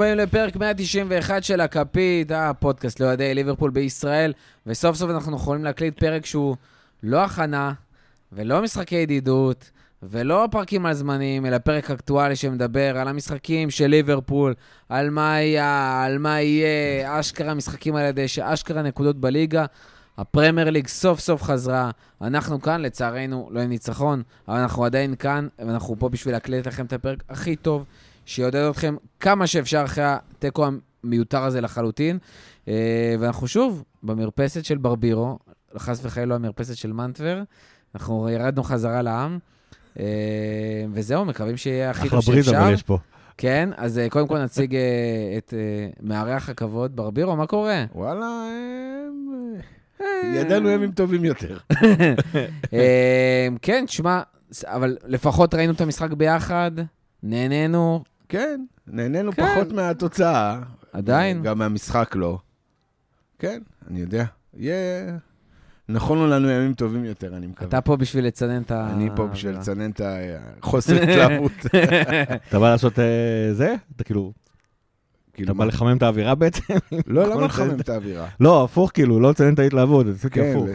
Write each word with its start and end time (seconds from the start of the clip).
הבאים 0.00 0.18
לפרק 0.18 0.56
191 0.56 1.44
של 1.44 1.60
הכפית, 1.60 2.32
הפודקאסט 2.34 3.00
לאוהדי 3.00 3.34
ליברפול 3.34 3.70
בישראל, 3.70 4.32
וסוף 4.66 4.96
סוף 4.96 5.10
אנחנו 5.10 5.36
יכולים 5.36 5.64
להקליט 5.64 5.98
פרק 5.98 6.26
שהוא 6.26 6.56
לא 7.02 7.24
הכנה, 7.24 7.72
ולא 8.32 8.62
משחקי 8.62 8.94
ידידות, 8.94 9.70
ולא 10.02 10.48
פרקים 10.50 10.86
על 10.86 10.92
זמנים, 10.92 11.46
אלא 11.46 11.58
פרק 11.58 11.90
אקטואלי 11.90 12.36
שמדבר 12.36 12.98
על 12.98 13.08
המשחקים 13.08 13.70
של 13.70 13.86
ליברפול, 13.86 14.54
על 14.88 15.10
מה 15.10 15.34
היה, 15.34 16.02
על 16.04 16.18
מה 16.18 16.40
יהיה, 16.40 17.20
אשכרה 17.20 17.54
משחקים 17.54 17.96
על 17.96 18.06
ידי 18.06 18.28
שאשכרה 18.28 18.82
נקודות 18.82 19.16
בליגה. 19.16 19.64
הפרמייר 20.18 20.70
ליג 20.70 20.86
סוף 20.86 21.20
סוף 21.20 21.42
חזרה, 21.42 21.90
אנחנו 22.20 22.60
כאן, 22.60 22.80
לצערנו 22.80 23.48
לא 23.52 23.58
יהיה 23.58 23.68
ניצחון, 23.68 24.22
אבל 24.48 24.58
אנחנו 24.58 24.84
עדיין 24.84 25.14
כאן, 25.14 25.48
ואנחנו 25.58 25.96
פה 25.98 26.08
בשביל 26.08 26.34
להקליט 26.34 26.66
לכם 26.66 26.86
את 26.86 26.92
הפרק 26.92 27.22
הכי 27.28 27.56
טוב, 27.56 27.84
שיעודד 28.30 28.60
אתכם 28.70 28.96
כמה 29.20 29.46
שאפשר 29.46 29.82
אחרי 29.84 30.04
התיקו 30.06 30.66
המיותר 31.04 31.42
הזה 31.44 31.60
לחלוטין. 31.60 32.18
אה, 32.68 33.14
ואנחנו 33.18 33.48
שוב 33.48 33.84
במרפסת 34.02 34.64
של 34.64 34.78
ברבירו, 34.78 35.38
חס 35.78 36.00
וחלילה 36.04 36.26
לא 36.26 36.34
המרפסת 36.34 36.76
של 36.76 36.92
מנטבר, 36.92 37.42
אנחנו 37.94 38.28
ירדנו 38.28 38.62
חזרה 38.62 39.02
לעם, 39.02 39.38
אה, 39.98 40.04
וזהו, 40.92 41.24
מקווים 41.24 41.56
שיהיה 41.56 41.90
הכי 41.90 42.08
טוב 42.08 42.20
שאפשר. 42.20 42.30
אחלה 42.30 42.42
בריז 42.42 42.48
אבל 42.48 42.72
יש 42.72 42.82
פה. 42.82 42.98
כן, 43.36 43.70
אז 43.76 43.98
אה, 43.98 44.08
קודם 44.08 44.28
כל 44.28 44.42
נציג 44.42 44.76
את 45.38 45.54
מארח 46.02 46.48
הכבוד, 46.48 46.96
ברבירו, 46.96 47.36
מה 47.36 47.46
קורה? 47.46 47.84
וואלה, 47.94 48.26
הם... 48.26 49.54
ידענו 50.34 50.68
ימים 50.68 50.92
טובים 51.00 51.24
יותר. 51.24 51.58
כן, 53.62 53.84
תשמע, 53.86 54.22
אבל 54.64 54.96
לפחות 55.06 55.54
ראינו 55.54 55.72
את 55.72 55.80
המשחק 55.80 56.12
ביחד, 56.12 56.70
נהנינו, 57.22 58.02
כן, 58.30 58.64
נהנינו 58.86 59.32
כן. 59.32 59.42
פחות 59.42 59.72
מהתוצאה. 59.72 60.60
עדיין. 60.92 61.42
גם 61.42 61.58
מהמשחק 61.58 62.16
לא. 62.16 62.38
כן, 63.38 63.62
אני 63.90 64.00
יודע. 64.00 64.24
יהיה... 64.56 65.16
נכונו 65.88 66.26
לנו 66.26 66.50
ימים 66.50 66.74
טובים 66.74 67.04
יותר, 67.04 67.36
אני 67.36 67.46
מקווה. 67.46 67.68
אתה 67.68 67.80
פה 67.80 67.96
בשביל 67.96 68.26
לצנן 68.26 68.62
את 68.62 68.70
ה... 68.70 68.90
אני 68.92 69.08
פה 69.16 69.26
בשביל 69.26 69.56
לצנן 69.56 69.90
את 69.90 70.00
החוסר 70.04 70.96
התלהבות. 71.02 71.52
אתה 72.48 72.58
בא 72.58 72.70
לעשות 72.70 72.98
אה, 72.98 73.04
זה? 73.52 73.74
אתה 73.96 74.04
כאילו, 74.04 74.32
כאילו, 75.34 75.52
אתה 75.52 75.58
בא? 75.58 75.64
לחמם 75.64 75.96
את 75.96 76.02
האווירה 76.02 76.34
בעצם? 76.34 76.62
לא, 77.06 77.24
כל 77.24 77.30
למה 77.30 77.46
לחמם 77.46 77.80
את 77.80 77.88
האווירה? 77.88 78.28
לא, 78.40 78.64
הפוך 78.64 78.90
כאילו, 78.94 79.20
לא 79.20 79.30
לציין 79.30 79.54
את 79.54 79.58
ההתלהבות, 79.58 80.06
זה 80.06 80.30
קצת 80.30 80.30
כן, 80.30 80.50
הפוך. 80.50 80.68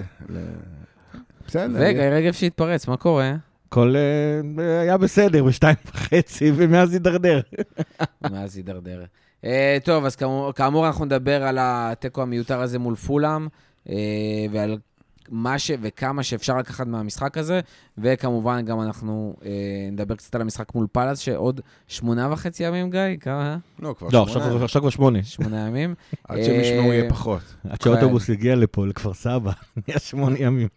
בסדר. 1.47 1.73
וגיא 1.75 2.01
רגב 2.01 2.33
שהתפרץ, 2.33 2.87
מה 2.87 2.97
קורה? 2.97 3.35
הכל 3.67 3.95
אה, 3.95 4.81
היה 4.81 4.97
בסדר 4.97 5.43
בשתיים 5.43 5.75
וחצי, 5.85 6.51
ומאז 6.55 6.93
הידרדר. 6.93 7.41
מאז 8.31 8.57
הידרדר. 8.57 9.03
אה, 9.45 9.77
טוב, 9.83 10.05
אז 10.05 10.15
כאמור, 10.15 10.51
כאמור 10.51 10.87
אנחנו 10.87 11.05
נדבר 11.05 11.43
על 11.43 11.57
התיקו 11.61 12.21
המיותר 12.21 12.61
הזה 12.61 12.79
מול 12.79 12.95
פולאם, 12.95 13.47
אה, 13.89 13.95
ועל 14.51 14.77
מה 15.29 15.59
ש... 15.59 15.71
וכמה 15.81 16.23
שאפשר 16.23 16.57
לקחת 16.57 16.87
מהמשחק 16.87 17.37
הזה, 17.37 17.59
וכמובן 17.97 18.65
גם 18.65 18.81
אנחנו 18.81 19.35
נדבר 19.91 20.15
קצת 20.15 20.35
על 20.35 20.41
המשחק 20.41 20.75
מול 20.75 20.87
פאלאס, 20.91 21.19
שעוד 21.19 21.61
שמונה 21.87 22.33
וחצי 22.33 22.63
ימים, 22.63 22.89
גיא? 22.89 22.99
כמה? 23.19 23.57
לא, 23.79 23.95
כבר 23.97 24.07
לא, 24.13 24.27
שמונה. 24.27 24.45
עכשיו 24.45 24.63
עכשיו 24.63 24.81
כבר 24.81 24.89
שמונה. 24.89 25.23
שמונה 25.23 25.67
ימים. 25.67 25.95
עד 26.23 26.43
שהם 26.43 26.59
ישמעו 26.59 26.93
יהיה 26.93 27.09
פחות. 27.09 27.41
עד 27.69 27.81
שהאוטובוס 27.81 28.29
הגיע 28.29 28.55
לפה, 28.55 28.87
לכפר 28.87 29.13
סבא, 29.13 29.51
נהיה 29.87 29.99
שמונה 29.99 30.39
ימים. 30.39 30.67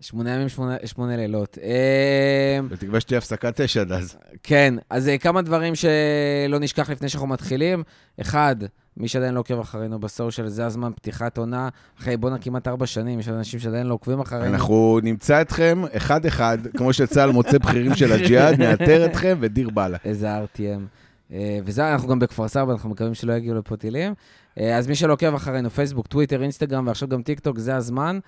שמונה 0.00 0.34
ימים, 0.34 0.48
שמונה, 0.48 0.76
שמונה 0.84 1.16
לילות. 1.16 1.58
אה, 1.62 2.58
בתקווה 2.70 3.00
שתהיה 3.00 3.18
הפסקת 3.18 3.60
אש 3.60 3.76
עד 3.76 3.92
אז. 3.92 4.16
כן, 4.42 4.74
אז 4.90 5.08
אה, 5.08 5.18
כמה 5.18 5.42
דברים 5.42 5.74
שלא 5.74 6.58
נשכח 6.60 6.90
לפני 6.90 7.08
שאנחנו 7.08 7.26
מתחילים. 7.26 7.82
אחד, 8.20 8.56
מי 8.96 9.08
שעדיין 9.08 9.34
לא 9.34 9.40
עוקב 9.40 9.60
אחרינו 9.60 9.98
בסושיאל, 9.98 10.48
זה 10.48 10.66
הזמן 10.66 10.92
פתיחת 10.96 11.38
עונה. 11.38 11.68
אחרי 12.00 12.16
בואנה 12.16 12.38
כמעט 12.38 12.68
ארבע 12.68 12.86
שנים, 12.86 13.20
יש 13.20 13.28
אנשים 13.28 13.60
שעדיין 13.60 13.86
לא 13.86 13.94
עוקבים 13.94 14.20
אחרינו. 14.20 14.54
אנחנו 14.54 14.98
נמצא 15.02 15.40
אתכם 15.40 15.82
אחד-אחד, 15.92 16.58
כמו 16.76 16.92
שצה"ל 16.92 17.30
מוצא 17.30 17.58
בכירים 17.58 17.94
של 17.94 18.12
הג'יהאד, 18.12 18.58
נאתר 18.62 19.06
אתכם 19.06 19.38
ודיר 19.40 19.70
באללה. 19.70 19.98
איזה 20.04 20.38
RTM. 20.38 20.80
אה, 21.32 21.58
וזה, 21.64 21.92
אנחנו 21.92 22.08
גם 22.08 22.18
בכפר 22.18 22.48
סבא, 22.48 22.72
אנחנו 22.72 22.90
מקווים 22.90 23.14
שלא 23.14 23.32
יגיעו 23.32 23.58
לפה 23.58 23.76
טילים. 23.76 24.14
אז 24.56 24.86
מי 24.86 24.94
שלא 24.94 25.12
עוקב 25.12 25.34
אחרינו, 25.34 25.70
פייסבוק, 25.70 26.06
טוויטר, 26.06 26.42
אינסטגרם 26.42 26.86
ועכשיו 26.86 27.08
גם 27.08 27.22
טיק 27.22 27.40
טוק, 27.40 27.58
זה 27.58 27.76
הזמן. 27.76 28.18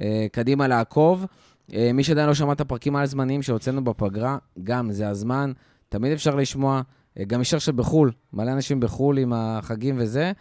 אה, 0.00 0.26
קדימה 0.32 0.68
לעקוב. 0.68 1.26
אה, 1.74 1.90
מי 1.94 2.04
שעדיין 2.04 2.28
לא 2.28 2.34
שמע 2.34 2.52
את 2.52 2.60
הפרקים 2.60 2.96
על 2.96 3.06
זמניים 3.06 3.42
שהוצאנו 3.42 3.84
בפגרה, 3.84 4.38
גם 4.64 4.92
זה 4.92 5.08
הזמן. 5.08 5.52
תמיד 5.88 6.12
אפשר 6.12 6.34
לשמוע. 6.34 6.82
אה, 7.18 7.24
גם 7.24 7.40
אפשר 7.40 7.58
שבחו"ל, 7.58 8.12
מלא 8.32 8.52
אנשים 8.52 8.80
בחו"ל 8.80 9.18
עם 9.18 9.32
החגים 9.32 9.94
וזה. 9.98 10.32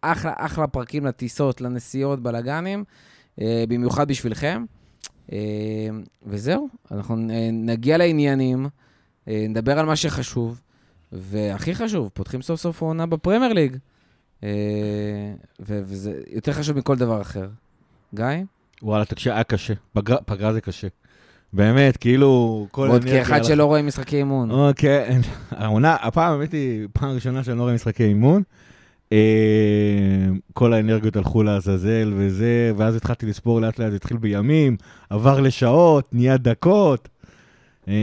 אחלה, 0.00 0.32
אחלה 0.36 0.66
פרקים 0.66 1.06
לטיסות, 1.06 1.60
לנסיעות, 1.60 2.22
בלאגנים, 2.22 2.84
במיוחד 3.38 4.08
בשבילכם. 4.08 4.64
וזהו, 6.26 6.68
אנחנו 6.90 7.16
נגיע 7.52 7.98
לעניינים, 7.98 8.66
נדבר 9.26 9.78
על 9.78 9.86
מה 9.86 9.96
שחשוב. 9.96 10.60
והכי 11.12 11.74
חשוב, 11.74 12.10
פותחים 12.14 12.42
סוף 12.42 12.60
סוף 12.60 12.82
עונה 12.82 13.06
בפרמייר 13.06 13.52
ליג. 13.52 13.76
וזה 15.60 16.20
יותר 16.30 16.52
חשוב 16.52 16.76
מכל 16.76 16.96
דבר 16.96 17.20
אחר. 17.20 17.48
גיא? 18.14 18.26
וואלה, 18.82 19.04
תקשיב, 19.04 19.32
היה 19.32 19.44
קשה. 19.44 19.74
פגרה- 19.92 20.22
פגרה 20.26 20.52
זה 20.52 20.60
קשה. 20.60 20.88
באמת, 21.52 21.96
כאילו, 21.96 22.66
כל 22.70 22.88
עוד 22.88 23.04
כאחד 23.04 23.44
שלא 23.44 23.64
רואה 23.64 23.82
משחקי 23.82 24.16
אימון. 24.16 24.50
אוקיי, 24.50 25.18
העונה, 25.50 25.96
הפעם, 26.02 26.32
האמת 26.32 26.52
היא, 26.52 26.86
פעם 26.92 27.10
ראשונה 27.10 27.44
שאני 27.44 27.58
לא 27.58 27.62
רואה 27.62 27.74
משחקי 27.74 28.04
אימון. 28.04 28.42
אה, 29.12 29.18
כל 30.52 30.72
האנרגיות 30.72 31.16
הלכו 31.16 31.42
לעזאזל 31.42 32.12
וזה, 32.16 32.72
ואז 32.76 32.96
התחלתי 32.96 33.26
לספור 33.26 33.60
לאט 33.60 33.78
לאט, 33.78 33.90
זה 33.90 33.96
התחיל 33.96 34.16
בימים, 34.16 34.76
עבר 35.10 35.40
לשעות, 35.40 36.08
נהיה 36.12 36.36
דקות. 36.36 37.08
אה, 37.88 37.94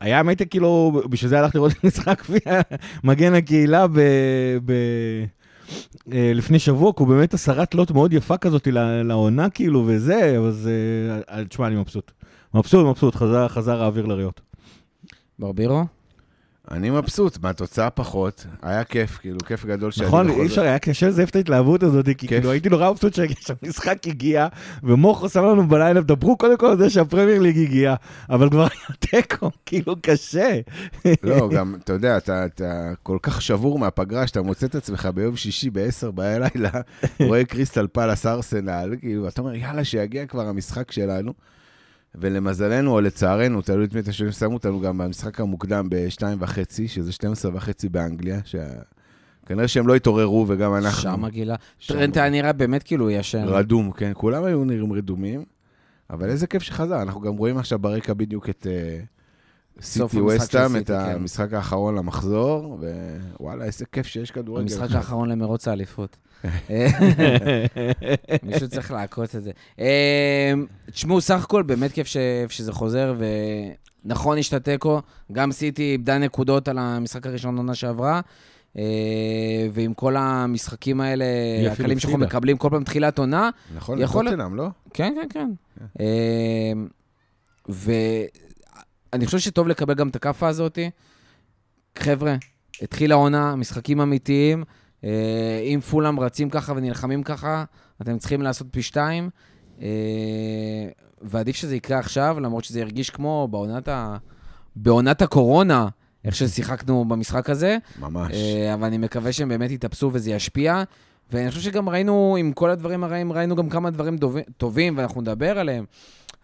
היה 0.00 0.18
האמת 0.18 0.38
היא, 0.40 0.48
כאילו, 0.50 1.02
בשביל 1.10 1.28
זה 1.28 1.38
הלכתי 1.38 1.58
לראות 1.58 1.72
משחק 1.84 2.22
מגן 3.04 3.34
הקהילה 3.34 3.86
לפני 6.08 6.58
שבוע, 6.58 6.92
כי 6.92 7.02
הוא 7.02 7.08
באמת 7.08 7.34
הסרת 7.34 7.74
לוט 7.74 7.90
מאוד 7.90 8.12
יפה 8.12 8.36
כזאת 8.36 8.68
לעונה, 9.04 9.50
כאילו, 9.50 9.84
וזה, 9.86 10.38
אז 10.38 10.70
אה, 11.28 11.44
תשמע, 11.44 11.66
אני 11.66 11.76
מבסוט. 11.76 12.10
מבסוט, 12.54 12.86
מבסוט, 12.86 13.14
חזר, 13.14 13.48
חזר 13.48 13.82
האוויר 13.82 14.06
לריאות. 14.06 14.40
ברבירו? 15.38 15.84
אני 16.70 16.90
מבסוט, 16.90 17.38
מהתוצאה 17.42 17.90
פחות, 17.90 18.46
היה 18.62 18.84
כיף, 18.84 19.18
כאילו, 19.18 19.38
כיף 19.40 19.64
גדול 19.64 19.90
שאני 19.90 20.06
נכון, 20.06 20.30
אי 20.30 20.46
אפשר, 20.46 20.62
היה 20.62 20.78
קשה 20.78 21.08
לזייף 21.08 21.30
את 21.30 21.36
ההתלהבות 21.36 21.82
הזאת, 21.82 22.06
כי. 22.18 22.28
כאילו 22.28 22.50
הייתי 22.50 22.68
נורא 22.68 22.90
מבסוט 22.90 23.14
שהמשחק 23.40 23.98
הגיע, 24.06 24.46
ומוכו 24.82 25.28
שם 25.28 25.44
לנו 25.44 25.68
בלילה, 25.68 26.00
דברו 26.00 26.36
קודם 26.36 26.56
כל 26.56 26.66
על 26.66 26.78
זה 26.78 26.90
שהפרמייר 26.90 27.42
ליג 27.42 27.58
הגיע, 27.58 27.94
אבל 28.30 28.50
כבר 28.50 28.62
היה 28.62 28.96
תיקו, 28.98 29.50
כאילו 29.66 29.96
קשה. 30.02 30.60
לא, 31.22 31.48
גם, 31.48 31.74
אתה 31.84 31.92
יודע, 31.92 32.16
אתה, 32.16 32.46
אתה 32.46 32.92
כל 33.02 33.18
כך 33.22 33.42
שבור 33.42 33.78
מהפגרה, 33.78 34.26
שאתה 34.26 34.42
מוצא 34.42 34.66
את 34.66 34.74
עצמך 34.74 35.08
ביום 35.14 35.36
שישי 35.36 35.70
ב-10 35.70 36.10
בלילה, 36.10 36.70
רואה 37.26 37.44
קריסטל 37.44 37.86
פלאס 37.86 38.26
ארסנל, 38.26 38.94
כאילו, 39.00 39.28
אתה 39.28 39.40
אומר, 39.40 39.54
יאללה, 39.54 39.84
שיגיע 39.84 40.26
כבר 40.26 40.48
המשחק 40.48 40.92
שלנו. 40.92 41.32
ולמזלנו, 42.20 42.92
או 42.92 43.00
לצערנו, 43.00 43.62
תלוי 43.62 43.84
את 43.84 43.94
מי 43.94 44.00
אתה 44.00 44.12
שואל, 44.12 44.30
שמו 44.30 44.54
אותנו 44.54 44.80
גם 44.80 44.98
במשחק 44.98 45.40
המוקדם 45.40 45.86
בשתיים 45.90 46.38
וחצי, 46.40 46.88
שזה 46.88 47.12
12 47.12 47.50
וחצי 47.54 47.88
באנגליה, 47.88 48.40
שכנראה 48.44 49.68
שהם 49.68 49.86
לא 49.86 49.94
התעוררו, 49.94 50.44
וגם 50.48 50.74
אנחנו... 50.74 51.02
שם 51.02 51.24
הגילה. 51.24 51.54
טרנט 51.86 52.16
היה 52.16 52.30
נראה 52.30 52.52
באמת 52.52 52.82
כאילו 52.82 53.10
ישן. 53.10 53.44
רדום, 53.44 53.92
כן, 53.92 54.12
כולם 54.14 54.44
היו 54.44 54.64
נראים 54.64 54.92
רדומים, 54.92 55.44
אבל 56.10 56.28
איזה 56.28 56.46
כיף 56.46 56.62
שחזר, 56.62 57.02
אנחנו 57.02 57.20
גם 57.20 57.36
רואים 57.36 57.58
עכשיו 57.58 57.78
ברקע 57.78 58.14
בדיוק 58.14 58.48
את 58.48 58.66
אה, 58.70 59.00
סיטי 59.80 60.20
וסטאם, 60.20 60.76
את 60.76 60.86
כן. 60.86 60.94
המשחק 60.94 61.52
האחרון 61.52 61.94
למחזור, 61.94 62.78
ווואלה, 63.40 63.64
איזה 63.64 63.84
כיף 63.92 64.06
שיש 64.06 64.30
כדורגל. 64.30 64.62
המשחק 64.62 64.96
האחרון 64.96 65.28
למרוץ 65.28 65.68
האליפות. 65.68 66.16
מישהו 68.42 68.68
צריך 68.68 68.90
לעקוץ 68.90 69.34
את 69.34 69.42
זה. 69.42 69.50
אה, 69.80 70.52
תשמעו, 70.90 71.20
סך 71.20 71.44
הכל 71.44 71.62
באמת 71.62 71.92
כיף 71.92 72.06
ש- 72.06 72.16
שזה 72.48 72.72
חוזר, 72.72 73.14
ונכון, 74.04 74.38
יש 74.38 74.48
את 74.48 74.54
התיקו. 74.54 75.00
גם 75.32 75.52
סיטי 75.52 75.82
איבדה 75.92 76.18
נקודות 76.18 76.68
על 76.68 76.78
המשחק 76.78 77.26
הראשון 77.26 77.56
עונה 77.56 77.74
שעברה. 77.74 78.20
אה, 78.78 78.82
ועם 79.72 79.94
כל 79.94 80.16
המשחקים 80.16 81.00
האלה, 81.00 81.24
הקלים 81.72 81.98
שאנחנו. 81.98 82.18
מקבלים 82.18 82.56
כל 82.56 82.68
פעם 82.70 82.84
תחילת 82.84 83.18
עונה, 83.18 83.50
נכון, 83.76 83.98
יכול 84.02 84.26
לטוטנאם, 84.26 84.56
לא? 84.56 84.68
כן, 84.94 85.14
כן, 85.20 85.28
כן. 85.32 85.50
אמ, 86.00 86.88
ואני 87.68 89.26
חושב 89.26 89.38
שטוב 89.38 89.68
לקבל 89.68 89.94
גם 89.94 90.08
את 90.08 90.16
הכאפה 90.16 90.48
הזאתי. 90.48 90.90
חבר'ה, 91.98 92.36
התחילה 92.82 93.14
העונה, 93.14 93.56
משחקים 93.56 94.00
אמיתיים. 94.00 94.64
אה, 95.06 95.60
אם 95.64 95.80
פולאם 95.80 96.20
רצים 96.20 96.50
ככה 96.50 96.72
ונלחמים 96.76 97.22
ככה, 97.22 97.64
אתם 98.02 98.18
צריכים 98.18 98.42
לעשות 98.42 98.66
פי 98.70 98.82
שתיים. 98.82 99.30
אה, 99.82 99.86
ועדיף 101.22 101.56
שזה 101.56 101.76
יקרה 101.76 101.98
עכשיו, 101.98 102.36
למרות 102.40 102.64
שזה 102.64 102.80
ירגיש 102.80 103.10
כמו 103.10 103.48
בעונת, 103.50 103.88
ה... 103.88 104.16
בעונת 104.76 105.22
הקורונה, 105.22 105.88
איך 106.24 106.34
ששיחקנו 106.34 107.04
במשחק 107.04 107.50
הזה. 107.50 107.76
ממש. 108.00 108.32
אה, 108.34 108.74
אבל 108.74 108.84
אני 108.86 108.98
מקווה 108.98 109.32
שהם 109.32 109.48
באמת 109.48 109.70
יתאפסו 109.70 110.10
וזה 110.12 110.30
ישפיע. 110.30 110.82
ואני 111.32 111.50
חושב 111.50 111.62
שגם 111.62 111.88
ראינו, 111.88 112.36
עם 112.40 112.52
כל 112.52 112.70
הדברים 112.70 113.04
הרעים, 113.04 113.32
ראינו 113.32 113.56
גם 113.56 113.68
כמה 113.68 113.90
דברים 113.90 114.16
דובי- 114.16 114.42
טובים, 114.56 114.98
ואנחנו 114.98 115.20
נדבר 115.20 115.58
עליהם. 115.58 115.84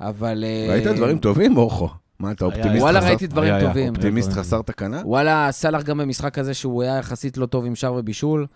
אבל... 0.01 0.45
ראית 0.69 0.87
דברים 0.87 1.19
טובים, 1.19 1.57
אורחו? 1.57 1.89
מה, 2.23 2.31
אתה 2.31 2.45
אופטימיסט 2.45 2.83
וואלה, 2.83 3.01
חסר- 3.01 3.09
ראיתי 3.09 3.27
דברים. 3.27 3.55
טובים. 3.61 3.89
אופטימיסט. 3.95 4.33
חסר 4.33 4.63
תקנה? 4.63 5.03
וואלה, 5.05 5.49
סאלח 5.51 5.83
גם 5.83 5.99
במשחק 5.99 6.39
הזה 6.39 6.55
שהוא 6.55 6.83
היה 6.83 6.99
יחסית 6.99 7.37
לא 7.37 7.47
טוב 7.47 7.67
עם 7.67 7.75
שער 7.75 7.95
ובישול. 7.95 8.47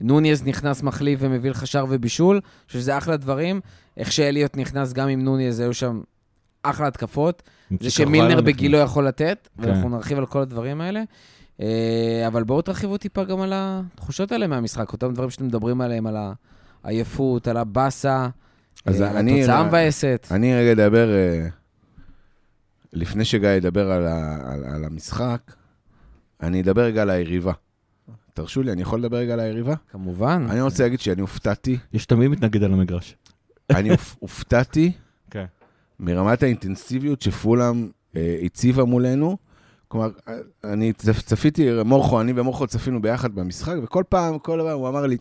נוניז 0.00 0.42
נכנס 0.44 0.82
מחליף 0.82 1.18
ומביא 1.22 1.50
לך 1.50 1.66
שער 1.66 1.84
ובישול, 1.88 2.36
אני 2.36 2.42
חושב 2.66 2.78
שזה 2.78 2.98
אחלה 2.98 3.16
דברים. 3.16 3.60
איך 3.96 4.12
שאליוט 4.12 4.56
נכנס 4.56 4.92
גם 4.92 5.08
עם 5.08 5.24
נוניז, 5.24 5.60
היו 5.60 5.74
שם 5.74 6.00
אחלה 6.62 6.86
התקפות. 6.86 7.42
זה 7.80 7.90
שמילנר 7.90 8.40
בגילו 8.40 8.78
יכול 8.78 9.06
לתת, 9.06 9.48
כן. 9.62 9.68
ואנחנו 9.68 9.88
נרחיב 9.88 10.18
על 10.18 10.26
כל 10.26 10.40
הדברים 10.40 10.80
האלה. 10.80 11.02
אה, 11.60 12.24
אבל 12.26 12.44
בואו 12.44 12.62
תרחיבו 12.62 12.96
טיפה 12.96 13.24
גם 13.24 13.40
על 13.40 13.52
התחושות 13.54 14.32
האלה 14.32 14.46
מהמשחק, 14.46 14.92
אותם 14.92 15.12
דברים 15.14 15.30
שאתם 15.30 15.46
מדברים 15.46 15.80
עליהם, 15.80 16.06
על 16.06 16.16
העייפות, 16.84 17.48
על 17.48 17.56
הבאסה, 17.56 18.28
אז 18.86 19.02
אה, 19.02 19.10
אני- 19.18 19.38
התוצאה 19.40 19.58
המבאסת. 19.58 20.26
אני 20.30 20.54
רגע 20.54 20.72
אדבר, 20.72 21.08
אה, 21.14 21.46
לפני 22.92 23.24
שגיא 23.24 23.48
ידבר 23.48 23.90
על, 23.92 24.06
ה, 24.06 24.38
על, 24.52 24.64
על 24.64 24.84
המשחק, 24.84 25.40
אני 26.40 26.60
אדבר 26.60 26.82
רגע 26.82 27.02
על 27.02 27.10
היריבה. 27.10 27.52
תרשו 28.34 28.62
לי, 28.62 28.72
אני 28.72 28.82
יכול 28.82 28.98
לדבר 28.98 29.16
רגע 29.16 29.32
על 29.32 29.40
היריבה? 29.40 29.74
כמובן. 29.92 30.46
אני 30.50 30.60
רוצה 30.60 30.82
להגיד 30.82 31.00
שאני 31.00 31.20
הופתעתי, 31.20 31.78
יש 31.92 32.06
תמיד 32.06 32.28
מתנגד 32.30 32.62
על 32.62 32.72
המגרש. 32.72 33.16
אני 33.70 33.90
הופ- 33.90 34.16
הופתעתי 34.20 34.92
כן. 35.30 35.44
מרמת 36.00 36.42
האינטנסיביות 36.42 37.22
שפולאם 37.22 37.88
אה, 38.16 38.38
הציבה 38.44 38.84
מולנו. 38.84 39.36
כלומר, 39.88 40.10
אני 40.64 40.92
צפ- 40.92 41.22
צפיתי, 41.26 41.68
מורכו, 41.84 42.20
אני 42.20 42.32
ומורכו 42.36 42.66
צפינו 42.66 43.02
ביחד 43.02 43.34
במשחק, 43.34 43.74
וכל 43.82 44.04
פעם, 44.08 44.38
כל 44.38 44.60
פעם 44.66 44.78
הוא 44.78 44.88
אמר 44.88 45.06
לי, 45.06 45.16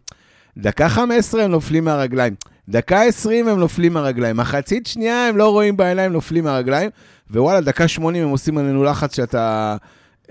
דקה 0.57 0.89
15 0.89 1.43
הם 1.43 1.51
נופלים 1.51 1.85
מהרגליים, 1.85 2.35
דקה 2.71 3.01
20 3.01 3.47
הם 3.47 3.59
נופלים 3.59 3.93
מהרגליים, 3.93 4.37
מחצית 4.37 4.87
שנייה 4.87 5.27
הם 5.27 5.37
לא 5.37 5.49
רואים 5.49 5.77
בעיניים, 5.77 6.11
נופלים 6.11 6.43
מהרגליים, 6.43 6.89
ווואלה, 7.31 7.61
דקה 7.61 7.87
80 7.87 8.23
הם 8.23 8.29
עושים 8.29 8.57
עלינו 8.57 8.83
לחץ 8.83 9.15
שאתה, 9.15 9.77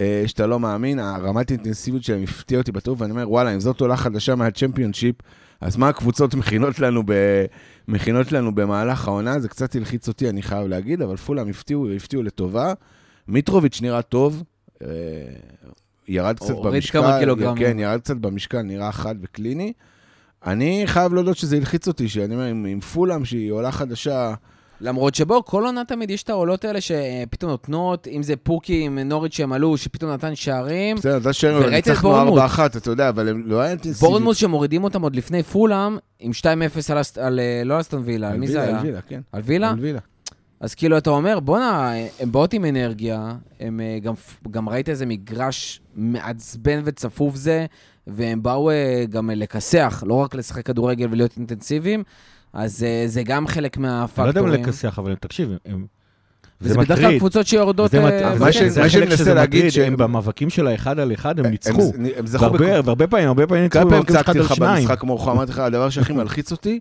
אה, 0.01 0.23
שאתה 0.27 0.47
לא 0.47 0.61
מאמין, 0.61 0.99
הרמת 0.99 1.51
האינטנסיביות 1.51 2.05
שלהם 2.05 2.23
הפתיעה 2.23 2.61
אותי 2.61 2.73
בטוב, 2.73 3.01
ואני 3.01 3.11
אומר, 3.11 3.31
וואלה, 3.31 3.55
אם 3.55 3.61
זאת 3.61 3.81
עולה 3.81 3.97
חדשה 3.97 4.35
מהצ'מפיונשיפ, 4.35 5.15
אז 5.61 5.77
מה 5.77 5.89
הקבוצות 5.89 6.35
מכינות 6.35 6.79
לנו, 6.79 7.03
ב, 7.07 7.13
מכינות 7.89 8.33
לנו 8.33 8.55
במהלך 8.55 9.09
העונה? 9.09 9.41
זה 9.41 9.49
קצת 9.49 9.77
הלחיץ 9.77 10.09
אותי, 10.09 10.29
אני 10.29 10.43
חייב 10.43 10.67
להגיד, 10.69 11.03
אבל 11.03 11.17
פולאם 11.17 11.49
הפתיעו, 11.49 11.91
הפתיעו 11.91 12.23
לטובה. 12.23 12.73
מיטרוביץ' 13.29 13.83
נראה 13.83 14.03
טוב, 14.03 14.43
אה, 14.83 14.89
ירד 16.09 16.37
קצת 16.37 16.55
במשקל. 16.65 17.01
כן, 17.57 17.79
ירד 17.79 18.01
קצת 18.01 18.17
במשקל, 18.17 18.63
נראה 18.63 18.93
חד 18.93 19.15
וקליני. 19.23 19.73
אני 20.47 20.83
חייב 20.87 21.15
להודות 21.15 21.37
שזה 21.37 21.57
הלחיץ 21.57 21.89
אותי, 21.89 22.09
שאני 22.09 22.35
אומר, 22.35 22.45
עם, 22.45 22.67
עם 22.69 22.81
פולאם, 22.81 23.25
שהיא 23.25 23.53
עולה 23.53 23.73
חדשה, 23.73 24.35
למרות 24.81 25.15
שבו, 25.15 25.45
כל 25.45 25.65
עונה 25.65 25.85
תמיד 25.85 26.11
יש 26.11 26.23
את 26.23 26.31
העולות 26.31 26.65
האלה 26.65 26.79
שפתאום 26.81 27.51
נותנות, 27.51 28.09
אם 28.09 28.23
זה 28.23 28.37
פוקי 28.37 28.83
עם 28.83 28.99
נוריץ' 28.99 29.35
שהם 29.35 29.53
עלו, 29.53 29.77
שפתאום 29.77 30.13
נתן 30.13 30.35
שערים. 30.35 30.97
בסדר, 30.97 31.33
שרנו, 31.33 31.61
וראית 31.61 31.85
את 31.85 31.89
ניצחנו 31.89 32.11
בורנמוט. 32.11 32.39
4-1, 32.39 32.77
אתה 32.77 32.91
יודע, 32.91 33.09
אבל 33.09 33.29
הם 33.29 33.43
לא 33.47 33.61
היה 33.61 33.71
אינטנסיבית. 33.71 34.01
בורנמוס 34.01 34.37
שמורידים 34.37 34.85
אותם 34.85 35.03
עוד 35.03 35.17
לפני 35.17 35.43
פולאם, 35.43 35.99
עם 36.21 36.31
2-0 36.41 36.45
על, 36.93 36.99
על, 37.21 37.41
אה, 37.41 37.63
לא 37.65 37.75
על 37.75 37.81
אסטון 37.81 38.03
וילה, 38.05 38.31
על 38.31 38.39
מי 38.39 38.49
זה 38.49 38.63
היה? 38.63 38.79
על 38.79 38.87
וילה, 38.87 39.01
כן. 39.01 39.21
על 39.33 39.43
וילה? 39.45 39.71
על 39.71 39.81
וילה. 39.81 40.01
אז 40.61 40.75
כאילו, 40.75 40.99
אתה 40.99 41.11
אומר, 41.11 41.41
בואנה, 41.41 41.93
הם 42.21 42.33
באות 42.33 42.53
עם 42.53 42.65
אנרגיה, 42.65 43.35
הם 43.61 43.81
אה, 43.81 43.99
גם, 44.03 44.15
גם 44.51 44.69
ראית 44.69 44.89
איזה 44.89 45.07
מגרש 45.07 45.81
מעצבן 45.95 46.81
וצפוף 46.85 47.37
זה, 47.37 47.67
והם 48.07 48.43
באו 48.43 48.71
אה, 48.71 49.05
גם 49.11 49.31
לכסח, 49.31 50.03
לא 50.07 50.15
רק 50.15 50.35
לשחק 50.35 50.67
כדורגל 50.67 51.09
ולהיות 51.11 51.37
אינטנסיביים, 51.37 52.03
אז 52.53 52.83
אה, 52.83 53.03
זה 53.07 53.23
גם 53.23 53.47
חלק 53.47 53.77
אני 53.77 53.83
לא 53.85 53.89
יודע 53.89 54.01
מהפקטורים. 54.01 54.55
אם 54.55 54.63
לכסח, 54.63 54.99
אבל 54.99 55.15
תקשיב, 55.15 55.51
הם... 55.67 55.87
וזה 56.61 56.79
בדרך 56.79 56.99
כלל 56.99 57.19
קבוצות 57.19 57.47
שיורדות... 57.47 57.91
זה 57.91 57.99
אה, 57.99 58.35
מה 58.39 58.53
מה 58.81 58.89
שאני 58.89 59.07
מנסה 59.07 59.35
להגיד 59.35 59.69
שהם- 59.71 59.87
הם 59.87 59.97
במאבקים 59.97 60.51
של 60.51 60.67
האחד 60.67 60.99
על 60.99 61.13
אחד, 61.13 61.39
הם 61.39 61.47
ניצחו. 61.47 61.93
הם, 62.17 62.27
זכו 62.27 62.43
והרבה 62.43 62.59
בכל... 62.59 62.65
והרבה 62.85 63.07
פעמים, 63.07 63.29
הרבה 63.29 63.47
פעמים 63.47 63.65
ניצחו 63.65 63.81
כמה 63.81 63.91
פעמים 63.91 64.05
במאבקים 64.05 64.15
של 64.15 64.21
אחד 64.21 64.25
צעקתי 64.27 64.39
על 64.39 64.45
לך 64.45 64.55
שניים. 64.55 64.85
במשחק 64.89 65.05
מורכו, 65.05 65.31
אמרתי 65.31 65.53
לך, 65.53 65.59
הדבר 65.59 65.91
שהכי 65.91 66.13
מלחיץ 66.13 66.53
אותי, 66.53 66.81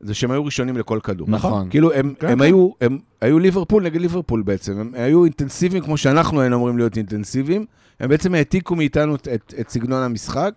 זה 0.00 0.14
שהם 0.14 0.30
היו 0.30 0.44
ראשונים 0.44 0.76
לכל 0.76 0.98
כדור. 1.02 1.26
נכון. 1.30 1.70
כאילו, 1.70 1.92
הם, 1.92 2.14
כן, 2.18 2.26
הם, 2.28 2.38
כן. 2.38 2.44
היו, 2.44 2.70
הם 2.80 2.98
היו 3.20 3.38
ליברפול 3.38 3.82
נגד 3.82 4.00
ליברפול 4.00 4.42
בעצם. 4.42 4.80
הם 4.80 4.90
היו 4.94 5.24
אינטנסיביים 5.24 5.84
כמו 5.84 5.96
שאנחנו 5.96 6.40
היינו 6.40 6.56
אמורים 6.56 6.78
להיות 6.78 6.96
אינטנסיביים. 6.96 7.66
הם 8.00 8.08
בעצם 8.08 8.34
העתיקו 8.34 8.76
מאיתנו 8.76 9.14
את, 9.14 9.28
את, 9.34 9.54
את 9.60 9.70
סגנון 9.70 10.02
המשחק. 10.02 10.52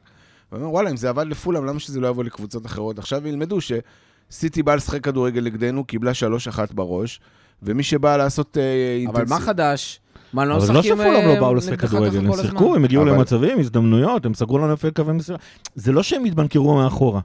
ואומרים, 0.52 0.72
וואלה, 0.72 0.90
אם 0.90 0.98
זה 0.98 1.10
עבד 1.10 1.28
לפולם, 1.28 1.66
למה 1.66 1.80
שזה 1.80 2.00
לא 2.00 2.08
יבוא 2.08 2.24
לקבוצות 2.24 2.66
אחרות? 2.66 3.00
עכשיו 3.00 3.28
ילמדו 3.28 3.58
שסיטי 3.62 4.64
באה 4.64 4.76
לשחק 4.76 5.04
כדורגל 5.04 5.44
נגדנו, 5.44 5.84
קיבלה 5.84 6.12
3-1 6.56 6.74
בראש, 6.74 7.20
ומי 7.64 7.84
שבא 7.84 8.18
לעשות 8.18 8.58
אה, 8.58 8.64
אבל 8.64 9.20
אינטנסיב... 9.20 9.30
מה 9.30 9.40
חדש? 9.40 10.00
מה, 10.34 10.46
לא 10.46 10.56
אבל 10.56 10.66
זה 10.66 10.74
לא 10.74 10.80
משחקים 10.80 10.98
שפולאם 10.98 11.22
אה, 11.22 11.34
לא 11.34 11.40
באו 11.40 11.56
לשחק 11.56 11.80
כדורגל, 11.80 12.18
הם? 12.28 12.34
שיחקו, 12.42 12.76
הם 12.76 12.84
הגיעו 12.84 13.04
אבל- 13.04 13.12
למצבים, 13.12 13.60
הזדמנויות, 13.60 14.26
הם 14.26 14.34
סגרו 14.34 14.58
לנו 14.58 14.74
יפה 14.74 14.92
קווי 14.92 15.14
מסירה. 15.14 15.38
זה 15.76 15.92
לא 15.92 16.04
שהם 16.04 16.26
התבנקרו 16.26 16.76
מאחורה. 16.76 17.22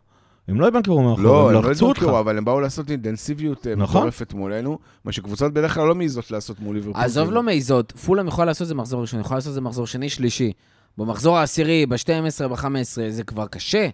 הם 0.48 0.60
לא 0.60 0.68
התבנקרו 0.68 1.02
מאחורה, 1.02 1.22
לא, 1.22 1.50
הם 1.50 1.56
הם 1.56 1.62
לא 1.62 1.70
לחצו 1.70 1.86
אותך. 1.86 1.98
התבנקרו, 1.98 2.20
אבל 2.20 2.38
הם 2.38 2.44
באו 2.44 2.60
לעשות 2.60 2.90
אינטנסיביות 2.90 3.66
אה, 3.66 3.74
נכון. 3.74 4.00
מטורפת 4.00 4.34
מולנו, 4.34 4.78
מה 5.04 5.12
שקבוצות 5.12 5.52
בדרך 5.52 5.74
כלל 5.74 5.86
לא 5.86 5.94
מעיזות 5.94 6.30
לעשות 6.30 6.60
מול 6.60 6.76
ליברפול. 6.76 7.02
עזוב 7.02 7.30
לא 7.30 7.42
מעיזות, 7.42 7.92
פולאם 7.92 8.26
יכולה 8.26 8.44
לעשות 8.44 8.62
את 8.62 8.68
זה 8.68 8.74
מחזור 8.74 9.00
ראשון, 9.00 9.20
יכולה 9.20 9.38
לעשות 9.38 9.50
את 9.50 9.54
זה 9.54 9.60
מחזור 9.60 9.86
שני, 9.86 10.08
שלישי. 10.08 10.52
במחזור 10.98 11.38
העשירי, 11.38 11.86
ב-12, 11.86 12.48
ב-15, 12.48 12.66
זה 13.08 13.24
כבר 13.24 13.46
קשה. 13.46 13.88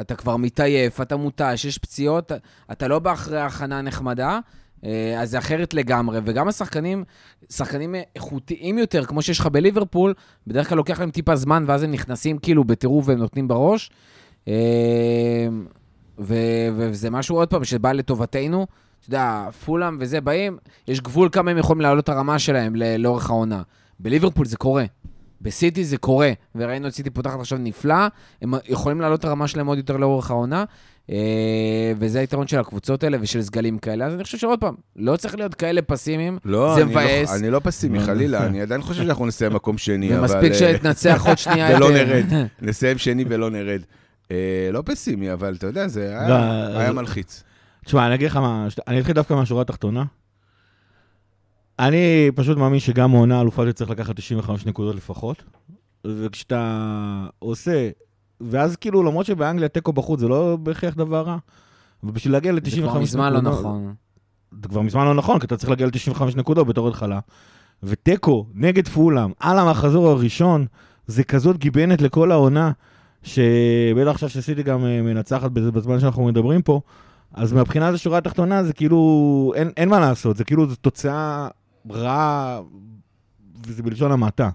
אתה 0.00 0.14
כבר 0.14 0.36
מתעייף, 0.36 1.00
אתה 1.00 1.16
מותש, 1.16 1.64
יש 1.64 1.78
פציעות, 1.78 2.32
אתה 2.72 2.88
לא 2.88 2.98
באחרי 2.98 3.40
הכנה 3.40 3.82
נחמדה, 3.82 4.38
אה, 4.84 5.20
אז 5.20 5.30
זה 5.30 5.38
אחרת 5.38 5.74
לגמרי. 5.74 6.18
וגם 6.24 6.48
השחקנים, 6.48 7.04
שחקנים 7.50 7.94
איכותיים 8.16 8.78
יותר, 8.78 9.04
כמו 9.04 9.22
שיש 9.22 9.40
לך 9.40 9.46
בליברפול, 9.46 10.14
בדרך 10.46 10.68
כלל 10.68 10.76
לוקח 10.76 11.00
להם 11.00 11.10
טיפה 11.10 11.36
זמן, 11.36 11.64
ואז 11.66 11.82
הם 11.82 11.90
נכנסים 11.90 12.38
כאילו 12.38 12.64
בטירוף 12.64 13.08
והם 13.08 13.18
נותנים 13.18 13.48
בראש. 13.48 13.90
ו- 16.18 16.34
וזה 16.76 17.10
משהו, 17.10 17.36
עוד 17.36 17.48
פעם, 17.48 17.64
שבא 17.64 17.92
לטובתנו. 17.92 18.66
אתה 19.00 19.08
יודע, 19.08 19.44
פולאם 19.64 19.96
וזה 20.00 20.20
באים, 20.20 20.56
יש 20.88 21.00
גבול 21.00 21.28
כמה 21.32 21.50
הם 21.50 21.58
יכולים 21.58 21.80
להעלות 21.80 22.04
את 22.04 22.08
הרמה 22.08 22.38
שלהם 22.38 22.76
ל- 22.76 22.96
לאורך 22.96 23.30
העונה. 23.30 23.62
בליברפול 24.00 24.46
זה 24.46 24.56
קורה. 24.56 24.84
בסיטי 25.40 25.84
זה 25.84 25.96
קורה, 25.96 26.32
וראינו 26.54 26.88
את 26.88 26.94
סיטי 26.94 27.10
פותחת 27.10 27.40
עכשיו 27.40 27.58
נפלא, 27.58 27.94
הם 28.42 28.54
יכולים 28.68 29.00
להעלות 29.00 29.20
את 29.20 29.24
הרמה 29.24 29.48
שלהם 29.48 29.66
עוד 29.66 29.78
יותר 29.78 29.96
לאורך 29.96 30.30
העונה, 30.30 30.64
אה, 31.10 31.16
וזה 31.98 32.20
היתרון 32.20 32.46
של 32.46 32.58
הקבוצות 32.58 33.04
האלה 33.04 33.18
ושל 33.20 33.42
סגלים 33.42 33.78
כאלה. 33.78 34.06
אז 34.06 34.14
אני 34.14 34.24
חושב 34.24 34.38
שעוד 34.38 34.60
פעם, 34.60 34.74
לא 34.96 35.16
צריך 35.16 35.34
להיות 35.34 35.54
כאלה 35.54 35.82
פסימיים, 35.82 36.38
לא, 36.44 36.74
זה 36.74 36.82
אני 36.82 36.94
לא- 36.94 37.00
מבאס. 37.00 37.34
אני 37.40 37.50
לא 37.50 37.60
פסימי, 37.64 38.00
חלילה, 38.00 38.46
אני 38.46 38.60
עדיין 38.62 38.82
חושב 38.82 39.02
שאנחנו 39.02 39.26
נסיים 39.26 39.52
מקום 39.52 39.78
שני, 39.78 40.10
אבל... 40.12 40.20
ומספיק 40.20 40.52
אה, 40.52 40.58
שננצח 40.78 41.26
עוד 41.26 41.38
שנייה 41.38 41.76
ולא 41.76 41.88
את- 41.88 41.94
נרד. 41.94 42.24
נסיים 42.62 42.98
שני 42.98 43.24
ולא 43.28 43.50
נרד. 43.50 43.80
אה, 44.30 44.68
לא 44.72 44.82
פסימי, 44.86 45.32
אבל 45.32 45.54
אתה 45.54 45.66
יודע, 45.66 45.88
זה 45.88 46.02
היה- 46.18 46.28
לא, 46.28 46.34
היה 46.78 46.86
אה, 46.88 46.92
מלחיץ. 46.92 47.42
תשמע, 47.84 48.06
אני 48.06 48.14
אגיד 48.14 48.30
לך 48.30 48.36
מה, 48.36 48.66
אני 48.88 49.00
אתחיל 49.00 49.14
דווקא 49.14 49.34
מהשורה 49.34 49.62
התחתונה. 49.62 50.04
אני 51.78 52.30
פשוט 52.34 52.58
מאמין 52.58 52.80
שגם 52.80 53.10
מעונה 53.10 53.40
אלופה 53.40 53.72
צריך 53.72 53.90
לקחת 53.90 54.16
95 54.16 54.66
נקודות 54.66 54.94
לפחות. 54.96 55.42
וכשאתה 56.06 56.86
עושה, 57.38 57.90
ואז 58.40 58.76
כאילו, 58.76 59.02
למרות 59.02 59.26
שבאנגליה 59.26 59.68
תיקו 59.68 59.92
בחוץ 59.92 60.20
זה 60.20 60.28
לא 60.28 60.56
בהכרח 60.62 60.94
דבר 60.94 61.22
רע, 61.22 61.36
ובשביל 62.04 62.32
להגיע 62.32 62.52
ל-95 62.52 62.60
זה 62.70 62.76
נקודות... 62.76 62.90
כבר 62.90 63.00
מזמן 63.00 63.32
לא 63.32 63.40
נכון. 63.40 63.94
זה 64.62 64.68
כבר 64.68 64.82
מזמן 64.82 65.04
לא 65.04 65.14
נכון, 65.14 65.38
כי 65.40 65.46
אתה 65.46 65.56
צריך 65.56 65.70
להגיע 65.70 65.86
ל-95 65.86 66.22
נקודות 66.36 66.66
בתור 66.66 66.88
התחלה. 66.88 67.20
ותיקו 67.82 68.46
נגד 68.54 68.88
פולאם 68.88 69.30
על 69.40 69.58
המחזור 69.58 70.08
הראשון, 70.08 70.66
זה 71.06 71.24
כזאת 71.24 71.56
גיבנת 71.58 72.00
לכל 72.02 72.32
העונה, 72.32 72.72
שבטח 73.26 74.10
עכשיו 74.10 74.28
שעשיתי 74.28 74.62
גם 74.62 74.84
אה, 74.84 75.02
מנצחת 75.02 75.50
בזמן 75.50 76.00
שאנחנו 76.00 76.24
מדברים 76.24 76.62
פה, 76.62 76.80
אז 77.34 77.52
מהבחינה 77.52 77.88
הזו 77.88 77.98
שורה 77.98 78.18
התחתונה 78.18 78.64
זה 78.64 78.72
כאילו, 78.72 79.52
אין, 79.56 79.70
אין 79.76 79.88
מה 79.88 80.00
לעשות, 80.00 80.36
זה 80.36 80.44
כאילו, 80.44 80.68
זו 80.68 80.76
תוצאה 80.76 81.48
רעה, 81.90 82.60
וזה 83.66 83.82
בלשון 83.82 84.12
המעטה. 84.12 84.50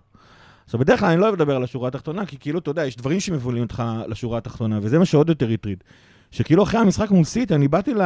עכשיו, 0.65 0.79
בדרך 0.79 0.99
כלל 0.99 1.09
אני 1.09 1.19
לא 1.19 1.25
אוהב 1.25 1.35
לדבר 1.35 1.55
על 1.55 1.63
השורה 1.63 1.87
התחתונה, 1.87 2.25
כי 2.25 2.37
כאילו, 2.39 2.59
אתה 2.59 2.71
יודע, 2.71 2.85
יש 2.85 2.95
דברים 2.95 3.19
שמבולים 3.19 3.63
אותך 3.63 3.83
לשורה 4.07 4.37
התחתונה, 4.37 4.79
וזה 4.81 4.99
מה 4.99 5.05
שעוד 5.05 5.29
יותר 5.29 5.49
הטריד. 5.49 5.83
שכאילו 6.31 6.63
אחרי 6.63 6.79
המשחק 6.79 7.11
מול 7.11 7.23
סיטי, 7.23 7.55
אני 7.55 7.67
באתי 7.67 7.93
ל, 7.93 8.01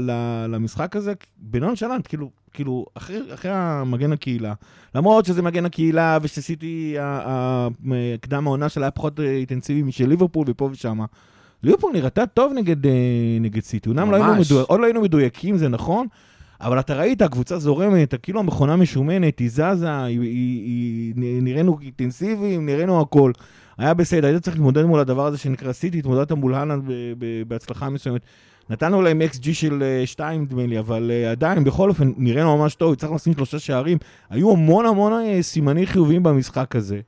ל, 0.00 0.10
למשחק 0.48 0.96
הזה 0.96 1.12
בנונשלנט, 1.36 2.06
כאילו, 2.06 2.30
כאילו, 2.52 2.86
אחרי, 2.94 3.18
אחרי 3.34 3.50
המגן 3.54 4.12
הקהילה. 4.12 4.54
למרות 4.94 5.24
שזה 5.24 5.42
מגן 5.42 5.64
הקהילה, 5.64 6.18
ושסיטי, 6.22 6.94
ה- 6.98 7.22
ה- 7.26 7.68
קדם 8.20 8.46
העונה 8.46 8.68
שלה 8.68 8.84
היה 8.86 8.90
פחות 8.90 9.20
אה, 9.20 9.24
אינטנסיבי 9.30 9.82
משל 9.82 10.06
ליברפול 10.06 10.46
ופה 10.50 10.68
ושם. 10.72 10.98
ליברפול 11.62 11.92
נראתה 11.92 12.26
טוב 12.26 12.52
נגד, 12.52 12.86
אה, 12.86 12.92
נגד 13.40 13.62
סיטי. 13.62 13.88
אומנם 13.88 14.10
לא 14.10 14.16
עוד 14.68 14.80
לא 14.80 14.84
היינו 14.84 15.00
מדויקים, 15.00 15.56
זה 15.56 15.68
נכון, 15.68 16.06
אבל 16.62 16.80
אתה 16.80 16.94
ראית, 16.94 17.22
הקבוצה 17.22 17.58
זורמת, 17.58 18.14
כאילו 18.22 18.40
המכונה 18.40 18.76
משומנת, 18.76 19.38
היא 19.38 19.50
זזה, 19.50 20.02
היא, 20.04 20.20
היא, 20.20 20.64
היא, 20.64 21.42
נראינו 21.42 21.78
אינטנסיביים, 21.82 22.66
נראינו 22.66 23.00
הכל. 23.00 23.32
היה 23.78 23.94
בסדר, 23.94 24.26
היית 24.26 24.42
צריך 24.42 24.56
להתמודד 24.56 24.84
מול 24.84 25.00
הדבר 25.00 25.26
הזה 25.26 25.38
שנקרא 25.38 25.72
סיטי, 25.72 25.98
התמודדת 25.98 26.32
מול 26.32 26.54
הלנד 26.54 26.84
בהצלחה 27.48 27.88
מסוימת. 27.88 28.20
נתנו 28.70 29.02
להם 29.02 29.22
אקס 29.22 29.38
ג'י 29.38 29.54
של 29.54 30.02
2, 30.04 30.40
אה, 30.40 30.44
נדמה 30.44 30.66
לי, 30.66 30.78
אבל 30.78 31.10
uh, 31.10 31.30
עדיין, 31.30 31.64
בכל 31.64 31.88
אופן, 31.88 32.12
נראינו 32.16 32.56
ממש 32.56 32.74
טוב, 32.74 32.92
הצלחנו 32.92 33.14
לשים 33.14 33.32
שלושה 33.34 33.58
שערים. 33.58 33.98
היו 34.30 34.52
המון 34.52 34.86
המון 34.86 35.12
uh, 35.12 35.42
סימנים 35.42 35.86
חיוביים 35.86 36.22
במשחק 36.22 36.76
הזה. 36.76 37.00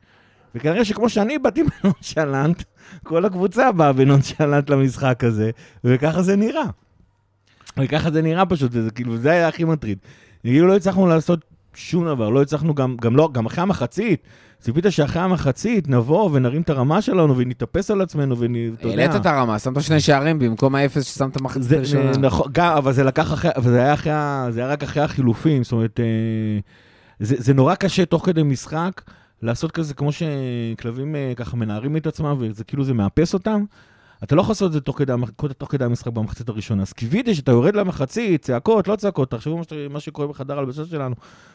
וכנראה 0.54 0.84
שכמו 0.84 1.08
שאני 1.08 1.38
באתי 1.38 1.62
בנונשלנט, 1.82 2.62
כל 3.02 3.24
הקבוצה 3.24 3.72
באה 3.72 3.92
בנונשלנט 3.92 4.70
למשחק 4.70 5.24
הזה, 5.24 5.50
וככה 5.84 6.22
זה 6.22 6.36
נראה. 6.36 6.66
וככה 7.78 8.10
זה 8.10 8.22
נראה 8.22 8.46
פשוט, 8.46 8.72
זה 8.72 8.90
כאילו, 8.94 9.16
זה 9.16 9.30
היה 9.30 9.48
הכי 9.48 9.64
מטריד. 9.64 9.98
כאילו 10.42 10.66
לא 10.66 10.76
הצלחנו 10.76 11.06
לעשות 11.06 11.40
שום 11.74 12.06
דבר, 12.06 12.30
לא 12.30 12.42
הצלחנו 12.42 12.74
גם, 12.74 12.96
גם 13.00 13.16
לא, 13.16 13.28
גם 13.32 13.46
אחרי 13.46 13.62
המחצית, 13.62 14.22
ציפית 14.60 14.84
שאחרי 14.90 15.22
המחצית 15.22 15.88
נבוא 15.88 16.30
ונרים 16.32 16.62
את 16.62 16.70
הרמה 16.70 17.02
שלנו 17.02 17.36
ונתאפס 17.36 17.90
על 17.90 18.00
עצמנו 18.00 18.38
ואתה 18.38 18.86
יודע... 18.86 19.02
העלית 19.02 19.20
את 19.20 19.26
הרמה, 19.26 19.58
שמת 19.58 19.82
שני 19.82 20.00
שערים 20.00 20.38
במקום 20.38 20.74
האפס 20.74 21.04
ששמת 21.04 21.40
מחצית 21.40 21.72
ראשונה. 21.72 22.10
נכון, 22.10 22.46
גם, 22.52 22.76
אבל 22.76 22.92
זה 22.92 23.04
לקח 23.04 23.32
אחרי, 23.32 23.50
אבל 23.56 23.70
זה 23.70 23.80
היה, 23.82 23.94
אחרי, 23.94 24.12
זה 24.50 24.60
היה 24.60 24.68
רק 24.68 24.82
אחרי 24.82 25.02
החילופים, 25.02 25.64
זאת 25.64 25.72
אומרת, 25.72 26.00
אה, 26.00 26.58
זה, 27.20 27.34
זה 27.38 27.54
נורא 27.54 27.74
קשה 27.74 28.04
תוך 28.04 28.26
כדי 28.26 28.42
משחק 28.42 29.02
לעשות 29.42 29.70
כזה 29.70 29.94
כמו 29.94 30.10
שכלבים 30.12 31.16
אה, 31.16 31.32
ככה 31.36 31.56
מנערים 31.56 31.96
את 31.96 32.06
עצמם 32.06 32.36
וזה 32.38 32.64
כאילו 32.64 32.84
זה 32.84 32.94
מאפס 32.94 33.34
אותם. 33.34 33.64
אתה 34.24 34.34
לא 34.34 34.40
יכול 34.40 34.52
לעשות 34.52 34.68
את 34.68 34.72
זה 34.72 34.80
תוך 34.80 34.98
כדי, 34.98 35.12
תוך 35.58 35.72
כדי 35.72 35.84
המשחק 35.84 36.12
במחצית 36.12 36.48
הראשונה. 36.48 36.82
אז 36.82 36.92
קיוויתי 36.92 37.34
שאתה 37.34 37.50
יורד 37.50 37.76
למחצית, 37.76 38.42
צעקות, 38.42 38.88
לא 38.88 38.96
צעקות, 38.96 39.30
תחשבו 39.30 39.56
מה, 39.56 39.62
מה 39.90 40.00
שקורה 40.00 40.28
בחדר 40.28 40.58
הלבשה 40.58 40.84
שלנו. 40.84 41.14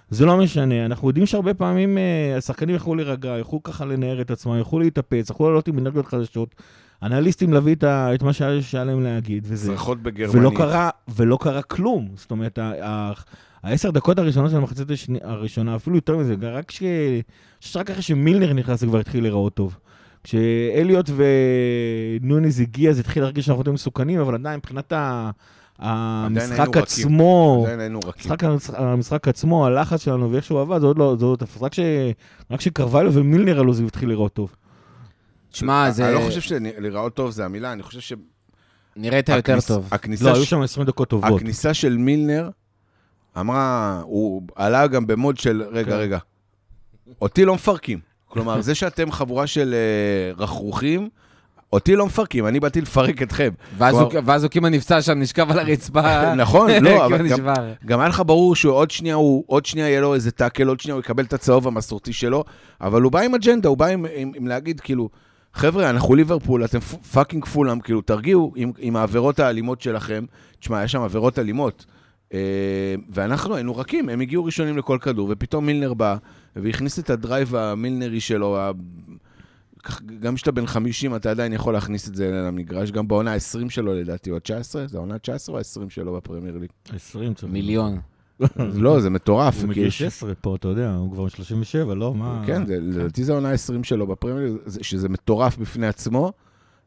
זה 0.10 0.26
לא 0.26 0.38
משנה, 0.38 0.86
אנחנו 0.86 1.08
יודעים 1.08 1.26
שהרבה 1.26 1.54
פעמים 1.54 1.98
אה, 1.98 2.38
השחקנים 2.38 2.76
יכלו 2.76 2.96
להירגע, 2.96 3.38
יכלו 3.38 3.64
ככה 3.64 3.86
לנער 3.86 4.22
את 4.22 4.32
עצמם, 4.32 4.60
יכלו 4.60 4.80
להתאפץ, 4.80 5.30
יכלו 5.30 5.48
לעלות 5.48 5.68
עם 5.68 5.80
אנרגיות 5.80 6.06
חדשות. 6.06 6.56
אנליסטים 7.04 7.54
להביא 7.54 7.76
את, 7.76 7.84
את 7.84 8.24
מה 8.24 8.34
שהיה 8.34 8.84
להם 8.84 9.04
להגיד, 9.04 9.48
וזה... 9.48 9.72
צרחות 9.72 10.02
בגרמנית. 10.02 10.36
ולא 10.36 10.52
קרה, 10.56 10.90
ולא 11.16 11.38
קרה 11.42 11.62
כלום. 11.62 12.08
זאת 12.16 12.32
אומרת, 12.32 12.60
העשר 13.64 13.92
דקות 13.92 14.20
הראשונות 14.20 14.52
של 14.52 14.58
המחצית 14.58 14.88
הראשונה, 15.22 15.76
אפילו 15.76 15.96
יותר 15.96 16.18
מזה, 16.18 16.36
רק 16.42 16.72
ש... 16.72 16.84
שרק 17.60 17.90
אחרי 17.90 18.02
שמילנר 18.02 18.54
נכנס 18.54 18.80
זה 18.80 18.86
כבר 18.86 19.00
התחיל 19.00 19.24
להיראות 19.24 19.54
טוב. 19.54 19.78
כשאליוט 20.24 21.10
ונוניז 22.22 22.60
הגיע, 22.60 22.94
זה 22.94 23.00
התחיל 23.00 23.24
להרגיש 23.24 23.46
שאנחנו 23.46 23.62
יותר 23.62 23.72
מסוכנים, 23.72 24.20
אבל 24.20 24.34
עדיין 24.34 24.58
מבחינת 24.58 24.94
המשחק 25.80 26.78
עצמו, 26.78 27.66
המשחק, 28.14 28.44
המשחק 28.74 29.28
עצמו, 29.28 29.66
הלחץ 29.66 30.04
שלנו 30.04 30.32
ואיך 30.32 30.46
שהוא 30.46 30.62
עבד, 30.62 30.80
זה 30.80 30.86
עוד 30.86 30.98
לא, 30.98 31.16
זה 31.20 31.26
עוד 31.26 31.40
תפס. 31.40 31.62
רק 32.52 32.62
שקרווליו 32.62 33.14
ומילנר 33.14 33.60
עלו 33.60 33.74
זה 33.74 33.84
התחיל 33.84 34.10
לראות 34.10 34.34
טוב. 34.34 34.56
שמע, 35.52 35.92
זה... 35.92 36.06
אני 36.06 36.16
לא 36.16 36.20
חושב 36.20 36.42
שלראות 36.42 37.14
טוב 37.14 37.32
זה 37.32 37.46
המילה, 37.46 37.74
אני 37.74 37.84
חושב 37.84 38.00
ש... 38.00 38.14
נראית 38.96 39.30
יותר 39.30 39.58
טוב. 39.68 39.90
לא, 40.22 40.34
היו 40.36 40.46
שם 40.46 40.62
20 40.62 40.88
דקות 40.88 41.10
טובות. 41.10 41.42
הכניסה 41.42 41.74
של 41.74 41.98
מילנר 41.98 42.50
אמרה, 43.40 44.02
הוא 44.06 44.42
עלה 44.56 44.88
גם 44.88 45.08
במוד 45.08 45.38
של, 45.38 45.64
רגע, 45.72 45.92
כן. 45.92 45.98
רגע, 45.98 46.18
אותי 47.22 47.46
לא 47.46 47.56
מפרקים. 47.56 48.09
כלומר, 48.30 48.62
זה 48.62 48.76
שאתם 48.76 49.12
חבורה 49.12 49.48
של 49.48 49.76
uh, 50.38 50.42
רכרוכים, 50.42 51.10
אותי 51.74 51.96
לא 51.96 52.06
מפרקים, 52.06 52.48
אני 52.48 52.60
באתי 52.60 52.82
לפרק 52.82 53.22
אתכם. 53.22 53.50
ואז 54.26 54.44
אוקימה 54.44 54.70
נפצע 54.70 55.02
שם, 55.02 55.20
נשכב 55.20 55.52
על 55.52 55.60
הרצפה. 55.60 56.26
נכון, 56.44 56.72
לא, 56.72 57.06
אבל 57.06 57.30
גם 57.86 58.00
היה 58.00 58.10
לך 58.10 58.24
ברור 58.26 58.56
שעוד 58.56 58.92
שנייה 58.92 59.16
הוא, 59.16 59.44
עוד 59.48 59.66
שנייה 59.66 59.90
יהיה 59.90 60.02
לו 60.02 60.14
איזה 60.14 60.32
טאקל, 60.32 60.68
עוד 60.68 60.80
שנייה 60.80 60.94
הוא 60.94 61.00
יקבל 61.00 61.24
את 61.24 61.34
הצהוב 61.34 61.68
המסורתי 61.68 62.14
שלו, 62.14 62.44
אבל 62.82 63.02
הוא 63.02 63.12
בא 63.12 63.20
עם 63.20 63.36
אג'נדה, 63.36 63.70
הוא 63.70 63.78
בא 63.78 63.86
עם, 63.86 64.06
עם, 64.16 64.32
עם 64.36 64.48
להגיד, 64.48 64.80
כאילו, 64.80 65.10
חבר'ה, 65.54 65.90
אנחנו 65.90 66.16
ליברפול, 66.16 66.66
אתם 66.66 66.80
fucking 66.80 67.46
פולאם, 67.46 67.80
כאילו, 67.80 68.02
תרגיעו 68.02 68.54
עם, 68.56 68.72
עם 68.78 68.96
העבירות 68.96 69.40
האלימות 69.40 69.82
שלכם. 69.82 70.26
תשמע, 70.60 70.78
היה 70.78 70.88
שם 70.88 71.02
עבירות 71.02 71.40
אלימות. 71.40 71.86
אה, 72.34 72.40
ואנחנו 73.10 73.56
היינו 73.56 73.78
רכים, 73.78 74.10
הם 74.10 74.22
הגיעו 74.22 74.46
ראשונים 74.46 74.78
לכל 74.78 74.98
כדור, 75.02 75.28
ופתאום 75.32 75.66
מילנר 75.66 75.94
בא 75.94 76.16
והכניס 76.56 77.00
את 77.00 77.10
ה 77.10 77.17
drive 77.17 77.56
המילנרי 77.56 78.20
שלו. 78.20 78.58
גם 80.20 80.36
כשאתה 80.36 80.52
בן 80.52 80.66
50, 80.66 81.16
אתה 81.16 81.32
עדיין 81.32 81.54
יכול 81.54 81.74
להכניס 81.74 82.08
את 82.08 82.16
זה 82.16 82.32
למגרש, 82.32 82.92
גם 82.92 83.08
בעונה 83.08 83.34
ה-20 83.34 83.70
שלו 83.70 83.94
לדעתי, 83.94 84.32
או 84.32 84.36
ה-19? 84.36 84.88
זה 84.88 84.98
העונה 84.98 85.16
ה-19 85.16 85.50
או 85.50 85.58
ה-20 85.58 85.90
שלו 85.90 86.14
בפרמייר 86.14 86.58
ליג? 86.58 86.70
20, 86.96 87.34
צריך. 87.34 87.54
מיליון. 87.54 88.00
לא, 88.58 89.00
זה 89.00 89.10
מטורף. 89.10 89.62
הוא 89.62 89.70
מגיל 89.70 89.90
16 89.90 90.36
פה, 90.36 90.56
אתה 90.56 90.68
יודע, 90.68 90.94
הוא 90.94 91.12
כבר 91.12 91.28
37, 91.28 91.96
לא? 91.96 92.14
מה... 92.14 92.44
כן, 92.46 92.64
לדעתי 92.68 93.24
זה 93.24 93.32
העונה 93.32 93.52
ה-20 93.52 93.84
שלו 93.84 94.08
בפרמייר 94.08 94.58
ליג, 94.66 94.82
שזה 94.82 95.10
מטורף 95.10 95.58
בפני 95.58 95.88
עצמו, 95.88 96.34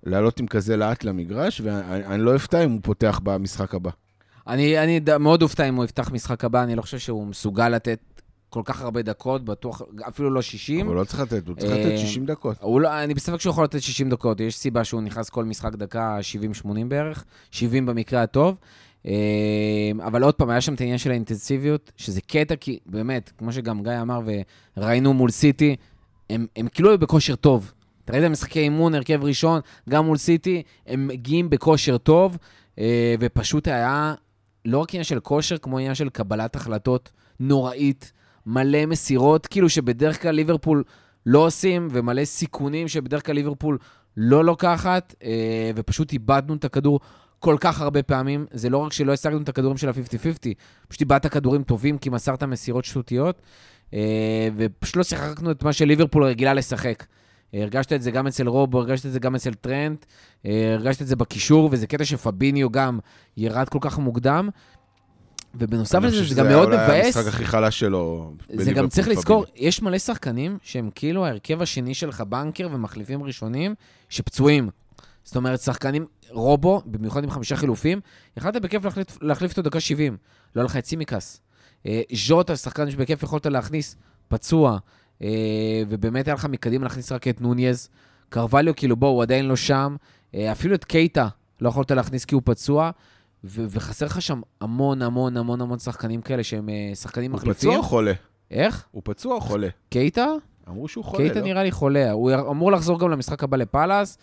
לעלות 0.06 0.40
עם 0.40 0.46
כזה 0.46 0.76
לאט 0.76 1.04
למגרש, 1.04 1.60
ואני 1.64 2.22
לא 2.22 2.36
אפתע 2.36 2.64
אם 2.64 2.70
הוא 2.70 2.80
פותח 2.82 3.20
במשחק 3.22 3.74
הבא. 3.74 3.90
אני, 4.46 4.78
אני 4.78 5.00
מאוד 5.20 5.42
אופתע 5.42 5.68
אם 5.68 5.74
הוא 5.74 5.84
יפתח 5.84 6.10
משחק 6.12 6.44
הבא, 6.44 6.62
אני 6.62 6.76
לא 6.76 6.82
חושב 6.82 6.98
שהוא 6.98 7.26
מסוגל 7.26 7.68
לתת 7.68 7.98
כל 8.52 8.62
כך 8.64 8.82
הרבה 8.82 9.02
דקות, 9.02 9.44
בטוח, 9.44 9.82
אפילו 10.08 10.30
לא 10.30 10.42
60. 10.42 10.86
הוא 10.86 10.94
לא 10.94 11.04
צריך 11.04 11.20
לתת, 11.20 11.48
הוא 11.48 11.56
צריך 11.56 11.72
לתת 11.72 11.98
60 11.98 12.22
אה, 12.22 12.26
דקות. 12.26 12.56
לא, 12.80 13.02
אני 13.02 13.14
בספק 13.14 13.40
שהוא 13.40 13.50
יכול 13.50 13.64
לתת 13.64 13.82
60 13.82 14.10
דקות, 14.10 14.40
יש 14.40 14.56
סיבה 14.56 14.84
שהוא 14.84 15.02
נכנס 15.02 15.30
כל 15.30 15.44
משחק 15.44 15.74
דקה 15.74 16.18
70-80 16.64 16.68
בערך, 16.88 17.24
70 17.50 17.86
במקרה 17.86 18.22
הטוב. 18.22 18.56
אה, 19.06 19.12
אבל 20.06 20.22
עוד 20.22 20.34
פעם, 20.34 20.50
היה 20.50 20.60
שם 20.60 20.74
את 20.74 20.80
העניין 20.80 20.98
של 20.98 21.10
האינטנסיביות, 21.10 21.92
שזה 21.96 22.20
קטע, 22.20 22.56
כי 22.56 22.78
באמת, 22.86 23.32
כמו 23.38 23.52
שגם 23.52 23.82
גיא 23.82 23.92
אמר, 24.02 24.20
וראינו 24.76 25.14
מול 25.14 25.30
סיטי, 25.30 25.76
הם, 26.30 26.46
הם 26.56 26.68
כאילו 26.68 26.90
היו 26.90 26.98
בכושר 26.98 27.34
טוב. 27.34 27.72
אתה 28.04 28.12
ראית 28.12 28.24
משחקי 28.24 28.60
אימון, 28.60 28.94
הרכב 28.94 29.24
ראשון, 29.24 29.60
גם 29.88 30.06
מול 30.06 30.16
סיטי, 30.16 30.62
הם 30.86 31.08
מגיעים 31.08 31.50
בכושר 31.50 31.98
טוב, 31.98 32.38
אה, 32.78 33.14
ופשוט 33.20 33.68
היה 33.68 34.14
לא 34.64 34.78
רק 34.78 34.90
עניין 34.90 35.04
של 35.04 35.20
כושר, 35.20 35.58
כמו 35.58 35.78
עניין 35.78 35.94
של 35.94 36.08
קבלת 36.08 36.56
החלטות 36.56 37.12
נוראית, 37.40 38.12
מלא 38.46 38.86
מסירות, 38.86 39.46
כאילו 39.46 39.68
שבדרך 39.68 40.22
כלל 40.22 40.34
ליברפול 40.34 40.84
לא 41.26 41.46
עושים, 41.46 41.88
ומלא 41.90 42.24
סיכונים 42.24 42.88
שבדרך 42.88 43.26
כלל 43.26 43.34
ליברפול 43.34 43.78
לא 44.16 44.44
לוקחת, 44.44 45.14
אה, 45.24 45.70
ופשוט 45.76 46.12
איבדנו 46.12 46.54
את 46.54 46.64
הכדור 46.64 47.00
כל 47.38 47.56
כך 47.60 47.80
הרבה 47.80 48.02
פעמים. 48.02 48.46
זה 48.50 48.70
לא 48.70 48.78
רק 48.78 48.92
שלא 48.92 49.12
השגנו 49.12 49.42
את 49.42 49.48
הכדורים 49.48 49.76
של 49.76 49.88
ה-50-50, 49.88 50.54
פשוט 50.88 51.00
איבדת 51.00 51.26
כדורים 51.26 51.62
טובים 51.62 51.98
כי 51.98 52.10
מסרת 52.10 52.42
מסירות 52.42 52.84
שטותיות, 52.84 53.42
אה, 53.94 54.48
ופשוט 54.56 54.96
לא 54.96 55.02
שיחקנו 55.02 55.50
את 55.50 55.62
מה 55.62 55.72
שליברפול 55.72 56.24
רגילה 56.24 56.54
לשחק. 56.54 57.06
הרגשת 57.52 57.92
את 57.92 58.02
זה 58.02 58.10
גם 58.10 58.26
אצל 58.26 58.48
רובו, 58.48 58.78
הרגשת 58.78 59.06
את 59.06 59.12
זה 59.12 59.18
גם 59.18 59.34
אצל 59.34 59.54
טרנט, 59.54 60.04
אה, 60.46 60.72
הרגשת 60.74 61.02
את 61.02 61.06
זה 61.06 61.16
בקישור, 61.16 61.68
וזה 61.72 61.86
קטע 61.86 62.04
שפביניו 62.04 62.70
גם 62.70 62.98
ירד 63.36 63.68
כל 63.68 63.78
כך 63.80 63.98
מוקדם. 63.98 64.48
ובנוסף 65.54 65.98
לזה, 66.02 66.24
זה 66.24 66.34
גם 66.34 66.48
מאוד 66.48 66.68
מבאס. 66.68 66.90
אני 66.90 66.98
חושב 66.98 67.10
שזה 67.10 67.20
המשחק 67.20 67.34
הכי 67.34 67.46
חלש 67.46 67.80
שלו. 67.80 68.34
זה 68.54 68.72
גם 68.72 68.88
צריך 68.88 69.08
לזכור, 69.08 69.44
יש 69.56 69.82
מלא 69.82 69.98
שחקנים 69.98 70.58
שהם 70.62 70.90
כאילו 70.94 71.26
ההרכב 71.26 71.62
השני 71.62 71.94
שלך 71.94 72.20
בנקר 72.20 72.68
ומחליפים 72.72 73.22
ראשונים, 73.22 73.74
שפצועים. 74.08 74.70
זאת 75.24 75.36
אומרת, 75.36 75.60
שחקנים, 75.60 76.06
רובו, 76.30 76.82
במיוחד 76.86 77.24
עם 77.24 77.30
חמישה 77.30 77.56
חילופים, 77.56 78.00
יכלת 78.36 78.56
בכיף 78.56 78.84
להחליף, 78.84 79.18
להחליף 79.22 79.50
אותו 79.50 79.62
דקה 79.62 79.80
70, 79.80 80.16
לא 80.56 80.60
היה 80.60 80.64
לך 80.64 80.76
את 80.76 80.86
סימיקס. 80.86 81.40
אה, 81.86 82.02
ז'וטה, 82.12 82.56
שחקן 82.56 82.90
שבכיף 82.90 83.22
יכולת 83.22 83.46
להכניס, 83.46 83.96
פצוע. 84.28 84.78
אה, 85.22 85.28
ובאמת 85.88 86.28
היה 86.28 86.34
לך 86.34 86.44
מקדימה 86.44 86.84
להכניס 86.84 87.12
רק 87.12 87.28
את 87.28 87.40
נוניז. 87.40 87.88
קרווליו, 88.28 88.76
כאילו, 88.76 88.96
בואו, 88.96 89.10
הוא 89.10 89.22
עדיין 89.22 89.48
לא 89.48 89.56
שם. 89.56 89.96
אה, 90.34 90.52
אפילו 90.52 90.74
את 90.74 90.84
קייטה 90.84 91.28
לא 91.60 91.68
יכולת 91.68 91.90
להכניס 91.90 92.24
כי 92.24 92.34
הוא 92.34 92.42
פצוע. 92.44 92.90
ו- 93.44 93.64
וחסר 93.70 94.06
לך 94.06 94.22
שם 94.22 94.40
המון 94.60 95.02
המון 95.02 95.36
המון 95.36 95.60
המון 95.60 95.78
שחקנים 95.78 96.22
כאלה 96.22 96.44
שהם 96.44 96.68
אה, 96.68 96.94
שחקנים 96.94 97.32
מחליפים. 97.32 97.70
הוא 97.70 97.76
פצוע 97.76 97.76
או 97.76 97.82
חולה? 97.82 98.12
איך? 98.50 98.86
הוא 98.90 99.02
פצוע 99.04 99.34
או 99.34 99.40
חולה? 99.40 99.68
קייטה? 99.88 100.26
אמרו 100.68 100.88
שהוא 100.88 101.04
חולה, 101.04 101.22
קייטה 101.24 101.40
לא? 101.40 101.46
נראה 101.46 101.62
לי 101.62 101.70
חולה. 101.70 102.12
הוא 102.12 102.32
אמור 102.50 102.72
לחזור 102.72 103.00
גם 103.00 103.10
למשחק 103.10 103.42
הבא 103.42 103.56
לפאלאס. 103.56 104.18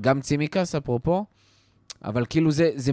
גם 0.00 0.20
צימקס, 0.20 0.74
אפרופו. 0.74 1.24
אבל 2.04 2.24
כאילו 2.30 2.50
זה, 2.50 2.70
זה, 2.74 2.92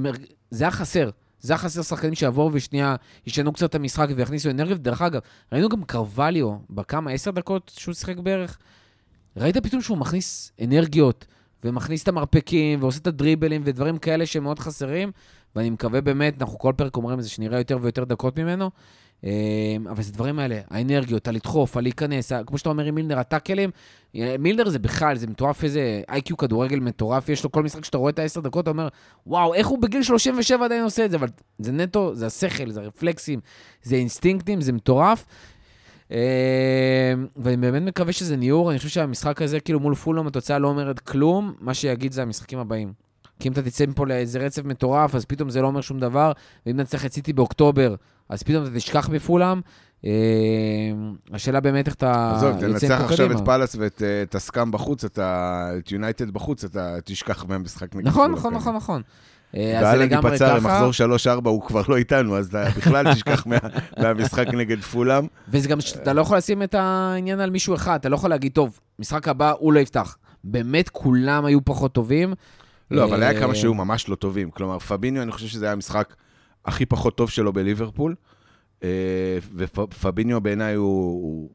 זה 0.52 0.64
היה 0.64 0.72
חסר. 0.72 1.10
זה 1.40 1.54
היה 1.54 1.58
חסר 1.58 1.82
שחקנים 1.82 2.16
שיבואו 2.16 2.50
ושנייה 2.54 2.96
ישנו 3.28 3.54
קצת 3.54 3.70
את 3.70 3.76
המשחק 3.76 4.08
ויכניסו 4.16 4.50
אנרגיה. 4.50 4.76
דרך 4.76 5.02
אגב, 5.02 5.22
ראינו 5.52 5.70
גם 5.70 5.84
קרווליו, 5.84 6.52
בכמה, 6.70 7.12
עשר 7.12 7.32
דקות 7.32 7.72
שהוא 7.76 7.94
שיחק 7.94 8.18
בערך, 8.18 8.58
ראית 9.38 9.58
פתאום 9.58 9.82
שהוא 9.82 9.98
מכניס 9.98 10.52
אנרגיות, 10.64 11.26
ומכניס 11.64 12.04
את 12.04 12.08
המרפקים, 12.08 12.82
ועושה 12.82 13.00
את 13.00 13.08
הדריבלים 13.08 13.62
ודברים 13.66 13.98
כאלה 13.98 14.26
שהם 14.26 14.44
מאוד 14.44 14.60
חסרים, 14.60 15.12
ואני 15.56 15.70
מקווה 15.70 16.02
באמת, 16.02 16.42
אנחנו 16.42 16.60
כל 16.60 16.74
פרק 16.76 16.98
אומרים 16.98 17.20
את 17.20 17.24
זה, 17.24 17.30
שנראה 17.30 17.60
יותר 17.60 17.78
ויותר 17.82 18.04
דקות 18.04 18.40
ממנו. 18.40 18.70
אה, 19.26 19.76
אבל 19.90 20.04
זה 20.04 20.14
דברים 20.14 20.40
האלה, 20.40 20.60
האנרגיות, 20.70 21.28
הלדחוף, 21.28 21.78
הלהיכנס, 21.78 22.32
כמו 22.46 22.58
שאתה 22.58 22.70
אומר 22.70 22.84
עם 22.84 22.96
מילנר, 22.96 23.20
הטאקלים, 23.20 23.70
אה, 24.16 24.36
מילנר 24.40 24.70
זה 24.70 24.80
בכלל, 24.80 25.18
זה 25.18 25.28
מטורף, 25.28 25.64
איזה 25.64 26.02
איי-קיו 26.10 26.38
כדורגל 26.38 26.80
מטורף, 26.80 27.30
יש 27.30 27.44
לו 27.44 27.52
כל 27.52 27.64
משחק 27.64 27.86
שאתה 27.86 27.98
רואה 27.98 28.10
את 28.10 28.20
העשר 28.20 28.42
דקות, 28.42 28.64
אתה 28.64 28.70
אומר, 28.70 28.88
וואו, 29.28 29.54
איך 29.54 29.68
הוא 29.68 29.80
בגיל 29.80 30.04
37 30.04 30.66
עדיין 30.66 30.84
עושה 30.84 31.06
את 31.06 31.12
זה, 31.12 31.18
אבל 31.18 31.28
זה 31.60 31.72
נטו, 31.72 32.16
זה 32.16 32.26
השכל, 32.26 32.72
זה 32.72 32.82
הרפלקסים, 32.82 33.40
זה 33.84 33.96
אינסטינקטים, 33.96 34.62
זה 34.62 34.74
מטורף. 34.74 35.26
אה, 36.12 37.14
ואני 37.36 37.58
באמת 37.58 37.82
מקווה 37.82 38.14
שזה 38.14 38.36
ניעור, 38.36 38.72
אני 38.72 38.78
חושב 38.78 38.90
שהמשחק 38.90 39.42
הזה, 39.42 39.60
כאילו 39.60 39.80
מול 39.80 39.96
פולאם, 39.96 40.28
התוצאה 40.28 40.60
לא 40.60 40.68
אומרת 40.68 41.00
כלום, 41.00 41.54
מה 41.60 41.74
שיגיד 41.74 42.12
זה 42.12 42.22
המשחקים 42.22 42.60
הבאים. 42.60 42.94
כי 43.40 43.48
אם 43.48 43.54
אתה 43.54 43.62
תצא 43.62 43.86
מפה 43.86 44.08
לאיזה 44.08 44.40
רצף 44.40 44.66
מטורף, 44.66 45.16
אז 45.16 45.26
פתאום 45.26 45.50
זה 45.50 45.62
לא 45.62 45.68
אומר 45.68 45.82
שום 45.82 46.00
דבר, 46.00 46.32
ואם 46.66 46.78
נצליח 46.78 47.06
את 47.06 47.14
סיטי 47.14 47.34
באוקטובר, 47.34 47.96
אז 48.30 48.44
פתאום 48.44 48.64
אתה 48.64 48.76
תשכח 48.76 49.10
מפולאם. 49.10 49.62
אה, 50.06 50.12
השאלה 51.34 51.60
באמת 51.60 51.88
איך 51.88 51.96
אתה 51.96 52.34
עזוב, 52.36 52.64
יוצא 52.64 52.68
תנצח 52.68 53.02
מפה 53.02 53.04
עכשיו 53.04 53.26
את 53.26 53.32
קדימה. 53.32 53.46
פאלאס 53.46 53.76
ואת 53.80 54.02
אה, 54.02 54.24
הסקאם 54.34 54.72
בחוץ, 54.72 55.06
את 55.06 55.92
יונייטד 55.92 56.32
בחוץ, 56.32 56.64
אתה 56.64 56.96
תשכח 57.06 57.46
מהמשחק 57.46 57.96
נגד 57.96 58.08
נכון, 58.08 58.24
פולאם, 58.26 58.38
נכון, 58.38 58.52
כן. 58.52 58.58
נכון, 58.58 58.76
נכון. 58.76 59.02
אה, 59.56 59.80
ואלן 59.84 60.12
ייפצע 60.12 60.48
ככה, 60.48 60.58
למחזור 60.58 61.08
3-4, 61.44 61.50
הוא 61.50 61.62
כבר 61.62 61.82
לא 61.88 61.98
איתנו, 61.98 62.38
אז 62.38 62.48
אתה 62.48 62.64
בכלל 62.78 63.14
תשכח 63.14 63.46
מה- 63.46 63.58
מהמשחק 64.02 64.48
נגד 64.48 64.82
פולאם. 64.82 65.28
וזה 65.50 65.68
גם 65.70 65.82
שאתה 65.82 66.14
לא 66.14 66.22
יכול 66.22 66.38
לשים 66.38 66.64
את 66.64 66.74
העניין 66.76 67.40
על 67.40 67.50
מישהו 67.50 67.76
אחד, 67.76 68.00
אתה 68.00 68.10
לא 68.10 68.16
יכול 68.16 68.30
להגיד, 68.30 68.52
טוב, 68.52 68.80
משחק 69.00 69.28
הבא 69.28 69.54
הוא 69.60 69.74
לא 69.74 69.80
יפתח. 69.80 70.18
באמת 70.44 70.90
כולם 70.90 71.46
היו 71.46 71.66
פחות 71.66 71.94
טובים. 71.94 72.34
לא, 72.92 73.04
אבל 73.04 73.24
היה 73.24 73.32
אה, 73.32 73.40
כמה 73.40 73.56
שהיו 73.56 73.74
ממש 73.74 74.10
לא 74.10 74.16
טובים. 74.16 74.52
כלומר, 74.52 74.80
פביניו, 74.80 75.22
אני 75.24 75.32
חושב 75.32 75.48
שזה 75.48 75.66
היה 75.66 75.72
המשחק 75.72 76.16
הכי 76.66 76.86
פחות 76.86 77.18
טוב 77.18 77.30
שלו 77.30 77.54
בליברפול, 77.54 78.16
אה, 78.84 78.90
ופביניו 79.56 80.42
בעיניי 80.42 80.76
הוא 80.76 81.22
הוא 81.24 81.50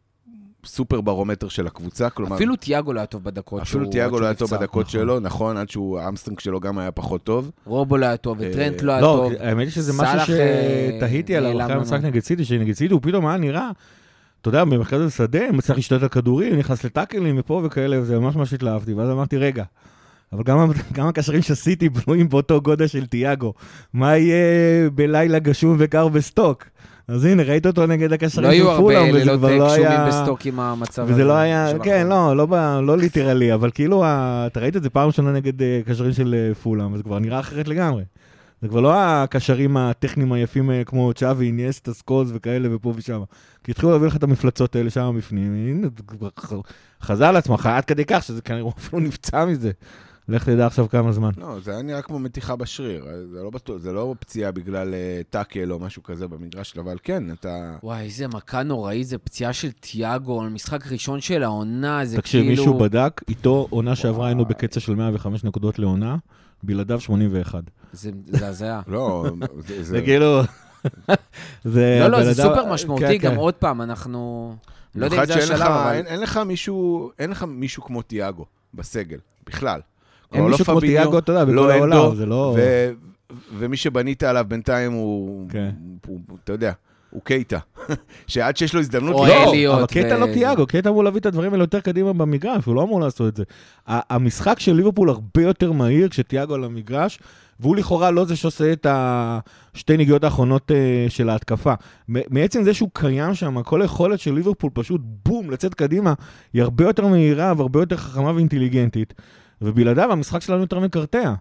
סופר 0.67 1.01
ברומטר 1.01 1.49
של 1.49 1.67
הקבוצה, 1.67 2.11
כלומר... 2.11 2.37
אפילו 2.37 2.57
תיאגו 2.57 2.93
לא 2.93 3.01
היה 3.01 3.07
טוב 3.07 3.25
בדקות 3.25 3.63
אפילו 3.63 3.85
שהוא- 3.85 3.93
תיאגו 3.93 4.21
לא 4.21 4.25
היה 4.25 4.35
טוב. 4.35 4.51
בדקות 4.55 4.89
שלו, 4.91 5.21
נכון, 5.21 5.57
עד 5.57 5.71
שהוא, 5.71 5.99
ה 5.99 6.03
hamstring 6.03 6.41
שלו 6.41 6.61
גם 6.61 6.79
היה 6.79 6.91
פחות 6.91 7.25
טוב. 7.25 7.51
רובו 7.65 7.97
לא 7.97 8.07
היה 8.07 8.17
טוב, 8.17 8.43
אה, 8.43 8.49
וטרנט 8.51 8.83
לא 8.83 8.93
היה 8.93 9.01
לא, 9.01 9.07
טוב. 9.07 9.33
האמת 9.41 9.63
היא 9.65 9.71
שזה 9.73 9.93
משהו 9.93 10.35
אה, 10.35 10.91
שתהיתי 10.97 11.37
עליו 11.37 11.61
אחרי 11.63 11.75
המשחק. 11.75 12.01
נגד 12.03 12.21
סיטי, 12.23 12.45
שנגד 12.45 12.73
סיטי 12.73 12.93
הוא 12.95 13.01
פתאום 13.03 13.27
היה 13.27 13.37
נראה, 13.37 13.71
אתה 14.41 14.49
יודע, 14.49 14.65
במרכז 14.65 15.01
השדה, 15.01 15.53
מצליח 15.53 15.77
להשתלט 15.77 16.03
על 16.03 16.09
כדורים, 16.09 16.59
נכנס 16.59 16.85
לטאקלים 16.85 17.37
מפה 17.37 17.63
וכאלה, 17.65 18.01
וזה 18.01 18.19
ממש 18.19 18.37
ממש 18.37 18.53
התלהבתי, 18.53 18.93
ואז 18.95 19.11
אמרתי, 19.11 19.37
רגע, 19.37 19.65
אבל 20.33 20.43
גם, 20.43 20.71
גם 20.93 21.09
הקשרים 21.09 21.43
של 21.43 21.55
סיטי 21.55 21.89
בנויים 21.89 22.29
באותו 22.29 22.61
גודל 22.61 22.87
של 22.87 23.07
תיאגו, 23.07 23.55
מה 23.93 24.17
יהיה 24.17 24.37
בלילה 24.91 25.39
גשום 25.39 25.77
וקר 25.79 26.09
בסטוק? 26.09 26.65
אז 27.09 27.25
הנה, 27.25 27.43
ראית 27.43 27.67
אותו 27.67 27.87
נגד 27.87 28.13
הקשרים 28.13 28.45
לא 28.45 28.51
של 28.51 28.57
היו 28.57 28.71
הרבה 28.71 28.83
פולאם, 28.83 29.09
וזה 29.09 29.19
לילות 29.19 29.39
כבר 29.39 29.57
לא 29.57 29.67
גשומים 29.67 29.87
היה... 29.91 30.07
בסטוק 30.09 30.47
עם 30.47 30.61
המצב 30.61 31.03
הזה. 31.03 31.13
וזה 31.13 31.25
לא 31.25 31.33
היה, 31.33 31.67
כן. 31.83 32.07
לא, 32.07 32.37
לא, 32.37 32.47
לא 32.87 32.99
literally, 32.99 33.55
אבל 33.55 33.71
כאילו, 33.71 34.05
ה- 34.05 34.45
אתה 34.47 34.61
ראית 34.61 34.77
את 34.77 34.83
זה 34.83 34.91
פעם 34.91 35.07
ראשונה 35.07 35.33
נגד 35.33 35.63
אה, 35.63 35.81
קשרים 35.87 36.13
של 36.13 36.35
אה, 36.49 36.55
פולאם, 36.55 36.93
וזה 36.93 37.03
כבר 37.03 37.19
נראה 37.19 37.41
אחרת 37.41 37.69
לגמרי. 37.69 38.03
זה 38.63 38.69
כבר 38.69 38.81
לא 38.81 38.93
הקשרים 38.97 39.77
הטכניים 39.77 40.33
היפים 40.33 40.71
אה, 40.71 40.83
כמו 40.87 41.13
צ'אבי, 41.15 41.53
אינייסטה, 41.53 41.95
סקולס 41.95 42.31
וכאלה 42.35 42.69
ופה 42.75 42.93
ושם. 42.97 43.21
כי 43.65 43.71
התחילו 43.71 43.93
להביא 43.93 44.07
לך 44.07 44.17
את 44.17 44.23
המפלצות 44.23 44.77
האלה 44.77 44.91
שם 44.91 45.15
בפנים, 45.19 45.55
הנה, 45.55 45.87
זה 45.97 46.03
כבר 46.07 46.29
ח- 46.41 46.53
חזר 47.03 47.33
לעצמך, 47.33 47.67
עד 47.67 47.85
כדי 47.85 48.05
כך 48.05 48.23
שזה 48.23 48.43
כנראה 48.43 48.71
אפילו 48.79 49.01
נפצע 49.03 49.45
מזה. 49.45 49.71
לך 50.28 50.45
תדע 50.45 50.66
עכשיו 50.66 50.88
כמה 50.88 51.12
זמן. 51.12 51.30
לא, 51.37 51.61
זה 51.61 51.71
היה 51.71 51.83
נראה 51.83 52.02
כמו 52.02 52.18
מתיחה 52.18 52.56
בשריר. 52.56 53.06
זה 53.32 53.43
לא, 53.43 53.50
בטוח, 53.50 53.76
זה 53.76 53.93
לא 53.93 54.15
פציעה 54.21 54.52
בגלל 54.52 54.95
אה, 54.95 55.21
טאקל 55.30 55.73
או 55.73 55.78
משהו 55.78 56.02
כזה 56.02 56.28
במגרש, 56.28 56.78
אבל 56.78 56.97
כן, 57.02 57.32
אתה... 57.32 57.76
וואי, 57.82 58.04
איזה 58.04 58.28
מכה 58.28 58.62
נוראית, 58.62 59.06
זה 59.06 59.19
פציעה 59.19 59.52
של 59.52 59.71
תיאגו, 59.73 60.43
על 60.43 60.49
משחק 60.49 60.93
ראשון 60.93 61.21
של 61.21 61.43
העונה, 61.43 62.04
זה 62.04 62.17
תקשיב, 62.17 62.41
כאילו... 62.41 62.56
מישהו 62.56 62.78
בדק, 62.78 63.21
איתו 63.28 63.67
עונה 63.71 63.97
שעברה 63.97 64.26
היינו 64.26 64.45
בקצב 64.45 64.80
של 64.80 64.95
105 64.95 65.45
נקודות 65.45 65.78
לעונה, 65.78 66.17
בלעדיו 66.62 67.00
81. 67.00 67.62
זה 67.93 68.10
זה 68.26 68.49
הזיה. 68.49 68.80
לא, 68.89 69.26
זה... 69.58 69.82
זה 69.82 70.02
כאילו... 70.02 70.41
זה 71.65 71.99
לא, 72.00 72.08
לא, 72.08 72.17
הבן 72.17 72.32
זה 72.32 72.43
סופר 72.43 72.73
משמעותי, 72.73 73.19
כן, 73.19 73.26
גם 73.26 73.32
כן. 73.32 73.39
עוד 73.39 73.54
פעם, 73.54 73.82
אנחנו... 73.82 74.54
לא 74.95 75.04
יודע 75.04 75.21
אם 75.21 75.26
זה 75.26 75.34
השלב, 75.34 75.60
אבל... 75.60 75.93
אין, 75.95 76.06
אין 76.06 76.21
לך 76.21 76.36
מישהו, 76.36 77.10
אין 77.19 77.30
לך 77.30 77.45
מישהו 77.49 77.82
כמו 77.82 78.02
תיאגו 78.02 78.45
בסגל, 78.75 79.19
בכלל. 79.47 79.80
אין 80.32 80.41
כלומר, 80.41 80.50
מישהו 80.50 80.65
כמו 80.65 80.80
תיאגו, 80.80 81.19
אתה 81.19 81.32
יודע, 81.32 81.45
בכל 81.45 81.52
לא 81.54 81.73
העולם, 81.73 82.15
זה 82.15 82.26
לא... 82.26 82.54
ו- 82.58 82.91
ומי 83.58 83.76
שבנית 83.76 84.23
עליו 84.23 84.45
בינתיים 84.49 84.93
הוא, 84.93 85.49
כן. 85.50 85.71
הוא, 86.06 86.21
הוא 86.28 86.39
אתה 86.45 86.52
יודע, 86.52 86.73
הוא 87.10 87.23
קייטה. 87.25 87.58
שעד 88.26 88.56
שיש 88.56 88.75
לו 88.75 88.80
הזדמנות... 88.80 89.15
או 89.15 89.26
לא, 89.26 89.50
אליוט. 89.50 89.75
אבל 89.78 89.86
קייטה 89.86 90.19
לא 90.19 90.25
וזה. 90.25 90.34
תיאגו, 90.34 90.67
קייטה 90.67 90.89
אמור 90.89 91.04
להביא 91.04 91.21
את 91.21 91.26
הדברים 91.26 91.52
האלה 91.52 91.62
יותר 91.62 91.80
קדימה 91.80 92.12
במגרש, 92.12 92.65
הוא 92.65 92.75
לא 92.75 92.82
אמור 92.82 93.00
לעשות 93.00 93.28
את 93.28 93.36
זה. 93.36 93.45
ה- 93.89 94.15
המשחק 94.15 94.60
של 94.60 94.73
ליברפול 94.73 95.08
הרבה 95.08 95.43
יותר 95.43 95.73
מהיר 95.73 96.08
כשתיאגו 96.08 96.54
על 96.54 96.65
המגרש, 96.65 97.19
והוא 97.60 97.76
לכאורה 97.76 98.10
לא 98.10 98.25
זה 98.25 98.36
שעושה 98.36 98.73
את 98.73 98.86
השתי 98.91 99.97
נגיעות 99.97 100.25
האחרונות 100.25 100.71
אה, 100.71 101.06
של 101.08 101.28
ההתקפה. 101.28 101.75
מעצם 102.08 102.62
זה 102.62 102.75
שהוא 102.75 102.89
קיים 102.93 103.34
שם, 103.34 103.62
כל 103.62 103.82
היכולת 103.82 104.21
של 104.21 104.34
ליברפול 104.34 104.71
פשוט 104.75 105.00
בום, 105.25 105.50
לצאת 105.50 105.75
קדימה, 105.75 106.15
היא 106.52 106.62
הרבה 106.62 106.84
יותר 106.84 107.06
מהירה 107.06 107.52
והרבה 107.56 107.80
יותר 107.80 107.97
חכמה 107.97 108.32
ואינטליגנטית, 108.34 109.15
ובלעדיו 109.62 110.12
המשחק 110.12 110.42
שלנו 110.42 110.60
יותר 110.60 110.80
מקרטע. 110.80 111.34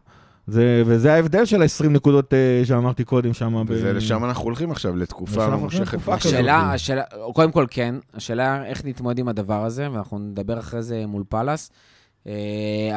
זה, 0.47 0.83
וזה 0.85 1.13
ההבדל 1.13 1.45
של 1.45 1.61
ה-20 1.61 1.87
נקודות 1.89 2.33
אה, 2.33 2.61
שאמרתי 2.65 3.03
קודם 3.03 3.33
שם. 3.33 3.63
וזה 3.67 3.93
לשם 3.93 4.25
אנחנו 4.25 4.43
הולכים 4.43 4.71
עכשיו, 4.71 4.95
לתקופה 4.95 5.47
ממושכת. 5.47 5.97
השאלה, 6.07 6.73
השאלה, 6.73 7.03
קודם 7.33 7.51
כל 7.51 7.65
כן, 7.69 7.95
השאלה 8.13 8.65
איך 8.65 8.85
נתמודד 8.85 9.19
עם 9.19 9.27
הדבר 9.27 9.65
הזה, 9.65 9.91
ואנחנו 9.91 10.19
נדבר 10.19 10.59
אחרי 10.59 10.83
זה 10.83 11.05
מול 11.07 11.23
פאלאס, 11.29 11.71
אה, 12.27 12.33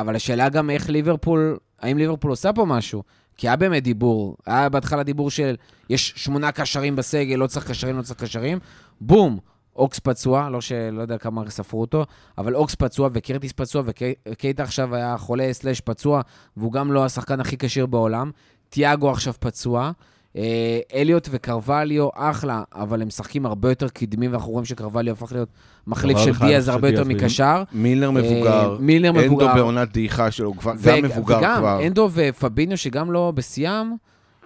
אבל 0.01 0.17
השאלה 0.17 0.49
גם 0.49 0.71
איך 0.71 0.91
ליברפול, 0.91 1.57
האם 1.81 1.99
ליברפול 1.99 2.31
עושה 2.31 2.53
פה 2.53 2.65
משהו? 2.65 3.03
כי 3.37 3.49
היה 3.49 3.57
באמת 3.57 3.83
דיבור, 3.83 4.37
היה 4.47 4.69
בהתחלה 4.69 5.03
דיבור 5.03 5.31
של 5.31 5.55
יש 5.91 6.13
שמונה 6.17 6.53
קשרים 6.53 6.97
בסגל, 6.97 7.37
לא 7.37 7.47
צריך 7.47 7.71
קשרים, 7.71 7.97
לא 7.97 8.03
צריך 8.03 8.21
קשרים, 8.21 8.59
בום, 9.01 9.39
אוקס 9.79 9.99
פצוע, 9.99 10.51
לא 10.51 10.61
שלא 10.61 11.03
יודע 11.03 11.19
כמה 11.19 11.51
ספרו 11.51 11.81
אותו, 11.81 12.05
אבל 12.39 12.55
אוקס 12.55 12.75
פצוע 12.75 13.09
וקרטיס 13.13 13.53
פצוע, 13.53 13.83
וקייטה 14.29 14.63
עכשיו 14.63 14.95
היה 14.95 15.19
חולה 15.19 15.53
סלאש 15.53 15.81
פצוע, 15.81 16.21
והוא 16.57 16.73
גם 16.73 16.93
לא 16.93 17.05
השחקן 17.05 17.41
הכי 17.41 17.57
כשיר 17.59 17.87
בעולם. 17.87 18.31
תיאגו 18.69 19.11
עכשיו 19.11 19.35
פצוע. 19.41 19.91
אה, 20.37 20.79
אליוט 20.95 21.29
וקרווליו, 21.31 22.09
אחלה, 22.15 22.63
אבל 22.75 23.03
הם 23.03 23.09
משחקים 23.09 23.47
הרבה 23.47 23.69
יותר 23.69 23.89
קדמים, 23.89 24.33
ואנחנו 24.33 24.51
רואים 24.53 24.65
שקרווליו 24.65 25.15
הפך 25.15 25.33
להיות 25.33 25.49
מחליף 25.87 26.19
של 26.19 26.33
דיאז 26.41 26.69
הרבה 26.69 26.89
יותר 26.89 27.05
מקשר. 27.05 27.63
מילנר 27.73 28.11
מבוגר, 28.11 28.73
אה, 28.73 28.79
מילנר 28.81 29.11
אנדו 29.11 29.27
מבוגר. 29.27 29.55
בעונת 29.55 29.93
דעיכה 29.93 30.31
שלו, 30.31 30.53
גם 30.85 31.05
מבוגר 31.05 31.39
וגם 31.39 31.57
כבר. 31.59 31.87
אנדו 31.87 32.11
ופביניו, 32.13 32.79
שגם 32.79 33.13
לא 33.13 33.33
בשיאם, 33.35 33.93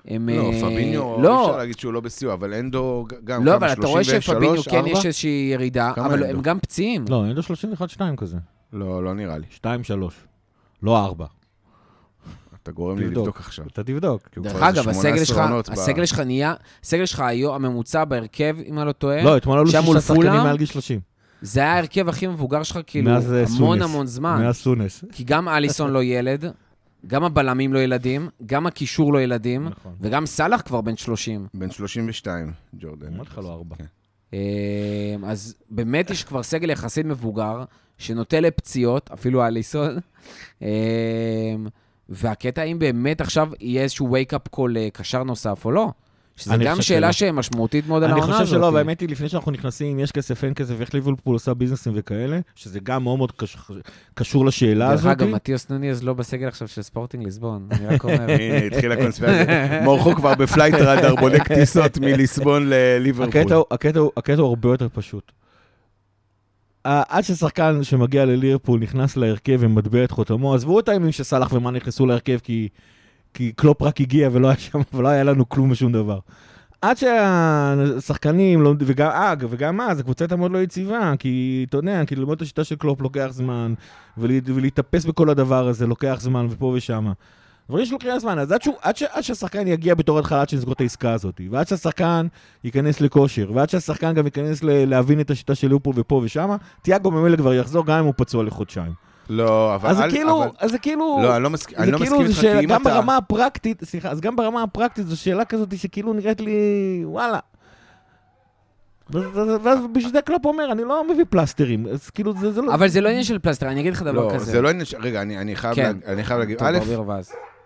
הם... 0.07 0.29
לא, 0.29 0.53
אה, 0.53 0.61
פביניו, 0.61 1.17
אי 1.17 1.23
לא, 1.23 1.47
אפשר 1.47 1.57
להגיד 1.57 1.79
שהוא 1.79 1.93
לא 1.93 2.01
בסיוע, 2.01 2.35
אבל 2.35 2.55
אנדו 2.55 3.07
גם 3.25 3.45
לא, 3.45 3.53
כמה, 3.53 3.67
אבל 3.67 3.73
אתה 3.73 3.87
רואה 3.87 4.05
33, 4.05 4.27
שפביניו 4.27 4.63
כן 4.63 4.77
4? 4.77 4.91
יש 4.91 5.07
איזושהי 5.07 5.51
ירידה, 5.55 5.93
אבל 5.97 6.25
אנדו? 6.25 6.37
הם 6.37 6.43
גם 6.43 6.61
פציעים. 6.61 7.05
לא, 7.09 7.25
לו 7.29 7.43
31-2 7.43 8.17
כזה. 8.17 8.37
לא, 8.73 9.05
לא 9.05 9.15
נראה 9.15 9.39
לי. 9.39 9.47
2-3. 9.61 9.65
לא 10.83 11.05
4. 11.05 11.27
אתה 12.63 12.73
גורם 12.73 12.99
לי. 12.99 13.05
לבדוק 13.07 13.41
עכשיו. 13.41 13.65
אתה 13.67 13.85
תבדוק. 13.85 14.29
דרך 14.39 14.63
אגב, 14.63 14.89
הסגל 14.89 15.25
18 15.25 15.25
שלך, 15.25 15.79
הסגל 15.79 16.07
שלך 16.07 16.21
נהיה, 16.21 16.55
הסגל 16.83 17.07
שלך 17.07 17.21
היום, 17.21 17.55
הממוצע 17.55 18.05
בהרכב, 18.05 18.57
אם 18.67 18.79
אני 18.79 18.87
לא 18.87 18.93
טועה, 18.93 19.23
לא, 19.23 19.37
אתמול 19.37 19.59
עלו 19.59 19.67
שישה 19.67 20.01
שחקנים? 20.01 20.33
מעל 20.33 20.57
גיל 20.57 20.67
30. 20.67 21.01
זה 21.43 21.61
היה 21.61 21.73
ההרכב 21.73 22.09
הכי 22.09 22.27
מבוגר 22.27 22.63
שלך, 22.63 22.79
כאילו, 22.87 23.11
אה, 23.11 23.45
המון. 23.57 23.83
המון 23.83 24.07
זמן. 24.07 24.43
מאז 24.43 24.57
סונס. 24.57 25.05
כי 25.13 25.25
גם 25.25 25.49
אליסון 25.49 25.91
לא 25.91 26.03
ילד, 26.03 26.45
גם 27.07 27.25
הבלמים 27.25 27.73
לא 27.73 27.79
ילדים, 27.79 28.29
גם 28.47 28.67
הקישור 28.67 29.13
לא 29.13 29.23
ילדים, 29.23 29.69
נכון. 29.69 29.95
וגם 30.01 30.27
סאלח 30.27 30.61
כבר 30.61 30.81
בן 30.81 30.97
30. 30.97 31.47
בן 31.55 31.71
32, 31.71 32.53
ג'ורדן. 32.75 33.15
אמרתי 33.15 33.31
לך 33.31 33.39
לא 33.39 33.53
ארבע. 33.53 33.77
כן. 33.77 33.85
אה, 34.35 35.17
אז 35.27 35.55
באמת 35.71 36.11
יש 36.11 36.25
כבר 36.25 36.43
סגל 36.43 36.71
יחסית 36.71 37.07
מבוגר, 37.07 37.65
שנוטה 37.99 38.41
לפציעות, 38.41 39.11
אפילו 39.11 39.47
אליסון. 39.47 39.99
אה, 40.63 41.55
והקטע 42.09 42.63
האם 42.63 42.79
באמת 42.79 43.21
עכשיו 43.21 43.51
יהיה 43.61 43.83
איזשהו 43.83 44.17
wake-up 44.17 44.57
call 44.57 44.77
אה, 44.77 44.89
קשר 44.93 45.23
נוסף 45.23 45.65
או 45.65 45.71
לא. 45.71 45.93
שזה 46.37 46.55
אני 46.55 46.65
גם 46.65 46.83
שאלה. 46.83 47.13
שמשמעותית 47.13 47.87
מאוד 47.87 48.03
על 48.03 48.11
אני 48.11 48.21
העונה 48.21 48.35
הזאת. 48.37 48.47
חושב 48.47 48.57
שלא, 48.59 48.71
והאמת 48.75 49.01
היא, 49.01 49.09
לפני 49.09 49.29
שאנחנו 49.29 49.51
נכנסים, 49.53 49.99
יש 49.99 50.13
כסף, 50.13 50.45
אין 50.45 50.55
כסף, 50.55 50.81
איך 50.81 50.95
ליברפול 50.95 51.35
עושה 51.35 51.55
ביזנסים 51.55 51.93
וכאלה, 51.97 52.39
שזה 52.55 52.81
גם 52.81 53.03
מאוד 53.03 53.19
מאוד 53.19 53.33
קש- 53.33 53.57
קשור 54.15 54.47
לשאלה 54.47 54.89
דרך 54.89 54.99
הזאת. 55.01 55.13
אגב, 55.13 55.29
מתיוס 55.29 55.71
נוניז 55.71 56.03
לא 56.03 56.13
בסגל 56.13 56.49
עכשיו 56.49 56.69
של 56.69 56.83
ספורטינג 56.83 57.25
ליסבון, 57.25 57.69
אני 57.71 57.87
רק 57.87 58.05
אומר. 58.05 58.15
הנה, 58.41 58.57
התחילה 58.67 58.95
הקונספירציה. 58.95 59.81
מורכו 59.85 60.15
כבר 60.15 60.35
ב 60.35 60.41
Flight 60.41 60.75
Radar 60.75 61.15
בודק 61.17 61.49
טיסות 61.49 61.99
מליסבון 61.99 62.67
לליברפול. 62.71 63.29
הקטע 63.71 64.01
הוא- 64.41 64.47
הרבה 64.49 64.69
יותר 64.69 64.89
פשוט. 64.93 65.33
עד 66.85 67.25
ששחקן 67.25 67.83
שמגיע 67.83 68.25
לליברפול 68.25 68.81
נכנס 68.81 69.17
להרכב 69.17 69.57
ומטביע 69.61 70.05
את 70.05 70.11
חותמו, 70.11 70.55
עזבו 70.55 70.81
את 70.81 70.89
הימים 70.89 71.13
שסאלח 71.13 71.53
ומאן 71.53 71.77
נכנסו 71.77 72.07
להרכב 72.07 72.39
כי, 72.43 72.69
כי 73.35 73.53
קלופ 73.53 73.83
רק 73.83 74.01
הגיע 74.01 74.29
ולא 74.33 74.49
היה 74.49 74.59
שם, 74.59 74.81
ולא 74.95 75.09
היה 75.09 75.25
לנו 75.25 75.49
כלום 75.49 75.71
ושום 75.71 75.93
דבר. 75.93 76.19
עד 76.83 76.97
שהשחקנים, 76.97 78.63
לא, 78.63 78.75
וגם, 78.79 79.11
אג, 79.11 79.47
וגם 79.51 79.81
אז, 79.81 80.01
הקבוצה 80.01 80.25
הייתה 80.25 80.37
מאוד 80.37 80.53
לא 80.53 80.59
יציבה, 80.59 81.13
כי 81.19 81.65
אתה 81.69 81.77
יודע, 81.77 82.05
כי 82.07 82.17
ללמוד 82.17 82.37
את 82.37 82.43
השיטה 82.43 82.65
של 82.65 82.77
קלופ 82.77 83.01
לוקח 83.01 83.29
זמן, 83.31 83.75
ולה, 84.19 84.35
ולהתאפס 84.45 85.05
בכל 85.05 85.31
הדבר 85.31 85.69
הזה 85.69 85.87
לוקח 85.87 86.17
זמן, 86.21 86.47
ופה 86.51 86.67
ושם. 86.77 87.13
דברים 87.69 87.87
שלוקחים 87.87 88.19
זמן, 88.19 88.39
אז 88.39 88.53
עד, 88.53 88.63
שהוא, 88.63 88.75
עד, 88.83 88.97
ש, 88.97 89.03
עד 89.03 89.23
שהשחקן 89.23 89.67
יגיע 89.67 89.95
בתור 89.95 90.19
התחלה, 90.19 90.41
עד 90.41 90.49
שנסגור 90.49 90.73
את 90.73 90.81
העסקה 90.81 91.13
הזאת, 91.13 91.41
ועד 91.51 91.69
שהשחקן 91.69 92.27
ייכנס 92.65 93.01
לכושר, 93.01 93.51
ועד 93.55 93.71
שהשחקן 93.71 94.15
גם 94.15 94.25
ייכנס 94.25 94.63
ל, 94.63 94.85
להבין 94.85 95.21
את 95.21 95.31
השיטה 95.31 95.55
של 95.55 95.69
ליברפול 95.69 95.95
ופה 95.97 96.21
ושם, 96.25 96.57
תיאגו 96.83 97.11
ממילא 97.11 97.37
כבר 97.37 97.55
יחזור, 97.55 97.87
גם 97.87 97.99
אם 97.99 98.05
הוא 98.05 98.15
פצוע 98.17 98.45
לחודשיים. 98.45 99.12
לא, 99.33 99.75
אבל... 99.75 99.89
אז 99.91 99.97
זה 99.97 100.03
כאילו, 100.11 100.43
אבל- 100.43 100.51
אז 100.59 100.71
זה 100.71 100.79
כאילו... 100.79 101.19
לא, 101.23 101.35
אני 101.37 101.43
לא 101.43 101.51
מסכים 101.51 101.79
זה 101.85 101.91
לא 101.91 101.99
כאילו, 101.99 102.17
מסכים 102.21 102.27
איתך, 102.31 102.41
שאלה, 102.41 102.59
כי 102.59 102.65
אם 102.65 102.71
גם 102.71 102.83
אתה... 102.83 102.91
ברמה 102.91 103.17
הפרקטית, 103.17 103.85
סליחה, 103.85 104.11
אז 104.11 104.21
גם 104.21 104.37
ברמה 104.37 104.63
הפרקטית 104.63 105.07
זו 105.07 105.17
שאלה 105.21 105.45
כזאת 105.45 105.79
שכאילו 105.79 106.13
נראית 106.13 106.41
לי, 106.41 106.57
וואלה. 107.05 107.39
ואז- 109.11 109.79
בשביל 109.93 110.13
זה 110.13 110.23
קלופ 110.23 110.45
אומר, 110.47 110.73
אני 110.73 110.83
לא 110.85 111.05
מביא 111.13 111.25
פלסטרים, 111.31 111.87
אז 111.87 112.11
כאילו 112.11 112.33
זה 112.41 112.53
זה 112.53 112.63
לא... 112.63 112.75
אבל 112.75 112.89
זה 112.89 113.01
לא 113.01 113.09
עניין 113.09 113.25
של 113.25 113.39
פלסטר, 113.39 113.69
אני 113.69 113.81
אגיד 113.81 113.93
לך 113.93 114.03
דבר 114.03 114.27
לא, 114.27 114.31
כזה. 114.35 114.45
זה 114.53 114.63
לא 114.63 114.69
עניין 114.71 114.85
ש... 114.85 114.95
רגע, 115.01 115.23
אני 115.23 115.39
אני 115.39 115.57
חייב 115.57 115.75
כן. 115.75 115.97
אני 116.07 116.25
חייב 116.25 116.39
להגיד. 116.41 116.59
א'. 116.63 116.79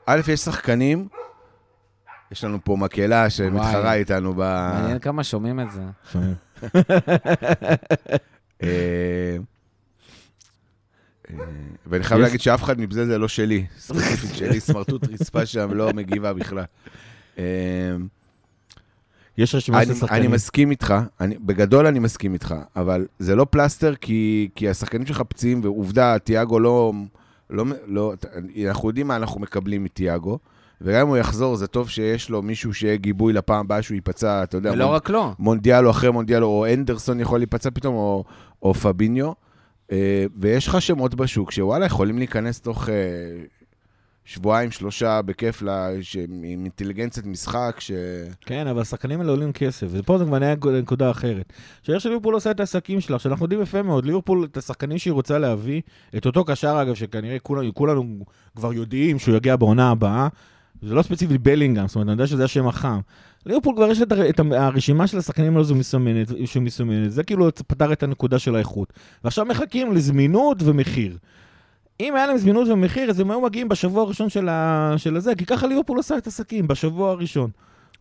א', 0.07 0.20
יש 0.29 0.40
שחקנים, 0.40 1.09
יש 2.33 2.44
לנו 2.44 2.59
פה 2.64 2.76
מקהלה 2.76 3.31
שמתחרה 3.31 3.81
וואי. 3.81 3.98
איתנו 3.98 4.33
ב... 4.35 4.38
מעניין 4.38 4.98
כמה 4.98 5.24
שומעים 5.24 5.61
את 5.61 5.66
זה. 5.70 5.81
אה, 6.16 6.20
אה, 8.62 9.37
ואני 11.86 12.04
חייב 12.04 12.20
להגיד 12.20 12.40
שאף 12.40 12.62
אחד 12.62 12.80
מבזה 12.80 13.06
זה 13.06 13.18
לא 13.18 13.28
שלי. 13.28 13.64
ספציפית 13.78 14.34
שלי, 14.34 14.60
סמרטוט 14.60 15.08
רצפה 15.08 15.46
שם 15.46 15.72
לא 15.74 15.92
מגיבה 15.94 16.32
בכלל. 16.32 16.64
אה, 17.38 17.44
יש 19.38 19.54
רשימה 19.54 19.78
אני, 19.78 19.86
של 19.86 19.92
אני 19.92 20.00
שחקנים. 20.00 20.30
מסכים 20.30 20.70
איתך, 20.70 20.94
אני, 21.20 21.38
בגדול 21.38 21.86
אני 21.86 21.98
מסכים 21.98 22.32
איתך, 22.34 22.54
אבל 22.76 23.06
זה 23.18 23.36
לא 23.36 23.46
פלסטר 23.50 23.94
כי, 23.94 24.48
כי 24.54 24.68
השחקנים 24.68 25.06
שלך 25.06 25.20
פציעים, 25.28 25.60
ועובדה, 25.64 26.18
תיאגו 26.18 26.60
לא, 26.60 26.92
לא, 27.50 27.64
לא... 27.86 28.12
אנחנו 28.68 28.88
יודעים 28.88 29.06
מה 29.08 29.16
אנחנו 29.16 29.40
מקבלים 29.40 29.84
מתיאגו, 29.84 30.38
וגם 30.80 31.00
אם 31.00 31.08
הוא 31.08 31.16
יחזור, 31.16 31.56
זה 31.56 31.66
טוב 31.66 31.88
שיש 31.88 32.30
לו 32.30 32.42
מישהו 32.42 32.74
שיהיה 32.74 32.96
גיבוי 32.96 33.32
לפעם 33.32 33.60
הבאה 33.60 33.82
שהוא 33.82 33.94
ייפצע, 33.94 34.42
אתה 34.42 34.56
יודע, 34.56 34.72
ולא 34.72 34.84
מונ- 34.86 34.96
רק 34.96 35.10
לו. 35.10 35.34
מונדיאלו 35.38 35.90
אחרי 35.90 36.10
מונדיאלו, 36.10 36.46
או 36.46 36.66
אנדרסון 36.74 37.20
יכול 37.20 37.38
להיפצע 37.40 37.70
פתאום, 37.74 37.94
או, 37.94 38.24
או 38.62 38.74
פביניו. 38.74 39.32
אה, 39.92 40.25
ויש 40.37 40.68
לך 40.68 40.83
שמות 40.83 41.14
בשוק 41.14 41.51
שוואלה, 41.51 41.87
יכולים 41.87 42.18
להיכנס 42.18 42.61
תוך 42.61 42.88
אה, 42.88 42.94
שבועיים, 44.25 44.70
שלושה, 44.70 45.22
בכיף, 45.22 45.62
לה. 45.62 45.88
עם 46.29 46.44
אינטליגנציית 46.44 47.27
משחק, 47.27 47.77
ש... 47.79 47.90
כן, 48.40 48.66
אבל 48.66 48.81
השחקנים 48.81 49.20
האלה 49.20 49.31
עולים 49.31 49.53
כסף, 49.53 49.87
ופה 49.90 50.18
זה 50.18 50.25
כבר 50.25 50.38
נהיה 50.38 50.55
נקודה 50.83 51.11
אחרת. 51.11 51.53
שאיך 51.83 52.01
שליברפול 52.01 52.35
עושה 52.35 52.51
את 52.51 52.61
העסקים 52.61 53.01
שלה, 53.01 53.18
שאנחנו 53.18 53.44
יודעים 53.44 53.62
יפה 53.62 53.83
מאוד, 53.83 54.07
ליברפול, 54.07 54.44
את 54.44 54.57
השחקנים 54.57 54.99
שהיא 54.99 55.12
רוצה 55.12 55.38
להביא, 55.38 55.81
את 56.16 56.27
אותו 56.27 56.44
קשר 56.44 56.83
אגב, 56.83 56.94
שכנראה 56.94 57.38
כולנו, 57.38 57.75
כולנו 57.75 58.25
כבר 58.57 58.72
יודעים 58.72 59.18
שהוא 59.18 59.37
יגיע 59.37 59.57
בעונה 59.57 59.90
הבאה, 59.90 60.29
זה 60.83 60.94
לא 60.94 61.03
ספציפית 61.03 61.42
בלינגהם, 61.42 61.87
זאת 61.87 61.94
אומרת, 61.94 62.07
אני 62.07 62.12
יודע 62.12 62.27
שזה 62.27 62.44
השם 62.44 62.68
החם. 62.68 63.01
ליברפול 63.46 63.74
כבר 63.76 63.90
יש 63.90 64.02
את, 64.02 64.12
הר- 64.12 64.28
את 64.28 64.40
הרשימה 64.52 65.06
של 65.06 65.18
השחקנים 65.18 65.52
האלו 65.52 65.64
זו 65.64 65.74
מסמנת, 65.74 66.28
שמסומנת, 66.44 67.12
זה 67.12 67.22
כאילו 67.22 67.48
פתר 67.66 67.92
את 67.92 68.02
הנקודה 68.02 68.38
של 68.38 68.54
האיכות. 68.56 68.92
ועכשיו 69.24 69.44
מחכים 69.46 69.92
לזמינות 69.92 70.56
ומחיר. 70.64 71.16
אם 72.00 72.14
היה 72.16 72.26
להם 72.26 72.38
זמינות 72.38 72.68
ומחיר, 72.68 73.11
אז 73.11 73.20
הם 73.20 73.30
היו 73.30 73.40
מגיעים 73.40 73.68
בשבוע 73.68 74.02
הראשון 74.02 74.28
של, 74.28 74.48
ה... 74.48 74.94
של 74.96 75.16
הזה, 75.16 75.35
כי 75.35 75.46
ככה 75.46 75.66
ליברפול 75.66 75.96
עושה 75.96 76.18
את 76.18 76.26
העסקים, 76.26 76.66
בשבוע 76.68 77.11
הראשון. 77.11 77.50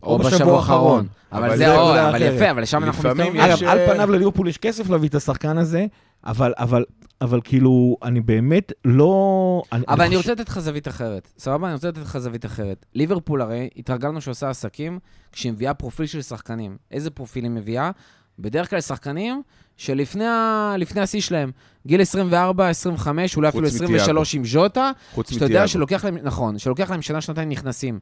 או 0.02 0.18
בשבוע 0.18 0.56
האחרון. 0.56 1.06
אבל 1.32 1.44
אבל 1.44 1.56
זה 1.56 1.64
זה 1.66 1.76
או, 1.78 1.90
אבל 1.92 2.16
אחרת. 2.16 2.32
יפה, 2.34 2.50
אבל 2.50 2.62
לשם 2.62 2.84
אנחנו 2.84 3.08
לפעמים 3.10 3.32
מתקרבים. 3.32 3.52
יש- 3.54 3.62
אגב, 3.62 3.68
על 3.70 3.94
פניו 3.94 4.10
לליברפול 4.10 4.48
יש 4.48 4.58
כסף 4.58 4.90
להביא 4.90 5.08
את 5.08 5.14
השחקן 5.14 5.58
הזה, 5.58 5.86
אבל, 6.26 6.52
אבל, 6.58 6.84
אבל 7.20 7.40
כאילו, 7.44 7.96
אני 8.02 8.20
באמת 8.20 8.72
לא... 8.84 9.62
אבל 9.72 10.00
אני 10.04 10.16
חושב- 10.16 10.16
רוצה 10.30 10.42
לתת 10.42 10.48
לך 10.48 10.58
זווית 10.58 10.88
אחרת. 10.88 11.28
סבבה? 11.38 11.66
אני 11.66 11.74
רוצה 11.74 11.88
לתת 11.88 11.98
לך 11.98 12.18
זווית 12.18 12.44
אחרת. 12.44 12.86
ליברפול 12.94 13.40
הרי, 13.42 13.68
התרגלנו 13.76 14.20
שעושה 14.20 14.50
עסקים 14.50 14.98
כשהיא 15.32 15.52
מביאה 15.52 15.74
פרופיל 15.74 16.06
של 16.06 16.22
שחקנים. 16.22 16.76
איזה 16.90 17.10
פרופיל 17.10 17.44
היא 17.44 17.50
מביאה? 17.52 17.90
בדרך 18.38 18.70
כלל 18.70 18.80
שחקנים 18.80 19.42
שלפני 19.76 20.24
ה- 20.26 20.74
לפני 20.78 21.00
השיא 21.00 21.20
שלהם. 21.20 21.50
גיל 21.86 22.00
24, 22.00 22.68
25, 22.68 23.36
אולי 23.36 23.48
אפילו 23.48 23.66
23 23.66 24.34
עם 24.34 24.44
ז'וטה, 24.44 24.90
חוץ 25.14 25.30
שאתה 25.32 25.44
יודע 25.44 25.54
מתיאגו. 25.54 25.68
שלוקח 25.68 26.04
להם, 26.04 26.16
נכון, 26.22 26.58
שלוקח 26.58 26.90
להם 26.90 27.02
שנה, 27.02 27.20
שנתיים 27.20 27.48
נכנסים. 27.48 27.98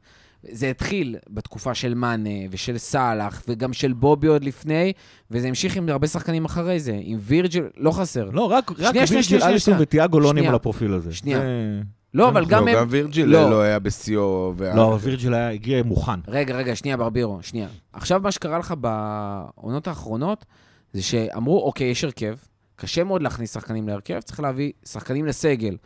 זה 0.51 0.69
התחיל 0.69 1.15
בתקופה 1.29 1.73
של 1.73 1.93
מאנה 1.93 2.29
ושל 2.51 2.77
סאלח, 2.77 3.43
וגם 3.47 3.73
של 3.73 3.93
בובי 3.93 4.27
עוד 4.27 4.43
לפני, 4.43 4.93
וזה 5.31 5.47
המשיך 5.47 5.77
עם 5.77 5.89
הרבה 5.89 6.07
שחקנים 6.07 6.45
אחרי 6.45 6.79
זה. 6.79 6.99
עם 7.03 7.17
וירג'ל, 7.21 7.63
לא 7.77 7.91
חסר. 7.91 8.29
לא, 8.29 8.51
רק, 8.51 8.71
רק 8.79 9.05
שנייה, 9.05 9.47
אליסון. 9.47 9.73
וטיאגו 9.79 10.19
לא 10.19 10.27
עונים. 10.27 10.49
על 10.49 10.55
הפרופיל 10.55 10.93
הזה. 10.93 11.13
שנייה. 11.13 11.39
זה- 11.39 11.81
לא, 12.13 12.29
אבל 12.29 12.45
גם 12.45 12.65
לא, 12.67 12.71
הם... 12.71 12.77
גם 12.77 12.87
וירג'יל 12.89 13.25
לא. 13.29 13.49
לא 13.49 13.61
היה 13.61 13.79
בשיאו. 13.79 14.53
לא, 14.75 14.97
וירג'יל 15.01 15.33
היה- 15.33 15.49
הגיע 15.49 15.83
מוכן. 15.83 16.19
רגע, 16.27 16.55
רגע, 16.55 16.75
שנייה, 16.75 16.97
ברבירו, 16.97 17.39
שנייה. 17.41 17.67
עכשיו, 17.93 18.19
מה 18.23 18.31
שקרה 18.31 18.57
לך 18.59 18.73
בעונות 18.81 19.87
האחרונות, 19.87 20.45
זה 20.93 21.01
שאמרו, 21.03 21.61
אוקיי, 21.63 21.87
יש 21.87 22.03
הרכב, 22.03 22.35
קשה 22.75 23.03
מאוד 23.03 23.21
להכניס 23.21 23.53
שחקנים 23.53 23.87
להרכב, 23.87 24.19
צריך 24.19 24.39
להביא 24.39 24.71
שחקנים 24.85 25.25
לסגל. 25.25 25.77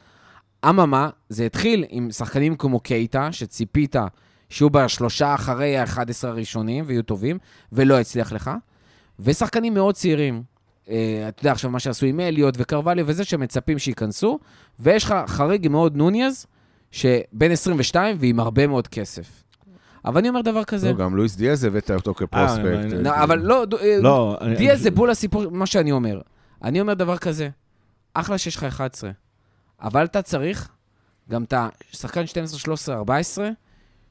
אממה, 0.69 1.09
זה 1.29 1.45
התחיל 1.45 1.85
עם 1.89 2.11
שחקנים 2.11 2.55
כמו 2.55 2.79
קייטה, 2.79 3.31
שציפית 3.31 3.95
שיהיו 4.49 4.69
בשלושה 4.69 5.33
אחרי 5.35 5.77
ה-11 5.77 5.97
הראשונים 6.23 6.83
ויהיו 6.87 7.03
טובים, 7.03 7.37
ולא 7.71 7.99
הצליח 7.99 8.31
לך, 8.31 8.51
ושחקנים 9.19 9.73
מאוד 9.73 9.95
צעירים. 9.95 10.43
אה, 10.89 11.25
אתה 11.29 11.41
יודע, 11.41 11.51
עכשיו 11.51 11.71
מה 11.71 11.79
שעשו 11.79 12.05
עם 12.05 12.19
אליוט 12.19 12.55
וקרווליו 12.57 13.07
וזה, 13.07 13.23
שמצפים 13.23 13.79
שייכנסו, 13.79 14.39
ויש 14.79 15.03
לך 15.03 15.15
חריג 15.27 15.67
מאוד 15.67 15.95
נוניז, 15.95 16.45
שבן 16.91 17.51
22 17.51 18.17
ועם 18.19 18.39
הרבה 18.39 18.67
מאוד 18.67 18.87
כסף. 18.87 19.43
אבל 20.05 20.17
אני 20.17 20.29
אומר 20.29 20.41
דבר 20.41 20.63
כזה, 20.63 20.91
לא, 20.91 20.97
גם 20.97 21.15
לואיס 21.15 21.35
דיאז 21.35 21.63
הבאת 21.63 21.91
אותו 21.91 22.13
כפרוספקט. 22.13 22.63
אבל- 22.63 23.01
לא, 23.01 23.23
אבל 23.23 23.39
לא, 23.39 23.65
אה, 23.81 23.97
לא, 24.01 24.37
דיאז 24.57 24.81
זה 24.81 24.91
בול 24.91 25.09
הסיפור, 25.09 25.49
מה 25.51 25.65
שאני 25.65 25.91
אומר. 25.91 26.21
אני 26.63 26.81
אומר 26.81 26.93
דבר 26.93 27.17
כזה, 27.17 27.49
אחלה 28.13 28.37
שיש 28.37 28.55
לך 28.55 28.63
11, 28.63 29.11
אבל 29.81 30.05
אתה 30.05 30.21
צריך 30.21 30.69
גם 31.29 31.43
את 31.43 31.53
השחקן 31.93 32.25
12, 32.27 32.59
13, 32.59 32.95
14, 32.95 33.49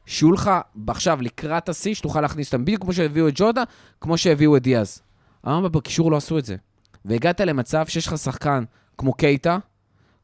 שיהיו 0.08 0.32
לך 0.32 0.50
עכשיו 0.86 1.22
לקראת 1.22 1.68
השיא, 1.68 1.94
שתוכל 1.94 2.20
להכניס 2.20 2.52
אותם, 2.52 2.64
בדיוק 2.64 2.82
כמו 2.82 2.92
שהביאו 2.92 3.28
את 3.28 3.32
ג'ודה, 3.36 3.62
כמו 4.00 4.18
שהביאו 4.18 4.56
את 4.56 4.62
דיאז. 4.62 5.02
אבל 5.44 5.68
בקישור 5.68 6.10
לא 6.10 6.16
עשו 6.16 6.38
את 6.38 6.44
זה. 6.44 6.56
והגעת 7.04 7.40
למצב 7.40 7.86
שיש 7.86 8.06
לך 8.06 8.18
שחקן 8.18 8.64
כמו 8.98 9.12
קייטה, 9.12 9.58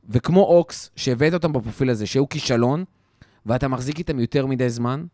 וכמו 0.08 0.40
אוקס, 0.40 0.90
שהבאת 0.96 1.34
אותם 1.34 1.52
בפרופיל 1.52 1.90
הזה, 1.90 2.06
שהוא 2.06 2.28
כישלון, 2.28 2.84
ואתה 3.46 3.68
מחזיק 3.68 3.98
איתם 3.98 4.20
יותר 4.20 4.46
מדי 4.46 4.70
זמן. 4.70 5.04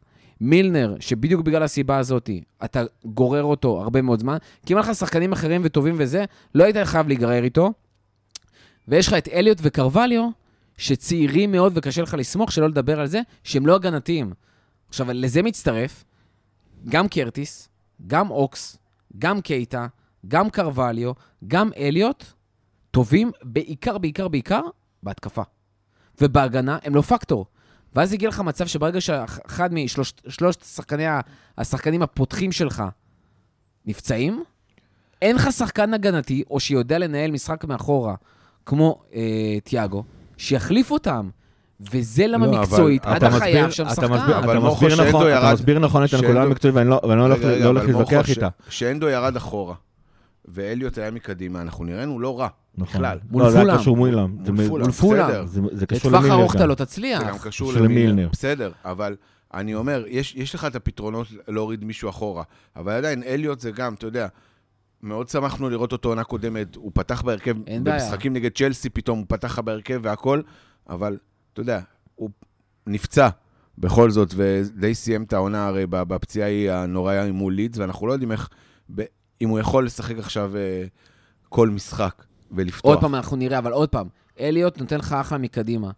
מילנר, 0.41 0.97
שבדיוק 1.01 1.43
בגלל 1.43 1.63
הסיבה 1.63 1.99
הזאת, 1.99 2.31
אתה 2.65 2.83
גורר 3.05 3.43
אותו 3.43 3.81
הרבה 3.81 4.03
מאוד 4.03 4.21
זמן, 4.21 4.37
כי 4.67 4.73
אם 4.73 4.79
היה 4.79 4.91
לך 4.91 4.95
שחקנים 4.95 5.33
אחרים 5.33 5.61
וטובים 5.65 5.95
וזה, 5.99 6.25
לא 6.55 6.65
היית 6.65 6.77
חייב 6.85 7.09
להיגרר 7.09 7.45
איתו. 7.45 7.73
ויש 8.89 9.09
לך 9.09 9.15
את 9.15 9.29
אליוט 9.29 9.59
וקרווליו, 9.63 10.29
שצעירים 10.77 11.53
מאוד 11.53 11.73
וקשה 11.77 12.03
לך 12.03 12.15
לסמוך, 12.19 12.53
שלא 12.53 12.69
לדבר 12.69 13.01
על 13.01 13.07
זה, 13.07 13.21
שהם 13.45 13.67
לא 13.67 13.75
הגנתיים. 13.75 14.33
עכשיו, 14.91 15.07
לזה 15.13 15.43
מצטרף 15.43 16.05
גם 16.89 17.09
קרטיס, 17.09 17.69
גם 18.07 18.31
אוקס, 18.31 18.79
גם 19.19 19.41
קייטה, 19.41 19.87
גם 20.29 20.51
קרווליו, 20.51 21.13
גם 21.47 21.71
אליוט, 21.77 22.25
טובים 22.91 23.31
בעיקר, 23.43 23.99
בעיקר, 23.99 24.29
בעיקר 24.29 24.61
בהתקפה. 25.03 25.43
ובהגנה 26.21 26.79
הם 26.83 26.95
לא 26.95 27.03
פקטור. 27.03 27.47
ואז 27.95 28.13
הגיע 28.13 28.29
לך 28.29 28.41
מצב 28.41 28.67
שברגע 28.67 29.01
שאחד 29.01 29.71
משלושת 29.75 30.63
שחקני, 30.65 31.05
השחקנים 31.59 32.03
הפותחים 32.03 32.53
שלך 32.53 32.83
נפצעים, 33.87 34.45
אין 35.23 35.37
לך 35.37 35.53
שחקן 35.53 35.95
הגנתי, 35.95 36.43
או 36.51 36.61
שיודע 36.61 36.99
לנהל 36.99 37.31
משחק 37.31 37.65
מאחורה, 37.65 38.15
כמו 38.67 39.03
אה, 39.15 39.59
תיאגו, 39.65 40.05
שיחליף 40.37 40.91
אותם. 40.91 41.31
וזה 41.93 42.27
למה 42.27 42.47
לא, 42.47 42.53
מקצועית, 42.53 43.03
אתה 43.03 43.17
אתה 43.17 43.27
מסביר- 43.29 43.41
חייב 43.41 43.71
שם 43.71 43.87
אתה 43.87 43.95
שחקן. 43.95 44.13
מסביר- 44.13 44.39
אתה 44.39 44.61
מסביר 44.61 44.95
נכון- 45.09 45.23
אתה 45.23 45.31
ירד- 45.31 45.53
מסביר 45.55 45.79
נכון 45.79 46.05
את 46.05 46.15
הנקודה 46.15 46.43
המקצועית, 46.43 46.77
ואני 46.77 46.91
לא 46.91 47.01
ואני 47.09 47.19
לא 47.19 47.25
הולך 47.25 47.39
רגע, 47.39 47.49
לא 47.49 47.55
רגע, 47.55 47.67
הולך 47.67 47.83
אבל 47.83 47.93
להתווכח 47.93 48.27
ש- 48.27 48.31
איתה. 48.31 48.49
שאנדו 48.69 49.09
ירד 49.09 49.37
אחורה, 49.37 49.75
ואליוט 50.45 50.99
היה 50.99 51.11
מקדימה, 51.11 51.61
אנחנו 51.61 51.85
נראינו 51.85 52.21
לא 52.21 52.41
רע, 52.41 52.49
נכון. 52.79 52.87
בכלל. 53.01 53.19
מול 53.31 53.43
לא, 53.43 53.51
זה 53.51 53.57
היה 53.57 53.65
פולאם. 53.67 53.79
קשור 53.79 53.97
מולאם. 53.97 54.37
זה 54.45 54.53
מול 54.53 54.65
מ- 54.65 54.69
פולאם, 54.69 54.85
מול 54.85 54.93
פולאם. 54.93 55.47
זה- 55.47 55.61
זה 55.73 55.87
קשור 55.87 56.11
לטווח 56.11 56.23
למילר 56.25 56.35
ארוך 56.41 56.55
אתה. 56.57 56.67
לא 56.67 56.75
תצליח. 56.75 57.21
זה 57.21 57.27
גם 57.27 57.39
קשור 57.39 57.73
למילנר. 57.73 57.95
מילנר. 57.95 58.29
בסדר, 58.33 58.71
אבל 58.85 59.17
אני 59.55 59.75
אומר, 59.75 60.05
יש, 60.09 60.35
יש 60.37 60.55
לך 60.55 60.65
את 60.65 60.77
הפתרונות 60.77 61.27
להוריד 61.49 61.85
מישהו 61.85 62.09
אחורה, 62.11 62.43
אבל 62.77 62.93
עדיין, 62.93 63.23
אליוט 63.23 63.61
זה 63.61 63.71
גם, 63.71 63.95
אתה 63.95 64.07
יודע, 64.07 64.27
מאוד 65.03 65.29
שמחנו 65.29 65.71
לראות 65.71 65.93
אותו 65.93 66.09
עונה 66.09 66.25
קודמת, 66.25 66.77
הוא 66.77 66.91
פתח 66.95 67.23
בהרכב. 67.23 67.55
במשחקים 67.83 68.33
נגד 68.33 68.51
צ'לסי 68.55 68.91
פתאום, 68.91 69.19
הוא 69.19 69.27
פתח 69.29 69.53
לך 69.53 69.59
בהרכב 69.59 70.01
והכל, 70.03 70.41
אבל, 70.89 71.17
אתה 71.63 71.73
יודע, 71.73 71.81
הוא 72.15 72.31
נפצע 72.87 73.29
בכל 73.79 74.11
זאת, 74.11 74.35
ודי 74.37 74.95
סיים 74.95 75.23
את 75.23 75.33
העונה 75.33 75.67
הרי 75.67 75.87
בפציעה 75.87 76.49
היא 76.49 76.71
הנוראה 76.71 77.33
מול 77.33 77.55
לידס, 77.55 77.79
ואנחנו 77.79 78.07
לא 78.07 78.13
יודעים 78.13 78.33
איך, 78.33 78.49
ב- 78.95 79.03
אם 79.41 79.49
הוא 79.49 79.59
יכול 79.59 79.87
לשחק 79.87 80.19
עכשיו 80.19 80.57
אה, 80.57 80.85
כל 81.49 81.69
משחק 81.69 82.25
ולפתוח. 82.53 82.91
עוד 82.91 83.01
פעם 83.01 83.15
אנחנו 83.15 83.37
נראה, 83.37 83.59
אבל 83.59 83.73
עוד 83.73 83.89
פעם, 83.89 84.07
אליוט 84.41 84.79
נותן 84.79 84.99
לך 84.99 85.13
אחלה 85.13 85.39
מקדימה. 85.39 85.91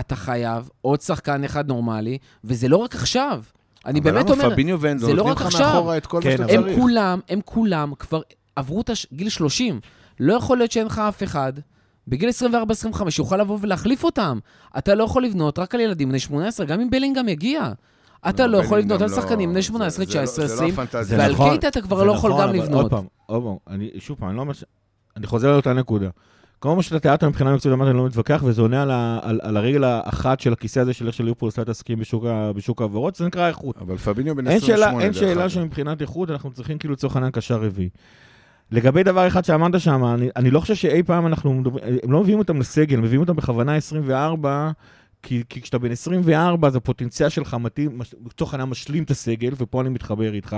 אתה 0.00 0.16
חייב 0.16 0.68
עוד 0.80 1.00
שחקן 1.00 1.44
אחד 1.44 1.68
נורמלי, 1.68 2.18
וזה 2.44 2.68
לא 2.68 2.76
רק 2.76 2.94
עכשיו. 2.94 3.42
אני 3.86 4.00
באמת 4.00 4.24
אבל 4.24 4.32
אומר, 4.32 4.44
למה 4.44 4.52
פביניו 4.52 4.80
ואנדו 4.80 5.06
זה 5.06 5.12
לא 5.12 5.16
נותנים 5.16 5.32
רק 5.34 5.40
לך 5.40 5.46
עכשיו. 5.46 5.72
מאחורה 5.74 5.96
את 5.96 6.06
כל 6.06 6.20
כן, 6.22 6.30
מה 6.30 6.36
שאתה 6.48 6.52
הם 6.58 6.62
צריך? 6.62 6.78
כולם, 6.78 7.20
הם 7.28 7.40
כולם 7.44 7.92
כבר 7.98 8.20
עברו 8.56 8.80
את 8.80 8.90
הש- 8.90 9.06
גיל 9.12 9.28
30. 9.28 9.80
לא 10.20 10.32
יכול 10.34 10.58
להיות 10.58 10.72
שאין 10.72 10.86
לך 10.86 10.98
אף 10.98 11.22
אחד 11.22 11.52
בגיל 12.08 12.28
24-25 12.92 13.10
שיוכל 13.10 13.36
לבוא 13.36 13.58
ולהחליף 13.60 14.04
אותם. 14.04 14.38
אתה 14.78 14.94
לא 14.94 15.04
יכול 15.04 15.24
לבנות 15.24 15.58
רק 15.58 15.74
על 15.74 15.80
ילדים 15.80 16.08
בני 16.08 16.18
18, 16.18 16.66
גם 16.66 16.80
אם 16.80 16.90
בלינגהם 16.90 17.28
יגיע. 17.28 17.72
אתה 18.28 18.46
לא 18.46 18.56
יכול 18.58 18.76
בלינגהם 18.76 18.96
לבנות 18.96 19.10
על 19.10 19.16
לא- 19.16 19.22
שחקנים 19.22 19.50
בני 19.50 19.62
זה- 19.62 19.66
18, 19.66 20.04
זה 20.04 20.18
לא- 20.20 20.24
19, 20.24 20.46
זה 20.46 20.52
לא 20.54 20.56
20, 20.58 20.72
הפנטזיה. 20.74 21.02
זה 21.04 21.18
ועל 21.18 21.32
נכון, 21.32 21.50
קייטה 21.50 21.68
אתה 21.68 21.80
כבר 21.80 22.04
לא 22.04 22.12
יכול 22.12 22.30
נכון, 22.30 22.42
גם 22.42 22.54
לבנות. 22.54 22.82
עוד 22.82 22.90
פעם, 22.90 23.04
עוד 23.26 23.42
פעם, 23.42 23.74
אני, 23.74 23.90
שוב 23.98 24.18
פעם, 24.18 24.28
אני 24.28 24.36
לא 24.36 24.44
ממש... 24.44 24.64
אני 25.16 25.26
חוזר 25.26 25.52
לאותה 25.52 25.72
נקודה. 25.72 26.08
כל 26.58 26.76
מה 26.76 26.82
שאתה 26.82 26.98
תיארת 27.00 27.24
מבחינה 27.24 27.54
מקצועית, 27.54 27.74
אמרתי, 27.76 27.90
אני 27.90 27.98
לא 27.98 28.06
מתווכח, 28.06 28.42
וזה 28.44 28.62
עונה 28.62 28.82
על, 28.82 28.90
על, 29.22 29.40
על 29.42 29.56
הרגל 29.56 29.84
האחת 29.84 30.40
של 30.40 30.52
הכיסא 30.52 30.80
הזה 30.80 30.92
של 30.92 31.06
איך 31.06 31.14
שליברפול 31.14 31.46
עושה 31.48 31.62
את 31.62 31.68
העסקים 31.68 31.98
בשוק, 32.54 32.80
העברות, 32.80 33.14
זה 33.16 33.26
נקרא 33.26 33.48
איכות. 33.48 33.76
אבל 33.80 33.96
פביניו 33.96 34.34
בן 34.36 34.46
אין 34.48 34.56
28, 34.56 34.90
שאלה, 34.92 35.04
אין 35.04 35.12
שאלה. 35.12 35.48
שמבחינת 35.48 36.00
איכות 36.02 36.30
אנחנו 36.30 36.50
צריכים 36.50 36.78
כאילו 36.78 36.94
לצורך 36.94 37.16
העניין 37.16 37.32
קשר 37.32 37.54
רביעי. 37.62 37.88
לגבי 38.70 39.02
דבר 39.02 39.26
אחד 39.26 39.44
שאמרת 39.44 39.80
שם, 39.80 40.04
אני, 40.04 40.28
אני 40.36 40.50
לא 40.50 40.60
חושב 40.60 40.74
שאי 40.74 41.02
פעם 41.02 41.26
אנחנו 41.26 41.54
מדברים, 41.54 41.84
הם 42.02 42.12
לא 42.12 42.20
מביאים 42.20 42.38
אותם 42.38 42.60
לסגל, 42.60 42.96
הם 42.96 43.02
מביאים 43.02 43.20
אותם 43.20 43.36
בכוונה 43.36 43.76
24, 43.76 44.70
כי, 45.22 45.42
כי 45.48 45.60
כשאתה 45.60 45.78
בן 45.78 45.90
24 45.90 46.68
אז 46.68 46.76
הפוטנציאל 46.76 47.28
שלך 47.28 47.54
מתאים, 47.54 48.00
לצורך 48.26 48.54
העניין 48.54 48.68
משלים 48.68 49.02
את 49.02 49.10
הסגל, 49.10 49.52
ופה 49.56 49.80
אני 49.80 49.88
מתחבר 49.88 50.34
איתך, 50.34 50.56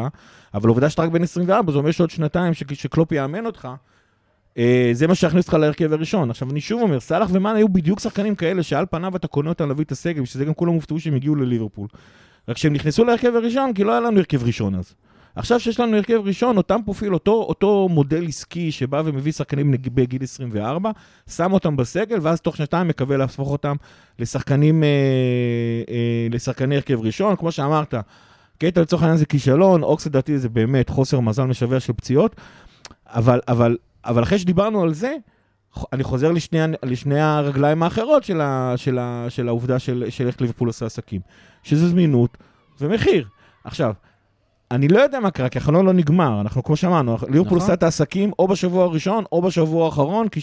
אבל 0.54 0.68
העובדה 0.68 0.90
שאתה 0.90 1.02
רק 1.02 1.10
בן 1.10 1.22
24, 1.22 1.72
זה 1.72 1.78
אומר 1.78 1.90
שעוד 1.90 2.10
שנתיים 2.10 2.54
ש- 2.54 2.62
שקלופ 2.72 3.12
יאמן 3.12 3.46
אותך, 3.46 3.68
אה, 4.58 4.90
זה 4.92 5.06
מה 5.06 5.14
שיכניס 5.14 5.44
אותך 5.44 5.54
להרכב 5.54 5.92
הראשון. 5.92 6.30
עכשיו, 6.30 6.50
אני 6.50 6.60
שוב 6.60 6.82
אומר, 6.82 7.00
סאלח 7.00 7.28
ומאן 7.32 7.56
היו 7.56 7.68
בדיוק 7.68 8.00
שחקנים 8.00 8.34
כאלה, 8.34 8.62
שעל 8.62 8.86
פניו 8.90 9.16
אתה 9.16 9.28
קונה 9.28 9.48
אותם 9.48 9.68
להביא 9.68 9.84
את 9.84 9.92
הסגל, 9.92 10.22
ושזה 10.22 10.44
גם 10.44 10.54
כולם 10.54 10.72
הופתעו 10.72 11.00
שהם 11.00 11.14
הגיעו 11.14 11.34
לליברפול. 11.34 11.88
רק 12.48 12.56
שהם 12.56 12.72
נכנסו 12.72 13.04
להרכב 13.04 13.32
הראשון, 13.36 13.72
כי 13.72 13.84
לא 13.84 13.92
היה 13.92 14.00
לנו 14.00 14.18
הרכב 14.18 14.44
ראשון 14.44 14.74
אז. 14.74 14.94
עכשיו 15.36 15.60
שיש 15.60 15.80
לנו 15.80 15.96
הרכב 15.96 16.20
ראשון, 16.24 16.56
אותם 16.56 16.80
פרופיל, 16.84 17.14
אותו, 17.14 17.32
אותו 17.32 17.88
מודל 17.90 18.28
עסקי 18.28 18.72
שבא 18.72 19.02
ומביא 19.04 19.32
שחקנים 19.32 19.70
בגיל 19.70 20.22
24, 20.22 20.90
שם 21.28 21.52
אותם 21.52 21.76
בסגל, 21.76 22.18
ואז 22.22 22.40
תוך 22.40 22.56
שנתיים 22.56 22.88
מקווה 22.88 23.16
להפוך 23.16 23.52
אותם 23.52 23.76
לשחקנים, 24.18 24.84
אה, 24.84 24.88
אה, 25.88 26.26
לשחקני 26.30 26.76
הרכב 26.76 27.00
ראשון. 27.00 27.36
כמו 27.36 27.52
שאמרת, 27.52 27.94
קטע 28.58 28.80
לצורך 28.80 29.02
העניין 29.02 29.18
זה 29.18 29.26
כישלון, 29.26 29.82
אוקס 29.82 30.06
לדעתי 30.06 30.38
זה 30.38 30.48
באמת 30.48 30.88
חוסר 30.88 31.20
מזל 31.20 31.44
משווע 31.44 31.80
של 31.80 31.92
פציעות, 31.92 32.36
אבל, 33.06 33.40
אבל, 33.48 33.76
אבל 34.04 34.22
אחרי 34.22 34.38
שדיברנו 34.38 34.82
על 34.82 34.94
זה, 34.94 35.16
אני 35.92 36.02
חוזר 36.02 36.32
לשני, 36.32 36.58
לשני 36.82 37.20
הרגליים 37.20 37.82
האחרות 37.82 38.24
של, 38.24 38.40
ה, 38.40 38.72
של, 38.76 38.98
ה, 38.98 39.26
של 39.28 39.48
העובדה 39.48 39.78
של 39.78 40.26
איך 40.26 40.40
ליברפול 40.40 40.68
עושה 40.68 40.86
עסקים, 40.86 41.20
שזה 41.62 41.88
זמינות 41.88 42.38
ומחיר. 42.80 43.26
עכשיו, 43.64 43.92
אני 44.70 44.88
לא 44.88 44.98
יודע 45.00 45.20
מה 45.20 45.30
קרה, 45.30 45.48
כי 45.48 45.58
החלון 45.58 45.86
לא 45.86 45.92
נגמר. 45.92 46.40
אנחנו, 46.40 46.62
כמו 46.62 46.76
שאמרנו, 46.76 47.12
ליברפול 47.12 47.40
נכון. 47.40 47.58
עושה 47.58 47.74
את 47.74 47.82
העסקים 47.82 48.30
או 48.38 48.48
בשבוע 48.48 48.84
הראשון 48.84 49.24
או 49.32 49.42
בשבוע 49.42 49.84
האחרון, 49.84 50.28
כי 50.28 50.40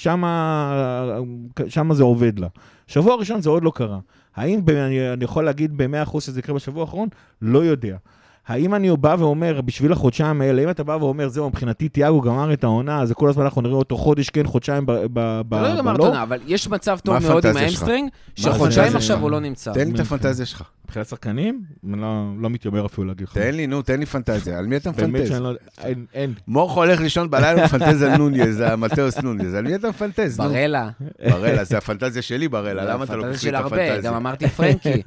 שם 1.68 1.94
זה 1.94 2.04
עובד 2.04 2.40
לה. 2.40 2.48
שבוע 2.88 3.16
ראשון 3.16 3.42
זה 3.42 3.50
עוד 3.50 3.64
לא 3.64 3.72
קרה. 3.76 4.00
האם 4.36 4.60
אני 4.70 5.24
יכול 5.24 5.44
להגיד 5.44 5.78
ב-100% 5.78 6.20
שזה 6.20 6.40
יקרה 6.40 6.56
בשבוע 6.56 6.82
האחרון? 6.82 7.08
לא 7.42 7.60
יודע. 7.60 7.98
האם 8.48 8.76
אני 8.76 8.98
בא 8.98 9.16
ואומר, 9.20 9.62
בשביל 9.62 9.92
החודשיים 9.92 10.42
האלה, 10.42 10.64
אם 10.64 10.70
אתה 10.70 10.84
בא 10.84 10.92
ואומר, 10.92 11.28
זהו, 11.28 11.50
מבחינתי 11.50 11.90
תיאגו 11.90 12.22
גמר 12.22 12.54
את 12.54 12.64
העונה, 12.64 13.06
זה 13.06 13.14
כל 13.14 13.30
הזמן 13.30 13.44
אנחנו 13.44 13.62
נראה 13.62 13.76
אותו 13.76 13.98
חודש 13.98 14.30
כן, 14.30 14.48
חודשיים 14.48 14.86
ב- 14.86 14.92
ב- 14.92 15.42
ב- 15.50 15.54
אתה 15.54 15.62
לא 15.62 15.68
יודע 15.68 15.82
מה 15.82 15.94
בלא? 15.94 16.04
הרטונה, 16.04 16.24
אבל 16.24 16.40
יש 16.48 16.68
מצב 16.68 17.00
טוב 17.04 17.18
מאוד 17.20 17.46
עם 17.46 17.52
הפנטזיה? 17.52 17.62
האמסטרינג, 17.62 18.10
שחודשיים 18.36 18.62
הפנטזיה 18.64 18.98
עכשיו? 18.98 19.20
הוא 19.20 19.32
לא 19.32 19.40
נמצא. 19.40 19.74
תן 19.74 19.88
לי 19.88 19.96
את 19.96 20.00
הפנטזיה 20.00 20.46
שלך. 20.46 20.64
מבחינת 20.86 21.08
שחקנים? 21.08 21.64
לא, 21.84 22.08
לא 22.40 22.50
מתיימר 22.50 22.86
אפילו 22.86 23.08
להגיד 23.08 23.28
לך. 23.28 23.34
תן 23.34 23.56
לי, 23.56 23.68
נו, 23.68 23.82
תן 23.82 24.00
לי 24.00 24.06
פנטזיה. 24.06 24.58
על 24.58 24.66
מי 24.66 24.78
אתה 24.78 24.90
מפנטז? 24.90 25.32
לא... 25.32 25.52
אין, 25.84 26.06
אין. 26.14 26.34
מורכו 26.48 26.84
הולך 26.84 27.00
לישון 27.02 27.30
בלילה 27.30 27.62
ומפנטז 27.62 28.02
על 28.02 28.18
נוניז, 28.18 28.60
המטאוס 28.60 29.18
נוניז. 29.18 29.54
על 29.54 29.66
מי 29.66 29.76
אתה 29.76 29.90
מפנטז? 29.90 30.38
ברלה. 30.38 30.90
ברלה, 31.30 31.64
זה 31.64 31.78
הפנטזיה 31.78 32.22
שלי 32.22 32.48
ברלה, 32.48 32.86
למה 32.86 33.04
אתה 33.04 33.16
לא 33.16 33.34
של 33.38 33.50
את 33.50 33.54
הרבה, 33.54 33.78
גם 33.78 33.84
הפנטזיה? 33.90 34.18
אמרתי 34.18 34.48
פרנקי. 34.48 35.02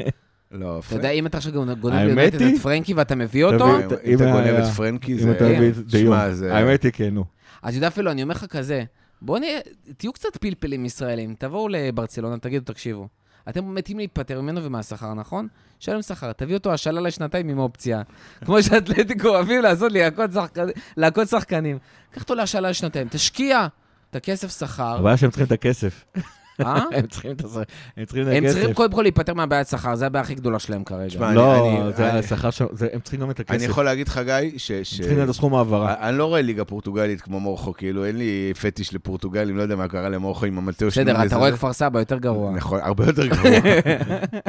לא, 0.50 0.80
אתה 0.86 0.94
יודע, 0.94 1.10
אם 1.10 1.26
אתה 1.26 1.36
עכשיו 1.36 1.52
גונב 1.52 1.84
ליונטד 1.94 2.42
את 2.42 2.60
פרנקי 2.62 2.94
ואתה 2.94 3.14
מביא 3.14 3.44
אותו, 3.44 3.58
פרנקי. 3.66 3.94
אם 4.04 4.16
אתה 4.16 4.24
אם 4.24 4.32
גונב 4.32 4.46
את 4.46 4.64
פרנקי, 4.76 5.12
אם 5.12 5.18
זה... 5.18 5.30
אתה 5.32 5.44
מביא 5.48 5.68
את 5.68 5.76
דיון. 5.76 6.34
זה... 6.34 6.56
האמת 6.56 6.82
היא 6.82 6.92
כן, 6.92 7.14
נו. 7.14 7.24
אז 7.62 7.74
יודע 7.74 7.88
אפילו, 7.88 8.10
אני 8.10 8.22
אומר 8.22 8.34
לך 8.34 8.44
כזה, 8.46 8.82
בואו 9.22 9.38
נהיה, 9.38 9.58
תהיו 9.96 10.12
קצת 10.12 10.36
פלפלים 10.36 10.84
ישראלים, 10.84 11.34
תבואו 11.38 11.68
לברצלונה, 11.68 12.38
תגידו, 12.38 12.72
תקשיבו, 12.72 13.08
אתם 13.48 13.74
מתים 13.74 13.98
להיפטר 13.98 14.40
ממנו 14.40 14.64
ומהשכר, 14.64 15.14
נכון? 15.14 15.48
שלם 15.80 16.02
שכר, 16.02 16.32
תביא 16.32 16.54
אותו 16.54 16.72
השאלה 16.72 17.00
לשנתיים 17.00 17.48
עם 17.48 17.58
אופציה. 17.58 18.02
כמו 18.44 18.62
שאתלטיקו 18.62 19.28
אוהבים 19.28 19.62
לעשות 19.62 19.92
לי 19.92 20.00
להכות 20.00 20.32
שחקנים- 20.32 20.74
להכות 20.96 21.28
שחקנים. 21.28 21.78
קח 22.10 22.22
אותו 22.22 22.34
להשאלה 22.34 22.70
לשנתיים, 22.70 23.08
תשקיע 23.10 23.66
את 24.10 24.16
הכסף 24.16 24.58
שכר, 24.58 24.96
הבעיה 24.98 25.16
שהם 25.16 25.30
צריכים 25.30 25.46
את 25.46 25.52
הכסף. 25.52 26.04
אה? 26.66 26.82
הם 26.92 27.06
צריכים 27.06 27.32
את 27.32 27.40
הכסף. 27.40 27.62
הם 27.96 28.04
צריכים 28.04 28.28
את 28.28 28.32
הם 28.32 28.46
צריכים 28.46 28.62
הכסף. 28.64 28.76
קודם 28.76 28.92
כל 28.92 29.02
להיפטר 29.02 29.34
מהבעיית 29.34 29.68
שכר, 29.68 29.94
זה 29.94 30.06
הבעיה 30.06 30.22
הכי 30.22 30.34
גדולה 30.34 30.58
שלהם 30.58 30.84
כרגע. 30.84 31.32
לא, 31.32 31.90
זה 31.96 32.12
השכר 32.12 32.50
שם, 32.50 32.64
הם 32.92 33.00
צריכים 33.00 33.20
גם 33.20 33.30
את 33.30 33.40
הכסף. 33.40 33.54
אני 33.56 33.64
יכול 33.64 33.84
להגיד 33.84 34.08
לך, 34.08 34.20
גיא, 34.24 34.50
ש... 34.58 34.70
הם 34.70 34.82
צריכים 35.02 35.22
את 35.24 35.28
הסכום 35.28 35.54
העברה. 35.54 36.08
אני 36.08 36.18
לא 36.18 36.24
רואה 36.24 36.42
ליגה 36.42 36.64
פורטוגלית 36.64 37.20
כמו 37.20 37.40
מורכו, 37.40 37.72
כאילו, 37.72 38.04
אין 38.04 38.16
לי 38.16 38.52
פטיש 38.60 38.94
לפורטוגלים, 38.94 39.56
לא 39.56 39.62
יודע 39.62 39.76
מה 39.76 39.88
קרה 39.88 40.08
למורכו 40.08 40.46
עם 40.46 40.58
המטאוס 40.58 40.98
בסדר, 40.98 41.26
אתה 41.26 41.36
רואה 41.36 41.52
כפר 41.52 41.72
סבא 41.72 41.98
יותר 41.98 42.18
גרוע. 42.18 42.50
נכון, 42.52 42.80
הרבה 42.82 43.06
יותר 43.06 43.26
גרוע. 43.26 43.50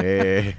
אה, 0.00 0.50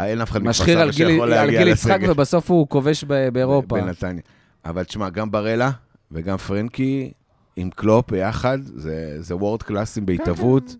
אין 0.00 0.20
אף 0.20 0.30
אחד 0.30 0.38
מכפר 0.38 0.50
משחיר 0.50 0.74
סבא 0.74 0.82
על 0.82 0.90
גיל- 0.90 1.08
שיכול 1.08 1.32
על 1.32 1.44
להגיע 1.44 1.58
גיל 1.58 1.68
יצחק 1.68 1.90
לסגל. 1.90 2.10
ובסוף 2.10 2.50
הוא 2.50 2.68
כובש 2.68 3.04
ב- 3.04 3.28
באירופה. 3.28 3.76
בנתניה. 3.80 4.22
אבל 4.64 4.84
תשמע, 4.84 5.08
גם 5.10 5.30
ברלה 5.30 5.70
וגם 6.12 6.36
פרנקי 6.36 7.12
עם 7.56 7.70
קלופ 7.70 8.10
ביחד, 8.10 8.58
זה- 8.62 9.16
זה 9.22 9.36
וורד 9.36 9.62
קלאסים 9.62 10.06
בהתהוות. 10.06 10.76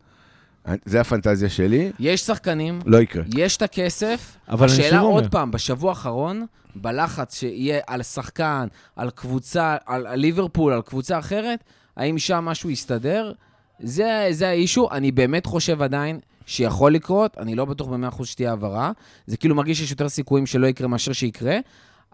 זה 0.84 1.00
הפנטזיה 1.00 1.48
שלי, 1.48 1.92
יש 1.98 2.20
שחקנים, 2.20 2.78
לא 2.86 2.98
יקרה. 2.98 3.22
יש 3.36 3.56
את 3.56 3.62
הכסף, 3.62 4.36
אבל 4.48 4.66
אני 4.66 4.72
השאלה 4.72 4.88
שוב 4.90 4.98
אומר, 4.98 5.10
עוד 5.14 5.30
פעם, 5.30 5.50
בשבוע 5.50 5.90
האחרון, 5.90 6.46
בלחץ 6.76 7.38
שיהיה 7.38 7.80
על 7.86 8.02
שחקן, 8.02 8.66
על 8.96 9.10
קבוצה, 9.10 9.76
על, 9.86 10.06
על 10.06 10.18
ליברפול, 10.18 10.72
על 10.72 10.82
קבוצה 10.82 11.18
אחרת, 11.18 11.64
האם 11.96 12.18
שם 12.18 12.44
משהו 12.44 12.70
יסתדר? 12.70 13.32
זה, 13.80 14.26
זה 14.30 14.48
האישו. 14.48 14.88
אני 14.92 15.12
באמת 15.12 15.46
חושב 15.46 15.82
עדיין 15.82 16.20
שיכול 16.46 16.94
לקרות, 16.94 17.38
אני 17.38 17.54
לא 17.54 17.64
בטוח 17.64 17.88
במאה 17.88 18.08
אחוז 18.08 18.28
שתהיה 18.28 18.50
העברה. 18.50 18.92
זה 19.26 19.36
כאילו 19.36 19.54
מרגיש 19.54 19.78
שיש 19.78 19.90
יותר 19.90 20.08
סיכויים 20.08 20.46
שלא 20.46 20.66
יקרה 20.66 20.88
מאשר 20.88 21.12
שיקרה, 21.12 21.56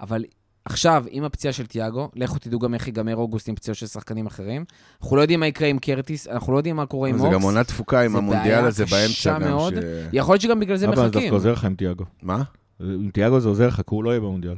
אבל 0.01 0.25
עכשיו, 0.71 1.05
עם 1.11 1.25
הפציעה 1.25 1.53
של 1.53 1.67
תיאגו, 1.67 2.09
לכו 2.15 2.39
תדעו 2.39 2.59
גם 2.59 2.75
איך 2.75 2.87
ייגמר 2.87 3.17
אוגוסט 3.17 3.49
עם 3.49 3.55
פציעות 3.55 3.79
של 3.79 3.87
שחקנים 3.87 4.27
אחרים. 4.27 4.65
אנחנו 5.03 5.17
לא 5.17 5.21
יודעים 5.23 5.41
מה 5.41 5.47
יקרה 5.47 5.69
עם 5.69 5.79
קרטיס, 5.79 6.29
אנחנו 6.29 6.53
לא 6.53 6.59
יודעים 6.59 6.77
מה 6.77 6.87
קורה 6.87 7.09
עם 7.09 7.19
זה 7.19 7.25
אוקס. 7.25 7.35
גם 7.35 7.43
עונה 7.43 7.65
תפוקה 7.65 8.01
עם 8.01 8.13
זה 8.13 8.19
המונדיאל 8.19 8.65
הזה 8.65 8.85
באמצע 8.87 9.39
גם. 9.39 9.59
ש- 9.71 9.73
יכול 10.13 10.33
להיות 10.33 10.43
שגם 10.43 10.61
בגלל 10.61 10.77
זה 10.77 10.87
אבל 10.87 10.97
זה 10.97 11.03
מחכים. 11.03 11.21
דווקא 11.21 11.35
עוזר 11.35 11.53
לך 11.53 11.65
עם 11.65 11.75
תיאגו. 11.75 12.05
מה? 12.23 12.43
עם 12.81 13.11
תיאגו 13.13 13.41
זה 13.41 13.49
עוזר 13.49 13.67
לך, 13.69 13.75
כי 13.77 13.83
הוא 13.87 14.05
לא 14.05 14.11
יהיה 14.11 14.21
במונדיאל. 14.21 14.55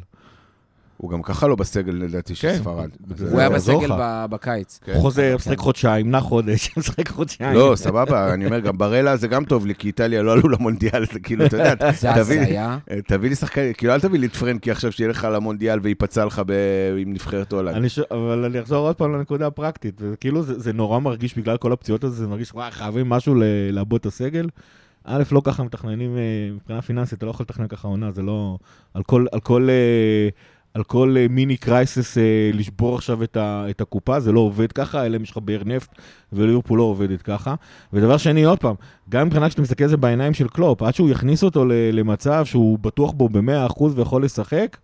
הוא 1.00 1.10
גם 1.10 1.22
ככה 1.22 1.46
לא 1.46 1.56
בסגל 1.56 1.92
לדעתי 1.92 2.34
של 2.34 2.48
כן. 2.48 2.56
ספרד. 2.58 2.88
הוא 3.30 3.40
היה 3.40 3.50
בסגל 3.50 3.90
בקיץ. 4.30 4.80
כן. 4.84 4.94
חוזר, 5.00 5.28
כן. 5.30 5.34
משחק 5.34 5.58
חודשיים, 5.58 6.10
נע 6.10 6.20
חודש, 6.20 6.70
משחק 6.78 7.08
חודשיים. 7.08 7.54
לא, 7.54 7.72
סבבה, 7.76 8.34
אני 8.34 8.46
אומר, 8.46 8.60
גם 8.60 8.78
ברלה 8.78 9.16
זה 9.16 9.28
גם 9.28 9.44
טוב 9.44 9.66
לי, 9.66 9.74
כי 9.74 9.86
איטליה 9.86 10.22
לא 10.22 10.32
עלו 10.32 10.48
למונדיאל, 10.48 11.06
זה 11.12 11.20
כאילו, 11.20 11.46
אתה 11.46 11.56
יודע, 11.56 11.74
תביא- 13.08 13.28
לי 13.30 13.34
שחקן, 13.34 13.72
כאילו, 13.72 13.94
אל 13.94 14.00
תביא 14.00 14.18
לי 14.18 14.26
את 14.26 14.36
פרנקי 14.36 14.70
עכשיו 14.70 14.92
שיהיה 14.92 15.10
לך 15.10 15.28
למונדיאל 15.32 15.78
וייפצע 15.82 16.24
לך 16.24 16.42
עם 16.98 17.12
נבחרת 17.12 17.52
הולנד. 17.52 17.86
אבל 18.10 18.44
אני 18.44 18.60
אחזור 18.60 18.86
עוד 18.86 18.96
פעם 18.96 19.12
לנקודה 19.12 19.46
הפרקטית, 19.46 20.00
וכאילו 20.04 20.42
זה, 20.42 20.72
נורא 20.72 20.98
מרגיש 20.98 21.38
בגלל 21.38 21.56
כל 21.56 21.72
הפציעות 21.72 22.04
הזה, 22.04 22.16
זה 22.16 22.26
מרגיש, 22.26 22.52
וואי, 22.54 22.70
חייבים 22.70 23.08
משהו 23.08 23.34
לעבוד 23.72 24.00
את 24.00 24.06
הסגל. 24.06 24.48
א', 25.04 25.22
לא 25.32 25.42
ככה 25.44 25.62
מתכננים 25.62 26.16
אה, 26.16 26.22
מבחינה 26.54 26.82
פיננסית, 26.82 27.18
אתה 27.18 27.26
לא 27.26 27.30
יכול 27.30 27.44
לתכנן 27.44 27.66
ככה 27.68 27.88
עונה, 27.88 28.10
זה 28.10 28.22
לא... 28.22 28.58
על 28.94 29.02
כל, 29.02 29.26
על 29.32 29.40
כל, 29.40 29.68
אה, 29.70 30.28
על 30.74 30.82
כל 30.82 31.14
אה, 31.18 31.26
מיני 31.30 31.56
קרייסס 31.56 32.18
אה, 32.18 32.50
לשבור 32.54 32.94
עכשיו 32.94 33.22
את, 33.22 33.36
ה, 33.36 33.64
את 33.70 33.80
הקופה, 33.80 34.20
זה 34.20 34.32
לא 34.32 34.40
עובד 34.40 34.72
ככה, 34.72 35.06
אלא 35.06 35.16
אם 35.16 35.22
יש 35.22 35.30
לך 35.30 35.38
באר 35.38 35.62
נפט, 35.64 35.90
וליברפול 36.32 36.78
לא 36.78 36.84
עובדת 36.84 37.22
ככה. 37.22 37.54
ודבר 37.92 38.16
שני, 38.16 38.44
עוד 38.44 38.58
פעם, 38.58 38.74
גם 39.08 39.26
מבחינת 39.26 39.50
שאתה 39.50 39.62
מסתכל 39.62 39.84
על 39.84 39.90
זה 39.90 39.96
בעיניים 39.96 40.34
של 40.34 40.48
קלופ, 40.48 40.82
עד 40.82 40.94
שהוא 40.94 41.10
יכניס 41.10 41.44
אותו 41.44 41.64
למצב 41.92 42.44
שהוא 42.44 42.78
בטוח 42.78 43.12
בו 43.12 43.28
ב-100% 43.28 43.82
ויכול 43.94 44.24
לשחק, 44.24 44.76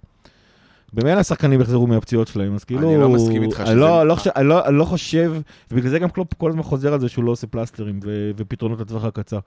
במילא 0.96 1.20
השחקנים 1.20 1.60
יחזרו 1.60 1.86
מהפציעות 1.86 2.28
שלהם, 2.28 2.54
אז 2.54 2.64
כאילו... 2.64 3.00
לא 3.00 3.08
מסכים 3.08 3.42
איתך 3.42 3.60
אני 3.60 3.66
שזה- 3.66 3.74
לא, 3.74 4.06
לא, 4.08 4.14
חושב, 4.14 4.30
אני, 4.36 4.48
לא, 4.48 4.66
אני 4.66 4.76
לא 4.76 4.84
חושב, 4.84 5.32
ובגלל 5.70 5.90
זה 5.90 5.98
גם 5.98 6.08
קלופ 6.08 6.34
כל 6.34 6.50
הזמן 6.50 6.62
חוזר 6.62 6.92
על 6.92 7.00
זה 7.00 7.08
שהוא 7.08 7.24
לא 7.24 7.30
עושה 7.30 7.46
פלסטרים 7.46 8.00
ו, 8.04 8.30
ופתרונות 8.36 8.80
לטווח 8.80 9.04
הקצר. 9.04 9.38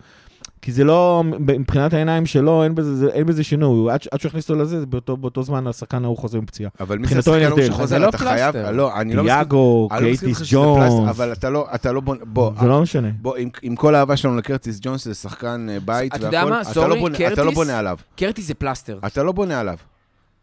כי 0.62 0.72
זה 0.72 0.84
לא, 0.84 1.24
מבחינת 1.40 1.94
העיניים 1.94 2.26
שלו, 2.26 2.64
אין 2.64 2.76
בזה, 2.76 2.96
זה- 2.96 3.10
אין 3.10 3.26
בזה 3.26 3.44
שינוי. 3.44 3.92
עד, 3.92 4.00
עד 4.12 4.20
שהוא 4.20 4.30
יכניס 4.30 4.50
אותו 4.50 4.62
לזה, 4.62 4.80
זה 4.80 4.86
באותו, 4.86 5.18
באותו 5.18 5.44
זמן 5.44 5.68
השחקן 5.68 6.04
ההוא 6.06 6.18
חוזר 6.18 6.40
מפציעה. 6.42 6.70
אבל 6.80 6.98
מי 6.98 7.08
זה 7.08 7.20
השחקן 7.20 7.44
ההוא. 7.44 7.62
שחוזר? 7.68 7.98
לא 7.98 8.10
אתה 8.10 8.18
חייב... 8.18 8.56
לא, 8.56 9.00
אני 9.02 9.14
לא 9.14 9.24
מסכים... 9.24 9.36
תיאגו, 9.38 9.90
אני 9.92 10.02
לא 10.12 10.18
קרטיס 10.18 10.42
ג'ונס, 10.54 10.94
אבל 11.10 11.32
אתה 11.32 11.50
לא, 11.50 11.68
אתה 11.76 11.92
לא 11.92 12.00
בונה... 12.02 12.20
בוא, 12.26 12.52
זה 12.62 12.68
לא 12.68 12.82
משנה. 12.82 13.10
בוא, 13.22 13.36
עם, 13.36 13.50
עם 13.62 13.76
כל 13.76 13.96
האהבה 13.96 14.18
שלנו 14.18 14.38
לקרטיס 14.38 14.80
ג'ונס, 14.82 15.06
זה 15.06 15.14
שחקן 15.14 15.68
אה, 15.70 15.78
בית 15.86 16.16
אתה 16.16 16.26
והכל, 16.26 16.36
יודע 16.38 16.50
מה? 16.50 16.62
אתה, 16.62 16.70
סורי, 16.74 16.90
לא 16.90 16.96
בונה, 17.00 17.16
אתה 17.18 17.30
לא 17.30 17.36
קרטיס- 17.36 17.56
בונה 17.56 17.80
עליו. 17.80 17.98
קרטיס 18.16 18.48
זה 18.48 18.54
פלסטר. 18.54 19.00
אתה 19.08 19.24
לא 19.24 19.32
בונה 19.32 19.60
עליו. 19.60 19.76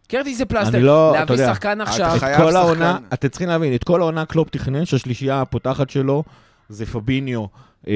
קרטיס 0.09 0.39
זה 0.39 0.45
פלסטר. 0.45 0.77
אני 0.77 0.83
לא- 0.85 1.13
להביא 1.13 1.35
יודע, 1.35 1.55
שחקן 1.55 1.81
עכשיו, 1.81 2.15
את 2.15 2.21
חייב 2.21 2.37
כל 2.37 2.45
שחקן- 2.47 2.57
העונה, 2.57 2.99
אתם 3.15 3.29
צריכים 3.29 3.49
להבין, 3.49 3.75
את 3.75 3.85
כל 3.85 4.01
העונה 4.01 4.25
קלופ 4.27 4.49
תכנן 4.51 4.85
שהשלישייה 4.85 5.41
הפותחת 5.41 5.91
שלו 5.91 6.23
זה 6.69 6.87
פביניו, 6.87 7.45
אה, 7.89 7.93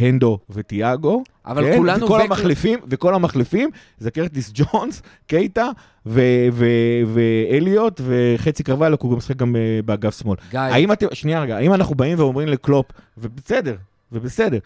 הנדו 0.00 0.38
וטיאגו. 0.50 1.22
אבל 1.46 1.64
כן? 1.64 1.76
כולנו... 1.76 2.06
וכל 2.06 2.14
וקר- 2.14 2.24
המחליפים, 2.24 2.78
וכל 2.90 3.14
המחליפים 3.14 3.70
זה 3.98 4.10
קרטיס 4.10 4.52
ג'ונס, 4.54 5.02
קייטה 5.26 5.68
ו- 6.06 6.20
ו- 6.52 6.66
ואליוט 7.14 8.00
וחצי 8.04 8.62
קרוויילוק, 8.62 9.02
הוא 9.02 9.10
גם 9.10 9.16
משחק 9.18 9.36
גם 9.36 9.56
אה, 9.56 9.60
באגף 9.84 10.18
שמאל. 10.18 10.36
גיא, 10.50 10.60
האם 10.60 10.92
אתם, 10.92 11.06
שנייה 11.12 11.40
רגע, 11.40 11.56
האם 11.56 11.74
אנחנו 11.74 11.94
באים 11.94 12.18
ואומרים 12.18 12.48
לקלופ, 12.48 12.86
ובסדר, 13.18 13.74
ובסדר, 14.12 14.58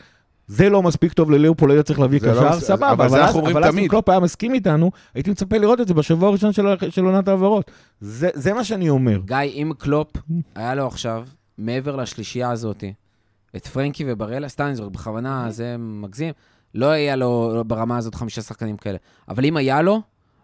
זה 0.53 0.69
לא 0.71 0.83
מספיק 0.83 1.13
טוב 1.13 1.31
לליברפול, 1.31 1.71
היית 1.71 1.87
צריך 1.87 2.01
להביא 2.01 2.21
זה 2.21 2.27
לא 2.27 2.33
קשר, 2.33 2.51
מס- 2.57 2.65
סבבה, 2.65 2.93
אבל 2.93 3.05
אבל 3.07 3.21
אז 3.23 3.35
אומרים 3.37 3.57
אבל 3.57 3.65
אז 3.69 3.79
אם. 3.79 3.89
קלופ 3.89 4.09
היה 4.09 4.21
מסכים 4.21 4.55
איתנו, 4.55 4.91
הייתי 5.15 5.31
מצפה 5.31 5.59
לראות 5.59 5.81
את 5.81 5.89
זה 5.89 5.95
בשבוע 5.95 6.29
הראשון 6.29 6.53
של 6.53 6.67
של 6.91 7.05
עונת 7.05 7.29
העברות. 7.29 7.71
זה 8.01 8.29
זה 8.35 8.53
מה 8.53 8.65
שאני 8.65 8.89
אומר. 8.89 9.21
גיא, 9.25 9.37
אם 9.37 9.73
קלופ 9.79 10.09
היה 10.55 10.75
לו 10.75 10.87
עכשיו, 10.87 11.27
מעבר 11.59 11.97
לשלישייה 11.97 12.51
הזאת, 12.51 12.85
את 13.57 13.67
פרנקי 13.67 14.05
ובראלה, 14.07 14.49
סתם 14.49 14.65
אני 14.65 14.77
זוכר, 14.77 14.89
בכוונה 14.89 15.47
זה 15.51 15.77
מגזים, 15.79 16.33
לא 16.75 16.87
היה 16.87 17.17
לו 17.17 17.63
ברמה 17.67 17.97
הזאת 17.97 18.15
חמישה 18.15 18.43
שחקנים 18.43 18.77
כאלה. 18.77 18.99
אבל 19.29 19.45
אם 19.45 19.57
היה 19.57 19.83
לו, 19.83 20.01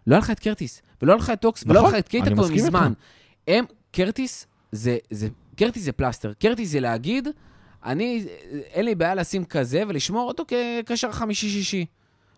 לא 0.07 0.15
היה 0.15 0.19
לך 0.19 0.31
את 0.31 0.39
קרטיס, 0.39 0.81
ולא 1.01 1.11
היה 1.11 1.17
לך 1.19 1.29
את 1.29 1.41
אוקס, 1.41 1.63
ולא 1.67 1.79
היה 1.79 1.87
נכון, 1.87 1.93
לך 1.93 1.99
את 1.99 2.07
קייטה 2.07 2.29
כבר 2.31 2.47
מזמן. 2.47 2.93
הם, 3.47 3.65
קרטיס, 3.91 4.47
זה, 4.71 4.97
זה, 5.09 5.27
קרטיס 5.55 5.83
זה 5.83 5.91
פלסטר. 5.91 6.33
קרטיס 6.39 6.71
זה 6.71 6.79
להגיד, 6.79 7.27
אני, 7.85 8.25
אין 8.73 8.85
לי 8.85 8.95
בעיה 8.95 9.15
לשים 9.15 9.45
כזה 9.45 9.83
ולשמור 9.87 10.27
אותו 10.27 10.43
כקשר 10.47 11.11
חמישי-שישי. 11.11 11.85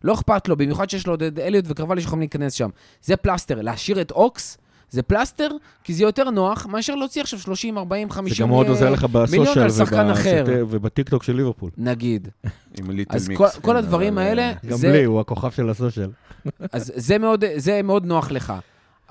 לא 0.04 0.14
אכפת 0.14 0.48
לו, 0.48 0.58
במיוחד 0.58 0.90
שיש 0.90 1.08
לו 1.08 1.14
עוד 1.14 1.24
את 1.24 1.40
אליוט 1.40 1.66
וקרוואליו 1.68 2.02
שיכולים 2.02 2.20
להיכנס 2.20 2.54
שם. 2.54 2.70
זה 3.04 3.16
פלסטר. 3.16 3.62
להשאיר 3.62 4.02
את 4.02 4.12
אוקס, 4.12 4.58
זה 4.90 5.02
פלסטר, 5.02 5.50
כי 5.84 5.94
זה 5.94 6.04
יותר 6.04 6.30
נוח 6.30 6.66
מאשר 6.66 6.96
להוציא 6.96 7.22
עכשיו 7.22 7.40
30, 7.40 7.78
40, 7.78 8.10
50... 8.10 8.36
זה 8.36 8.44
גם 8.44 8.50
מאוד 8.50 8.68
עוזר 8.68 8.90
לך 8.90 9.04
מיליון 9.04 9.46
ב 9.46 9.48
social 9.48 9.64
על 9.64 9.72
שחקן 9.72 10.10
אחר. 10.10 10.44
ובטיקטוק 10.48 11.24
של 11.24 11.36
ליברפול. 11.36 11.70
נגיד. 11.78 12.28
עם 12.80 12.92
ליטל 12.92 13.16
אז 13.16 13.30
מיקס. 13.30 13.56
כל, 13.56 13.62
כל 13.62 13.72
כן, 13.72 13.76
הדברים 13.76 14.18
האלה, 14.18 14.42
אה, 14.42 14.54
גם 14.66 14.78
זה, 14.78 14.90
בלי, 14.90 15.04
הוא 15.04 15.20
הכוכב 15.20 15.52
של 15.52 15.70
ה 15.70 15.75
social. 15.75 16.10
אז 16.72 16.92
זה 16.96 17.18
מאוד, 17.18 17.44
זה 17.56 17.82
מאוד 17.82 18.06
נוח 18.06 18.32
לך. 18.32 18.54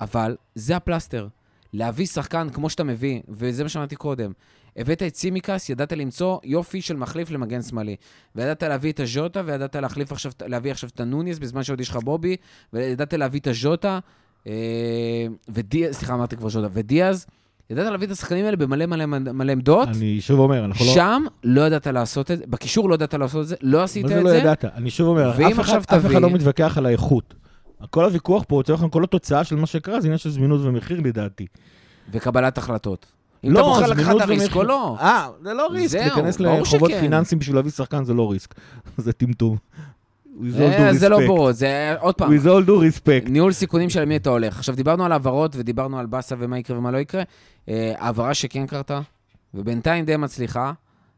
אבל 0.01 0.35
זה 0.55 0.75
הפלסטר. 0.75 1.27
להביא 1.73 2.05
שחקן 2.05 2.49
כמו 2.49 2.69
שאתה 2.69 2.83
מביא, 2.83 3.21
וזה 3.29 3.63
מה 3.63 3.69
שאמרתי 3.69 3.95
קודם. 3.95 4.31
הבאת 4.77 5.03
את 5.03 5.15
סימיקס, 5.15 5.69
ידעת 5.69 5.91
למצוא 5.93 6.37
יופי 6.43 6.81
של 6.81 6.95
מחליף 6.97 7.31
למגן 7.31 7.61
שמאלי. 7.61 7.95
וידעת 8.35 8.63
להביא 8.63 8.91
את 8.91 8.99
הז'וטה, 8.99 9.41
וידעת 9.45 9.75
להחליף 9.75 10.11
עכשיו, 10.11 10.31
להביא 10.47 10.71
עכשיו 10.71 10.89
את 10.95 10.99
הנוניס, 10.99 11.39
בזמן 11.39 11.63
שעוד 11.63 11.81
יש 11.81 11.89
לך 11.89 11.95
בובי, 11.95 12.35
וידעת 12.73 13.13
להביא 13.13 13.39
את 13.39 13.47
הז'וטה, 13.47 13.99
אה, 14.47 14.53
ודיאז, 15.49 15.95
סליחה, 15.95 16.13
אמרתי 16.13 16.37
כבר 16.37 16.49
ז'וטה, 16.49 16.67
ודיאז. 16.73 17.25
ידעת 17.69 17.91
להביא 17.91 18.07
את 18.07 18.11
השחקנים 18.11 18.45
האלה 18.45 18.57
במלא 18.57 18.85
מלא 18.85 19.05
מלא 19.05 19.51
עמדות. 19.51 19.87
אני 19.87 20.21
שוב 20.21 20.39
אומר, 20.39 20.65
אנחנו 20.65 20.85
לא... 20.85 20.91
שם 20.93 21.23
לא 21.43 21.61
ידעת 21.61 21.87
לעשות 21.87 22.31
את 22.31 22.37
זה, 22.37 22.43
בקישור 22.47 22.89
לא 22.89 22.95
ידעת 22.95 23.13
לעשות 23.13 23.41
את 23.43 23.47
זה, 23.47 23.55
לא 23.61 23.83
עשית 23.83 24.05
מה 24.05 24.11
את 24.11 24.23
זה 24.23 24.29
זה. 24.29 24.33
לא 24.35 24.39
ידעת? 24.39 24.65
אני 24.65 24.89
שוב 24.89 25.07
אומר, 25.07 25.31
אף 25.31 25.35
אחד- 25.35 25.59
עכשיו 25.59 25.81
אף 25.81 25.85
אחד 25.89 25.97
תביא- 25.99 26.17
לא 26.19 26.29
מתווכח 26.29 26.77
על 26.77 26.85
האיכות. 26.85 27.33
כל 27.89 28.05
הוויכוח 28.05 28.43
פה, 28.47 28.61
כל 28.91 29.03
התוצאה 29.03 29.43
של 29.43 29.55
מה 29.55 29.67
שקרה 29.67 30.01
זה 30.01 30.07
עניין 30.07 30.17
של 30.17 30.29
זמינות 30.29 30.61
ומחיר 30.63 30.99
לדעתי. 30.99 31.45
וקבלת 32.11 32.57
החלטות. 32.57 33.05
אם 33.45 33.51
לא, 33.51 33.59
אתה 33.59 33.67
בוחר 33.67 33.87
לקחת 33.93 34.15
את 34.15 34.21
הריסק 34.21 34.55
או. 34.55 34.63
לא. 34.63 34.97
אה, 34.99 35.27
זה 35.43 35.53
לא 35.53 35.67
ריסק, 35.71 35.91
זהו, 35.91 36.01
להיכנס 36.01 36.39
לחובות 36.39 36.89
שכן. 36.91 36.99
פיננסיים 36.99 37.39
בשביל 37.39 37.55
להביא 37.55 37.71
שחקן 37.71 38.03
זה 38.03 38.13
לא 38.13 38.31
ריסק. 38.31 38.55
זה 38.97 39.13
טמטום. 39.13 39.57
With 40.41 40.57
all 40.57 40.61
אה, 40.61 40.89
due 40.89 40.93
זה 40.93 41.09
לא 41.09 41.17
respect. 41.19 41.27
ברור, 41.27 41.51
זה 41.51 41.95
עוד 41.99 42.15
פעם. 42.15 42.31
With 42.37 42.43
all 42.45 42.67
due 42.67 42.97
respect. 42.97 43.29
ניהול 43.29 43.51
סיכונים 43.51 43.89
של 43.89 44.05
מי 44.05 44.15
אתה 44.15 44.29
הולך. 44.29 44.57
עכשיו, 44.57 44.75
דיברנו 44.75 45.05
על 45.05 45.11
העברות 45.11 45.55
ודיברנו 45.55 45.99
על 45.99 46.05
באסה 46.05 46.35
ומה 46.39 46.57
יקרה 46.59 46.77
ומה 46.77 46.91
לא 46.91 46.97
יקרה. 46.97 47.23
אה, 47.69 47.93
העברה 47.97 48.33
שכן 48.33 48.67
קרתה, 48.67 49.01
ובינתיים 49.53 50.05
די 50.05 50.17
מצליחה, 50.17 50.71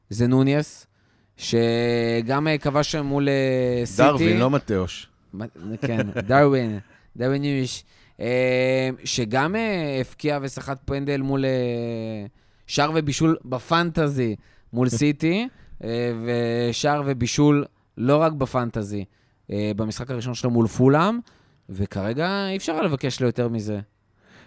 זה 0.09 0.27
נוניס, 0.27 0.85
שגם 1.37 2.47
אה, 2.47 2.57
כבש 2.57 2.95
מול 2.95 3.27
סיטי. 3.85 4.03
דרווין, 4.03 4.39
לא 4.39 4.49
מתאוש. 4.49 5.07
מה- 5.33 5.45
כן, 5.81 5.97
דרווין, 6.27 6.79
דרווין 7.17 7.41
ניוש, 7.41 7.79
אה, 7.79 7.83
שגם 9.03 9.55
אה, 9.55 9.97
הפקיע 10.01 10.39
וסחט 10.41 10.77
פנדל 10.85 11.21
מול 11.21 11.45
אה, 11.45 12.25
שער 12.67 12.91
ובישול 12.95 13.37
בפנטזי 13.45 14.35
מול 14.73 14.89
סיטי, 14.99 15.47
אה, 15.83 16.11
ושער 16.25 17.03
ובישול 17.05 17.65
לא 17.97 18.17
רק 18.17 18.31
בפנטזי, 18.31 19.05
אה, 19.51 19.71
במשחק 19.75 20.11
הראשון 20.11 20.33
שלו 20.33 20.49
מול 20.49 20.67
פולאם, 20.67 21.19
וכרגע 21.69 22.47
אי 22.49 22.57
אפשר 22.57 22.81
לבקש 22.81 23.21
לו 23.21 23.27
יותר 23.27 23.49
מזה. 23.49 23.79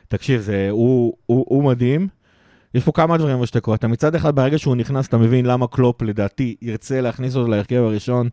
תקשיב, 0.09 0.41
זה, 0.41 0.69
הוא, 0.71 1.17
הוא, 1.27 1.45
הוא 1.49 1.65
מדהים. 1.65 2.09
יש 2.75 2.85
פה 2.85 2.93
כמה 2.93 3.19
דברים 3.19 3.47
שאתה 3.47 3.61
קורא. 3.61 3.77
אתה 3.77 3.89
מצד 3.89 4.15
אחד, 4.15 4.37
ברגע 4.37 4.59
שהוא 4.59 4.77
נכנס, 4.77 5.09
אתה 5.09 5.19
מבין 5.19 5.47
למה 5.47 5.67
קלופ, 5.67 6.03
לדעתי, 6.03 6.57
ירצה 6.63 7.01
להכניס 7.01 7.37
אותו 7.37 7.51
להרכב 7.51 7.77
הראשון, 7.77 8.29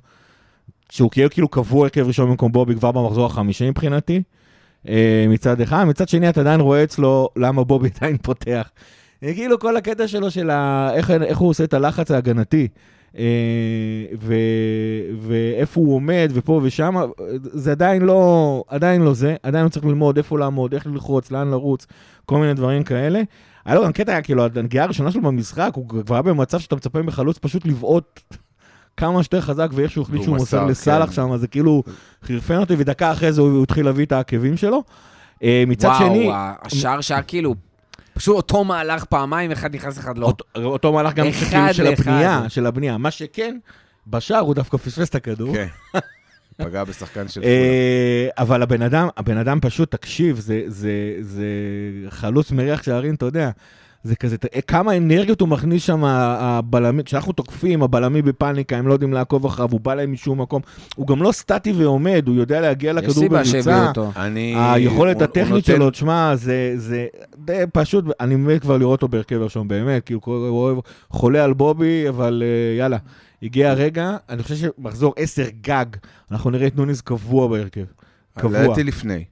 שהוא 0.89 1.11
כאילו 1.11 1.47
קבוע 1.47 1.83
הרכב 1.83 2.07
ראשון 2.07 2.29
במקום 2.29 2.51
בובי 2.51 2.75
כבר 2.75 2.91
במחזור 2.91 3.25
החמישי 3.25 3.69
מבחינתי, 3.69 4.15
אה, 4.15 4.21
מצד 5.29 5.61
אחד. 5.61 5.83
מצד 5.83 6.09
שני, 6.09 6.29
אתה 6.29 6.41
עדיין 6.41 6.59
רואה 6.59 6.83
אצלו 6.83 7.29
למה 7.35 7.63
בובי 7.63 7.89
עדיין 7.95 8.17
פותח. 8.17 8.69
אה, 9.23 9.33
כאילו 9.33 9.59
כל 9.59 9.77
הקטע 9.77 10.07
שלו 10.07 10.31
של 10.31 10.49
ה... 10.49 10.89
איך, 10.93 11.11
איך 11.11 11.37
הוא 11.37 11.49
עושה 11.49 11.63
את 11.63 11.73
הלחץ 11.73 12.11
ההגנתי. 12.11 12.67
אה, 13.17 13.23
ו, 14.21 14.33
ואיפה 15.19 15.81
הוא 15.81 15.95
עומד, 15.95 16.31
ופה 16.33 16.61
ושם, 16.63 16.95
זה 17.41 17.71
עדיין 17.71 18.01
לא, 18.01 18.63
עדיין 18.67 19.01
לא 19.01 19.13
זה, 19.13 19.35
עדיין 19.43 19.63
הוא 19.63 19.69
צריך 19.69 19.85
ללמוד 19.85 20.17
איפה 20.17 20.39
לעמוד, 20.39 20.73
איך 20.73 20.87
ללחוץ, 20.87 21.31
לאן 21.31 21.47
לרוץ, 21.51 21.87
כל 22.25 22.37
מיני 22.37 22.53
דברים 22.53 22.83
כאלה. 22.83 23.21
היה 23.65 23.75
לו 23.75 23.85
גם 23.85 23.91
קטע, 23.91 24.21
כאילו, 24.21 24.45
הנגיעה 24.55 24.85
הראשונה 24.85 25.11
שלו 25.11 25.21
במשחק, 25.21 25.71
הוא 25.75 25.89
כבר 26.05 26.15
היה 26.15 26.21
במצב 26.21 26.59
שאתה 26.59 26.75
מצפה 26.75 27.01
מחלוץ 27.01 27.37
פשוט 27.37 27.65
לבעוט 27.65 28.19
כמה 28.97 29.23
שיותר 29.23 29.41
חזק, 29.41 29.69
ואיך 29.73 29.91
שהוא 29.91 30.03
החליט 30.03 30.23
שהוא 30.23 30.37
מוסר 30.37 30.65
לסאלח 30.65 31.09
כן. 31.09 31.11
שם, 31.11 31.31
אז 31.31 31.39
זה 31.39 31.47
כאילו 31.47 31.83
חרפן 32.23 32.57
אותי, 32.57 32.73
ודקה 32.77 33.11
אחרי 33.11 33.33
זה 33.33 33.41
הוא 33.41 33.63
התחיל 33.63 33.85
להביא 33.85 34.05
את 34.05 34.11
העקבים 34.11 34.57
שלו. 34.57 34.83
אה, 35.43 35.63
מצד 35.67 35.87
וואו, 35.87 35.99
שני, 35.99 36.29
השער 36.33 37.01
שהיה 37.01 37.21
כאילו, 37.21 37.55
פשוט 38.13 38.35
אותו 38.35 38.63
מהלך 38.63 39.03
פעמיים, 39.03 39.51
אחד 39.51 39.75
נכנס, 39.75 39.99
אחד 39.99 40.17
לא. 40.17 40.25
אותו, 40.25 40.45
אותו 40.55 40.93
מהלך 40.93 41.13
גם 41.13 41.27
אחד 41.27 41.45
כאילו 41.45 41.73
של 41.73 41.83
לאחד. 41.83 42.01
הבנייה, 42.01 42.49
של 42.49 42.65
הבנייה. 42.65 42.97
מה 42.97 43.11
שכן, 43.11 43.57
בשער 44.07 44.39
הוא 44.39 44.55
דווקא 44.55 44.77
פספס 44.77 45.09
את 45.09 45.15
הכדור. 45.15 45.53
כן. 45.53 45.67
פגע 46.57 46.83
בשחקן 46.83 47.27
של 47.27 47.41
פולה. 47.41 47.53
אה, 47.53 48.27
אבל 48.37 48.61
הבן 48.61 48.81
אדם, 48.81 49.07
הבן 49.17 49.37
אדם 49.37 49.59
פשוט, 49.61 49.91
תקשיב, 49.91 50.39
זה, 50.39 50.61
זה, 50.67 50.91
זה 51.21 51.45
חלוץ 52.09 52.51
מריח 52.51 52.83
שערים, 52.83 53.15
אתה 53.15 53.25
יודע. 53.25 53.49
זה 54.03 54.15
כזה, 54.15 54.37
ת- 54.37 54.45
כמה 54.67 54.97
אנרגיות 54.97 55.41
הוא 55.41 55.49
מכניס 55.49 55.83
שם, 55.83 56.03
הבלמים, 56.03 57.03
כשאנחנו 57.05 57.33
תוקפים, 57.33 57.83
הבלמים 57.83 58.25
בפאניקה, 58.25 58.77
הם 58.77 58.87
לא 58.87 58.93
יודעים 58.93 59.13
לעקוב 59.13 59.45
אחריו, 59.45 59.69
הוא 59.71 59.79
בא 59.79 59.93
להם 59.95 60.11
משום 60.11 60.41
מקום. 60.41 60.61
הוא 60.95 61.07
גם 61.07 61.23
לא 61.23 61.31
סטטי 61.31 61.71
ועומד, 61.73 62.23
הוא 62.27 62.35
יודע 62.35 62.61
להגיע 62.61 62.91
יש 62.91 62.97
לכדור 62.97 63.13
סיבה 63.13 63.45
שהביאו. 63.45 63.87
אותו. 63.87 64.11
אני... 64.15 64.55
היכולת 64.57 65.15
הוא- 65.15 65.21
הוא 65.23 65.29
הטכנית 65.31 65.49
נותן- 65.51 65.75
שלו, 65.75 65.89
תשמע, 65.89 66.35
זה, 66.35 66.73
זה 66.77 67.05
די 67.45 67.63
פשוט, 67.73 68.05
אני 68.19 68.35
מת 68.35 68.61
כבר 68.61 68.77
לראות 68.77 69.01
אותו 69.01 69.07
בהרכב 69.07 69.35
הראשון, 69.41 69.67
באמת, 69.67 70.05
כאילו, 70.05 70.19
הוא 70.25 70.33
אוהב, 70.49 70.77
חולה 71.09 71.43
על 71.43 71.53
בובי, 71.53 72.09
אבל 72.09 72.43
אה, 72.45 72.77
יאללה, 72.79 72.97
הגיע 73.43 73.71
הרגע, 73.71 74.17
אני 74.29 74.43
חושב 74.43 74.55
שמחזור 74.55 75.13
10 75.17 75.43
גג, 75.61 75.85
אנחנו 76.31 76.49
נראה 76.49 76.67
את 76.67 76.75
נוניס 76.75 77.01
קבוע 77.01 77.47
בהרכב. 77.47 77.83
קבוע. 78.39 78.59
לדעתי 78.63 78.83
לפני. 78.83 79.23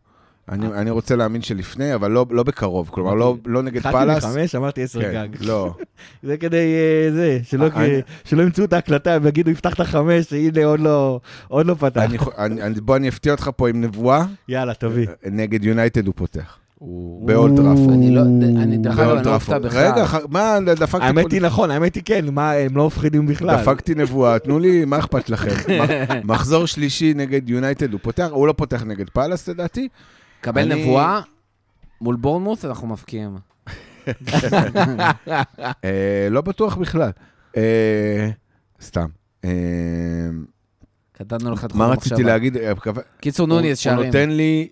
אני, 0.52 0.68
אני 0.68 0.90
רוצה 0.90 1.16
להאמין 1.16 1.42
שלפני, 1.42 1.96
אבל 1.96 2.12
לא, 2.12 2.26
לא 2.30 2.44
בקרוב. 2.44 2.90
כלומר, 2.94 3.14
לא, 3.14 3.36
לא 3.46 3.62
נגד 3.64 3.78
התחלתי 3.78 3.98
פאלאס. 3.98 4.26
מחמש, 4.26 4.56
אמרתי 4.56 4.84
10 4.84 5.02
כן, 5.02 5.12
גג. 5.32 5.44
לא. 5.46 5.74
זה 6.24 6.38
כדי, 6.38 6.58
אה, 6.58 7.12
זה, 7.14 7.40
שלא, 7.44 7.68
אני- 7.76 8.02
שלא 8.24 8.42
ימצאו 8.44 8.64
את 8.66 8.74
ההקלטה 8.74 9.18
ויגידו, 9.22 9.52
יפתח 9.52 9.74
את 9.74 9.80
החמש, 9.80 10.26
שהנה 10.30 10.66
עוד 10.66 10.80
לא, 10.80 11.20
עוד 11.48 11.66
לא 11.66 11.74
פתח. 11.74 12.02
אני, 12.38 12.62
אני, 12.62 12.82
בוא 12.82 12.96
אני 12.96 13.10
אפתיע 13.10 13.32
אותך 13.32 13.50
פה 13.56 13.70
עם 13.70 13.82
נבואה. 13.82 14.26
יאללה, 14.48 14.74
תביא. 14.74 15.08
נגד 15.32 15.64
יונייטד 15.64 16.06
הוא 16.08 16.14
פותח. 16.18 16.58
באולד 17.26 17.56
טראפורד. 17.56 17.90
אני 17.94 18.12
לא, 18.16 18.22
אני 18.62 18.78
דרך 18.78 19.00
אגב, 19.00 19.10
אני 19.18 19.26
לא 19.26 19.34
אופתע. 19.34 19.60
בכלל. 19.60 19.92
רגע, 19.92 20.06
מה, 20.30 20.58
דפקתי 20.76 21.06
האמת 21.06 21.32
היא 21.32 21.42
נכון, 21.42 21.72
האמת 21.72 21.96
היא 21.96 22.04
כן, 22.06 22.26
מה, 22.32 22.52
הם 22.52 22.78
לא 22.78 22.88
מפחידים 22.88 23.28
בכלל. 23.28 23.56
דפקתי 23.62 23.96
נבואה, 23.96 24.40
תנו 24.40 24.60
לי, 24.60 24.86
מה 24.86 25.00
אכפת 25.00 25.30
לכם? 25.30 25.50
מח- 25.82 25.90
מחזור 26.24 26.66
שלישי 26.68 27.14
נגד 27.16 27.50
יונייטד 27.50 27.92
הוא 27.92 28.00
פותח, 28.04 28.28
הוא 28.32 28.48
לא 28.48 28.54
פותח 28.58 28.84
נגד 28.84 29.10
פאלאס 29.10 29.50
לדעתי. 29.50 29.88
קבל 30.42 30.72
אני- 30.72 30.82
נבואה, 30.84 31.22
מול 32.02 32.16
בורנמוט 32.16 32.66
אנחנו 32.66 32.88
מפקיעים. 32.88 33.38
אה, 35.86 36.28
לא 36.32 36.42
בטוח 36.42 36.76
בכלל. 36.76 37.12
אה, 37.58 38.30
סתם. 38.82 39.06
אה, 39.46 39.50
קטענו 41.12 41.52
לך 41.52 41.66
את 41.66 41.76
מה 41.76 41.86
רציתי. 41.88 42.24
להגיד? 42.24 42.58
קיצור, 43.20 43.48
הוא- 43.48 43.56
נוניס 43.56 43.80
שערים. 43.80 44.00
הוא 44.00 44.06
נותן 44.06 44.30
לי... 44.30 44.70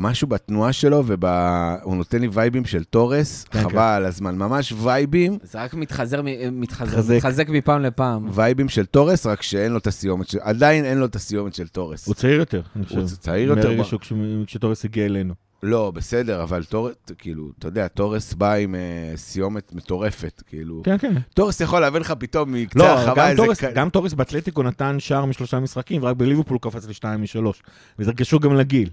משהו 0.00 0.28
בתנועה 0.28 0.72
שלו, 0.72 1.04
והוא 1.06 1.96
נותן 1.96 2.20
לי 2.20 2.28
וייבים 2.32 2.64
של 2.64 2.84
תורס, 2.84 3.44
כן, 3.50 3.62
חבל 3.62 3.78
על 3.82 4.04
הזמן. 4.04 4.38
ממש 4.38 4.72
וייבים, 4.82 5.38
זה 5.42 5.62
רק 5.62 5.74
מתחזר, 5.74 6.22
מ- 6.22 6.60
מתחזר, 6.60 6.90
מתחזק. 6.90 7.14
מתחזק 7.16 7.48
מפעם 7.48 7.82
לפעם. 7.82 8.28
וייבים 8.32 8.68
של 8.68 8.86
תורס, 8.86 9.26
רק 9.26 9.42
שאין 9.42 9.72
לו 9.72 9.78
את 9.78 9.86
הסיומת 9.86 10.28
של... 10.28 10.38
עדיין 10.42 10.84
אין 10.84 10.98
לו 10.98 11.06
את 11.06 11.16
הסיומת 11.16 11.54
של 11.54 11.68
תורס. 11.68 12.06
הוא 12.06 12.14
צעיר 12.14 12.34
יותר, 12.38 12.62
אני 12.76 12.84
הוא 12.90 13.04
חושב. 13.04 13.16
צעיר 13.16 13.48
יותר. 13.48 13.62
מהרגע 13.68 13.82
ב- 13.82 13.86
שהוא- 13.86 14.00
כש- 14.00 14.12
כשתורס 14.46 14.84
הגיע 14.84 15.04
אלינו. 15.04 15.34
לא, 15.62 15.90
בסדר, 15.90 16.42
אבל 16.42 16.64
תורס, 16.64 16.94
כאילו, 17.18 17.50
אתה 17.58 17.68
יודע, 17.68 17.88
תורס 17.88 18.34
בא 18.34 18.52
עם 18.54 18.74
אה, 18.74 18.80
סיומת 19.16 19.72
מטורפת, 19.74 20.42
כאילו. 20.46 20.80
כן, 20.84 20.98
כן. 20.98 21.12
תורס 21.34 21.60
יכול 21.60 21.80
להביא 21.80 22.00
לך 22.00 22.10
פתאום 22.18 22.52
מקצה 22.52 22.78
לא, 22.78 22.84
הרחבה 22.88 23.14
גם 23.22 23.28
איזה... 23.30 23.42
תורס- 23.42 23.60
כ- 23.60 23.74
גם 23.74 23.88
תורס 23.88 24.12
באתלטיקו 24.12 24.62
נתן 24.62 24.96
שער 25.00 25.24
משלושה 25.24 25.60
משחקים, 25.60 26.02
ורק 26.02 26.16
בליברפול 26.16 26.54
הוא 26.62 26.72
קפץ 26.72 26.88
לשתיים 26.88 27.22
משלוש. 27.22 27.62
וזה 27.98 28.12
קשור 28.12 28.40
גם 28.40 28.54
לגיל. 28.54 28.90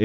אה, 0.00 0.04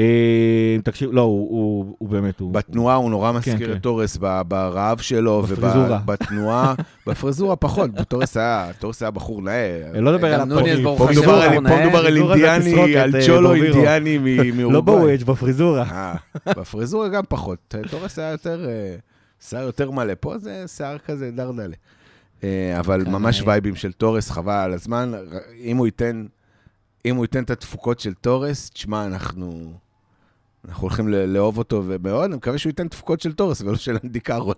תקשיב, 0.84 1.10
לא, 1.12 1.20
הוא- 1.20 1.48
הוא 1.50 1.96
הוא 1.98 2.08
באמת, 2.08 2.40
הוא... 2.40 2.52
בתנועה 2.52 2.94
הוא 2.94 3.10
נורא 3.10 3.32
מזכיר 3.32 3.58
כן. 3.58 3.72
את 3.72 3.82
תורס 3.82 4.16
ב- 4.20 4.42
ברעב 4.48 4.98
שלו, 4.98 5.42
בפריזורה. 5.42 6.00
ובתנועה, 6.04 6.74
בפריזורה 7.06 7.56
פחות, 7.56 7.90
תורס 8.08 8.36
היה, 8.36 8.70
תורס 8.78 9.02
היה 9.02 9.10
בחור 9.10 9.42
נאה. 9.42 9.82
אה, 9.94 10.00
לא 10.00 10.14
לדבר 10.14 10.34
גם 10.40 10.52
על 10.52 10.82
ברוך 10.82 10.98
פה 10.98 11.08
מדובר 11.10 11.34
על- 11.34 12.16
אינדיאני, 12.16 12.96
על 12.96 13.12
צ'ולו 13.26 13.50
אה. 13.52 13.56
אינדיאני 13.56 14.18
מ- 14.18 14.60
לא 14.72 14.80
בפריזורה. 15.26 15.82
אה, 15.82 16.14
בפריזורה 16.46 17.08
גם 17.08 17.22
פחות. 17.28 17.74
תורס 17.90 18.18
היה 18.18 18.30
יותר, 18.30 18.66
אה, 18.68 18.96
שיער 19.40 19.62
יותר 19.62 19.90
מלא. 19.90 20.12
פה 20.20 20.38
זה 20.38 20.64
שיער 20.66 20.98
כזה 20.98 21.30
דרדלה. 21.30 21.76
אה, 22.44 22.76
אבל 22.78 23.02
כן, 23.04 23.10
ממש 23.10 23.40
אה. 23.42 23.48
וייבים 23.48 23.74
של 23.76 23.92
תורס, 23.92 24.30
חבל 24.30 24.52
על 24.52 24.72
הזמן. 24.72 25.12
אם 25.64 25.76
הוא 25.76 25.86
ייתן, 25.86 26.24
אם 27.04 27.16
הוא 27.16 27.24
ייתן 27.24 27.42
את 27.42 27.50
התפוקות 27.50 28.00
של 28.00 28.14
תורס, 28.14 28.70
תשמע, 28.70 29.06
אנחנו... 29.06 29.72
אנחנו 30.68 30.82
הולכים 30.82 31.08
לאהוב 31.08 31.58
אותו, 31.58 31.82
ומאוד, 31.86 32.24
אני 32.24 32.36
מקווה 32.36 32.58
שהוא 32.58 32.70
ייתן 32.70 32.88
תפוקות 32.88 33.20
של 33.20 33.32
תורס 33.32 33.60
ולא 33.60 33.76
של 33.76 33.96
אנדי 34.04 34.20
קארול. 34.20 34.54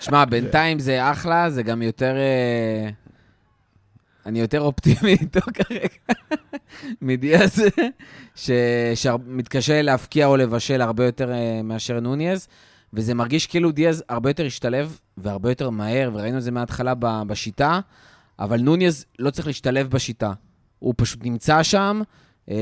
שמע, 0.00 0.24
בינתיים 0.24 0.78
זה 0.78 1.10
אחלה, 1.10 1.50
זה 1.50 1.62
גם 1.62 1.82
יותר... 1.82 2.16
אה, 2.16 2.90
אני 4.26 4.40
יותר 4.40 4.60
אופטימי 4.60 5.12
איתו 5.20 5.40
כרגע, 5.40 6.28
מדיאז, 7.02 7.62
שמתקשה 8.94 9.82
להפקיע 9.82 10.26
או 10.26 10.36
לבשל 10.36 10.82
הרבה 10.82 11.04
יותר 11.04 11.32
אה, 11.32 11.60
מאשר 11.64 12.00
נוניז, 12.00 12.48
וזה 12.92 13.14
מרגיש 13.14 13.46
כאילו 13.46 13.70
דיאז 13.70 14.04
הרבה 14.08 14.30
יותר 14.30 14.46
השתלב 14.46 14.98
והרבה 15.16 15.50
יותר 15.50 15.70
מהר, 15.70 16.10
וראינו 16.14 16.38
את 16.38 16.42
זה 16.42 16.50
מההתחלה 16.50 16.94
בשיטה, 17.26 17.80
אבל 18.38 18.60
נוניז 18.60 19.06
לא 19.18 19.30
צריך 19.30 19.46
להשתלב 19.46 19.90
בשיטה. 19.90 20.32
הוא 20.84 20.94
פשוט 20.96 21.24
נמצא 21.24 21.62
שם, 21.62 22.00
אה, 22.50 22.54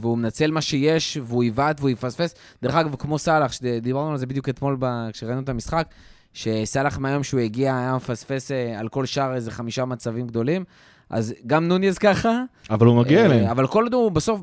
והוא 0.00 0.18
מנצל 0.18 0.50
מה 0.50 0.60
שיש, 0.60 1.18
והוא 1.22 1.44
יבעט 1.44 1.80
והוא 1.80 1.90
יפספס. 1.90 2.34
דרך 2.62 2.74
אגב, 2.74 2.94
כמו 2.96 3.18
סאלח, 3.18 3.52
שדיברנו 3.52 4.10
על 4.10 4.16
זה 4.18 4.26
בדיוק 4.26 4.48
אתמול 4.48 4.76
ב- 4.80 5.10
כשראינו 5.12 5.40
את 5.40 5.48
המשחק, 5.48 5.88
שסאלח 6.32 6.98
מהיום 6.98 7.22
שהוא 7.22 7.40
הגיע 7.40 7.76
היה 7.78 7.96
מפספס 7.96 8.50
אה, 8.52 8.78
על 8.78 8.88
כל 8.88 9.06
שער 9.06 9.34
איזה 9.34 9.50
חמישה 9.50 9.84
מצבים 9.84 10.26
גדולים. 10.26 10.64
אז 11.10 11.34
גם 11.46 11.68
נוניז 11.68 11.98
ככה. 11.98 12.42
אבל 12.70 12.86
הוא 12.86 12.96
מגיע 12.96 13.20
אה, 13.20 13.24
אליהם. 13.26 13.46
אבל 13.50 13.66
כל 13.66 13.82
עוד 13.84 13.94
הוא 13.94 14.10
בסוף, 14.10 14.40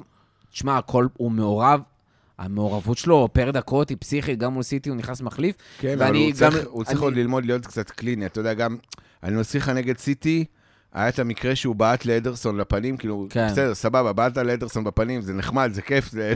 תשמע, 0.51 0.77
הכל, 0.77 1.07
הוא 1.17 1.31
מעורב, 1.31 1.79
המעורבות 2.39 2.97
שלו 2.97 3.29
פר 3.33 3.51
דקות 3.51 3.89
היא 3.89 3.97
פסיכית, 3.99 4.39
גם 4.39 4.53
מול 4.53 4.63
סיטי 4.63 4.89
הוא 4.89 4.97
נכנס 4.97 5.21
מחליף. 5.21 5.55
כן, 5.79 5.93
אבל 5.93 6.05
ואני 6.05 6.25
הוא 6.25 6.33
צריך, 6.33 6.55
גם- 6.55 6.61
הוא 6.69 6.83
צריך 6.83 6.97
אני- 6.97 7.05
עוד 7.05 7.15
ללמוד 7.15 7.45
להיות 7.45 7.65
קצת 7.65 7.89
קליני. 7.89 8.25
אתה 8.25 8.39
יודע, 8.39 8.53
גם, 8.53 8.77
אני 9.23 9.35
מזכיר 9.35 9.61
לך 9.61 9.69
נגד 9.69 9.97
סיטי, 9.97 10.45
היה 10.93 11.09
את 11.09 11.19
המקרה 11.19 11.55
שהוא 11.55 11.75
בעט 11.75 12.05
לאדרסון 12.05 12.57
לפנים, 12.57 12.97
כאילו, 12.97 13.27
כן. 13.29 13.47
בסדר, 13.51 13.73
סבבה, 13.75 14.13
בעטת 14.13 14.37
לאדרסון 14.37 14.83
בפנים, 14.83 15.21
זה 15.21 15.33
נחמד, 15.33 15.69
זה 15.73 15.81
כיף, 15.81 16.09
זה... 16.11 16.33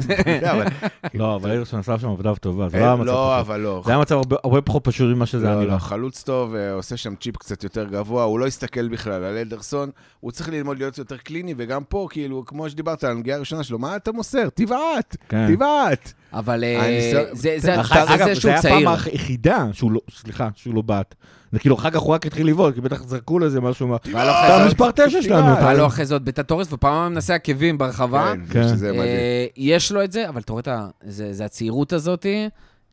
לא, 1.13 1.35
אבל 1.35 1.51
איירסון 1.51 1.79
עשה 1.79 1.99
שם 1.99 2.07
עבודה 2.09 2.35
טובה, 2.35 2.69
זה 2.69 2.77
אין- 2.77 2.85
לא 2.85 2.89
היה 2.89 2.95
מצב 2.95 3.05
לא, 3.07 3.13
פשוט. 3.37 3.47
אבל 3.47 3.59
לא. 3.59 3.81
זה 3.85 3.91
היה 3.91 3.99
מצב 4.01 4.15
הרבה- 4.43 4.61
פחות 4.61 4.83
פשוט 4.83 5.15
ממה 5.15 5.25
שזה 5.25 5.45
היה 5.47 5.55
לא, 5.55 5.61
נראה. 5.61 5.73
לא, 5.73 5.79
חלוץ 5.79 6.23
טוב, 6.23 6.55
אה, 6.55 6.73
עושה 6.73 6.97
שם 6.97 7.15
צ'יפ 7.15 7.37
קצת 7.37 7.63
יותר 7.63 7.85
גבוה, 7.85 8.23
הוא 8.23 8.39
לא 8.39 8.47
הסתכל 8.47 8.87
בכלל 8.87 9.23
על 9.23 9.37
אדרסון, 9.37 9.89
הוא 10.19 10.31
צריך 10.31 10.49
ללמוד 10.49 10.77
להיות 10.77 10.97
יותר 10.97 11.17
קליני, 11.17 11.53
וגם 11.57 11.83
פה, 11.83 12.07
כאילו, 12.09 12.45
כמו 12.45 12.69
שדיברת 12.69 13.03
על 13.03 13.11
הנגיעה 13.11 13.37
הראשונה 13.37 13.63
שלו, 13.63 13.79
מה 13.79 13.95
אתה 13.95 14.11
מוסר? 14.11 14.49
תבעט, 14.53 15.17
כן. 15.29 15.55
תבעט. 15.55 16.13
אבל 16.33 16.63
אה, 16.63 16.99
זה 17.33 17.55
זה- 17.57 17.81
אחר- 17.81 18.05
זה- 18.05 18.13
אגב, 18.15 18.27
זה 18.27 18.33
זה 18.33 18.41
שהוא 18.41 18.51
היה 18.51 18.61
צעיר. 18.61 18.89
הפעם 18.89 18.93
היחידה 19.11 19.65
שהוא 19.73 19.91
לא, 19.91 19.99
סליחה, 20.11 20.49
שהוא 20.55 20.75
לא 20.75 20.81
בעט. 20.81 21.15
זה 21.51 21.59
כאילו, 21.59 21.75
אחר 21.75 21.89
כך 21.89 21.99
הוא 21.99 22.13
רק 22.13 22.25
התחיל 22.25 22.47
לבעוט, 22.47 22.75
כי 22.75 22.81
בטח 22.81 23.03
זרקו 23.03 23.39
לזה 23.39 23.61
משהו, 23.61 23.87
מה- 23.87 23.95
אתה 23.95 24.57
זה- 24.57 24.65
מספר 24.67 24.91
תשע 24.91 25.21
שלנו. 25.21 25.41
תבעט. 25.41 25.57
אתה- 25.57 25.69
היה 25.69 25.77
לו 25.77 25.87
אחרי 25.87 26.05
זה 26.05 26.15
עוד 26.15 26.25
בטטורס, 26.25 26.73
ופעם 26.73 27.11
מנסה 27.13 27.35
עקבים 27.35 27.77
ברחבה. 27.77 28.33
כן, 28.35 28.53
כן. 28.53 28.67
שזה 28.67 28.87
מדהים. 28.91 29.01
אה, 29.03 29.45
יש 29.57 29.91
לו 29.91 30.03
את 30.03 30.11
זה, 30.11 30.29
אבל 30.29 30.41
אתה 30.41 30.53
רואה. 30.53 30.87
זה 31.03 31.33
זה 31.33 31.45
הצעירות 31.45 31.93
הזאתי, 31.93 32.49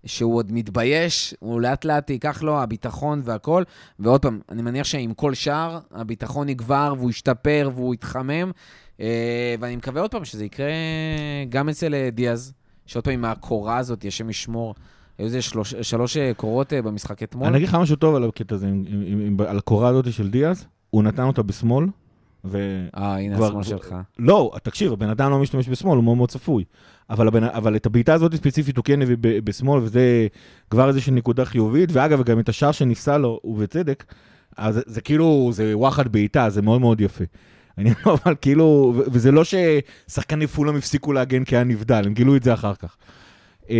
שהוא 0.07 0.37
עוד 0.37 0.53
מתבייש, 0.53 1.35
הוא 1.41 1.61
לאט 1.61 1.85
לאט 1.85 2.11
ייקח 2.11 2.43
לו 2.43 2.61
הביטחון 2.63 3.21
והכל. 3.25 3.63
ועוד 3.99 4.23
פעם, 4.23 4.41
אני 4.51 4.63
מניח 4.63 4.87
שעם 4.87 5.15
כל 5.15 5.35
שער, 5.35 5.79
הביטחון 5.95 6.49
יגבר 6.49 6.95
והוא 6.99 7.11
ישתפר 7.11 7.71
והוא 7.75 7.95
יתחמם. 7.95 8.51
אה, 9.01 9.07
ואני 9.61 9.77
מקווה 9.77 10.01
עוד 10.03 10.11
פעם 10.11 10.25
שזה 10.25 10.45
יקרה 10.45 10.67
גם 11.49 11.69
אצל 11.69 11.95
אה, 11.95 12.09
דיאז, 12.13 12.53
שעוד 12.87 13.05
פעם 13.05 13.15
עם 13.15 13.25
הקורה 13.25 13.77
הזאת, 13.79 14.05
השם 14.09 14.31
ישמור. 14.31 14.75
היו 15.19 15.27
איזה 15.27 15.43
שלוש, 15.43 15.75
שלוש 15.75 16.17
אה, 16.17 16.33
קורות 16.37 16.73
אה, 16.73 16.83
במשחק 16.83 17.23
אתמול. 17.23 17.47
אני 17.47 17.57
אגיד 17.57 17.69
לך 17.69 17.75
משהו 17.75 17.97
טוב 17.97 18.15
על 18.15 18.25
הקטע 18.25 18.55
הזה, 18.55 18.67
עם- 18.67 18.85
עם- 18.89 19.21
עם- 19.27 19.37
על 19.47 19.59
הקורה 19.59 19.89
הזאת 19.89 20.13
של 20.13 20.31
דיאז, 20.31 20.67
הוא 20.91 21.03
נתן 21.03 21.23
אותה 21.23 21.43
בשמאל, 21.43 21.87
ו... 22.45 22.59
אה, 22.97 23.19
הנה 23.19 23.37
כבר- 23.37 23.47
השמאל 23.47 23.63
שלך. 23.63 23.95
לא, 24.19 24.53
תקשיב, 24.63 24.93
הבן 24.93 25.09
אדם 25.09 25.31
לא 25.31 25.39
משתמש 25.39 25.69
בשמאל, 25.69 25.97
הוא 25.97 26.05
מאוד 26.05 26.17
מאוד 26.17 26.29
צפוי. 26.29 26.65
אבל, 27.11 27.29
הבן, 27.29 27.45
אבל 27.45 27.77
את 27.77 27.87
הבעיטה 27.87 28.15
הזאת 28.15 28.35
ספציפית 28.35 28.77
הוא 28.77 28.85
כן 28.85 29.03
הביא 29.03 29.17
ב- 29.21 29.39
בשמאל, 29.39 29.81
וזה 29.83 30.27
כבר 30.71 30.89
איזושהי 30.89 31.13
נקודה 31.13 31.45
חיובית. 31.45 31.91
ואגב, 31.93 32.23
גם 32.23 32.41
את 32.41 32.49
השער 32.49 32.73
שנפסל 32.73 33.17
לו, 33.17 33.41
ובצדק, 33.45 34.05
אז 34.57 34.75
זה, 34.75 34.81
זה 34.87 35.01
כאילו, 35.01 35.51
זה 35.53 35.77
וואחד 35.79 36.09
בעיטה, 36.09 36.51
זה 36.51 36.63
מאוד 36.63 36.81
מאוד 36.81 37.01
יפה. 37.01 37.25
אני 37.79 37.91
לא, 38.07 38.15
אבל 38.25 38.35
כאילו, 38.41 38.93
וזה 39.07 39.33
לא 39.33 39.43
ששחקני 39.45 40.47
פולאם 40.47 40.77
הפסיקו 40.77 41.13
להגן 41.13 41.45
כי 41.45 41.57
היה 41.57 41.65
נבדל, 41.65 42.03
הם 42.07 42.15
גילו 42.15 42.37
את 42.37 42.43
זה 42.43 42.55
אחר 42.55 42.75
כך. 42.75 42.97
אה, 43.71 43.77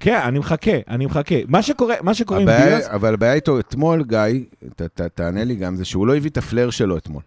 כן, 0.00 0.20
אני 0.24 0.38
מחכה, 0.38 0.70
אני 0.88 1.06
מחכה. 1.06 1.34
מה 1.48 1.62
שקורה, 1.62 1.94
מה 2.02 2.14
שקורה 2.14 2.40
עם 2.40 2.46
דיאז, 2.50 2.86
אבל 2.94 3.14
הבעיה 3.14 3.32
איתו 3.34 3.58
אתמול, 3.58 4.04
גיא, 4.04 4.18
ת- 4.76 4.82
ת- 4.82 5.00
תענה 5.00 5.44
לי 5.44 5.54
גם, 5.56 5.76
זה 5.76 5.84
שהוא 5.84 6.06
לא 6.06 6.16
הביא 6.16 6.30
את 6.30 6.36
הפלר 6.36 6.70
שלו 6.70 6.96
אתמול. 6.96 7.22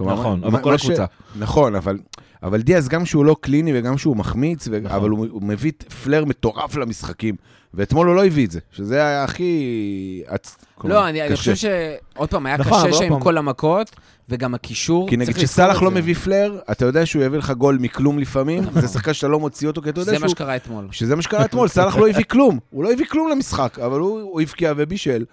נכון, 0.00 0.44
אבל 0.44 0.62
כל 0.62 0.74
הקבוצה. 0.74 1.04
נכון, 1.38 1.74
אבל, 1.74 1.98
אבל 2.44 2.62
דיאז, 2.62 2.88
גם 2.88 3.06
שהוא 3.06 3.24
לא 3.24 3.36
קליני 3.40 3.72
וגם 3.78 3.98
שהוא 3.98 4.16
מחמיץ, 4.16 4.68
ו... 4.70 4.80
נכון. 4.82 4.96
אבל 4.96 5.10
הוא, 5.10 5.26
הוא 5.30 5.42
מביא 5.42 5.72
פלר 6.04 6.24
מטורף 6.24 6.76
למשחקים. 6.76 7.34
ואתמול 7.74 8.06
הוא 8.08 8.16
לא 8.16 8.24
הביא 8.26 8.46
את 8.46 8.50
זה, 8.50 8.60
שזה 8.72 8.94
היה 9.06 9.24
הכי... 9.24 10.22
עצ... 10.26 10.56
לא, 10.84 11.08
אני 11.08 11.22
אני. 11.22 11.36
חושב 11.36 11.54
שעוד 11.54 12.28
פעם, 12.30 12.46
היה 12.46 12.56
נכון, 12.56 12.72
קשה 12.78 12.90
עוד 12.90 12.92
שעם 13.02 13.08
פעם- 13.08 13.20
כל 13.20 13.38
המכות, 13.38 13.90
וגם 14.28 14.54
הקישור, 14.54 15.08
כי 15.08 15.16
נגיד 15.16 15.38
שסאלח 15.38 15.82
לא. 15.82 15.90
מביא 15.90 16.14
פלר, 16.14 16.58
אתה 16.72 16.84
יודע 16.84 17.06
שהוא 17.06 17.22
יביא 17.22 17.38
לך 17.38 17.50
גול 17.50 17.78
מכלום 17.80 18.18
לפעמים, 18.18 18.62
זה 18.80 18.88
שחקן 18.88 19.12
שאתה 19.12 19.28
לא 19.28 19.40
מוציא 19.40 19.68
אותו, 19.68 19.82
כי 19.82 19.88
אתה 19.90 20.00
יודע 20.00 20.12
זה 20.12 20.18
מה 20.18 20.28
שהוא... 20.28 20.30
שקרה 20.36 20.56
אתמול. 20.56 20.88
שזה 20.90 21.16
מה 21.16 21.22
שקרה 21.22 21.44
אתמול, 21.44 21.68
סאלח 21.68 21.96
לא 21.96 22.08
הביא 22.08 22.24
כלום, 22.24 22.58
הוא 22.70 22.84
לא 22.84 22.92
הביא 22.92 23.06
כלום 23.06 23.28
למשחק, 23.30 23.78
אבל 23.78 24.00
הוא, 24.00 24.20
הוא 24.20 24.40
הבקיע 24.40 24.72
ובישל. 24.76 25.24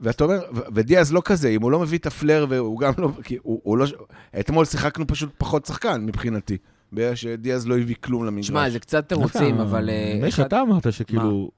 ואתה 0.00 0.24
אומר, 0.24 0.38
ודיאז 0.74 1.12
לא 1.12 1.22
כזה, 1.24 1.48
אם 1.48 1.62
הוא 1.62 1.70
לא 1.70 1.80
מביא 1.80 1.98
את 1.98 2.06
הפלר 2.06 2.46
והוא 2.48 2.80
גם 2.80 2.92
לא, 2.98 3.08
כי 3.24 3.38
הוא, 3.42 3.60
הוא 3.62 3.78
לא, 3.78 3.86
אתמול 4.40 4.64
שיחקנו 4.64 5.06
פשוט 5.06 5.30
פחות 5.38 5.66
שחקן 5.66 6.06
מבחינתי, 6.06 6.56
בגלל 6.92 7.14
שדיאז 7.14 7.66
לא 7.68 7.78
הביא 7.78 7.94
כלום 8.00 8.24
למגרש. 8.24 8.46
שמע, 8.46 8.70
זה 8.70 8.78
קצת 8.78 9.08
תירוצים, 9.08 9.56
דווקא, 9.56 9.62
אבל... 9.62 9.90
אה, 9.90 10.12
נראה 10.16 10.28
אחד- 10.28 10.36
שאתה 10.36 10.60
אמרת 10.60 10.92
שכאילו... 10.92 11.50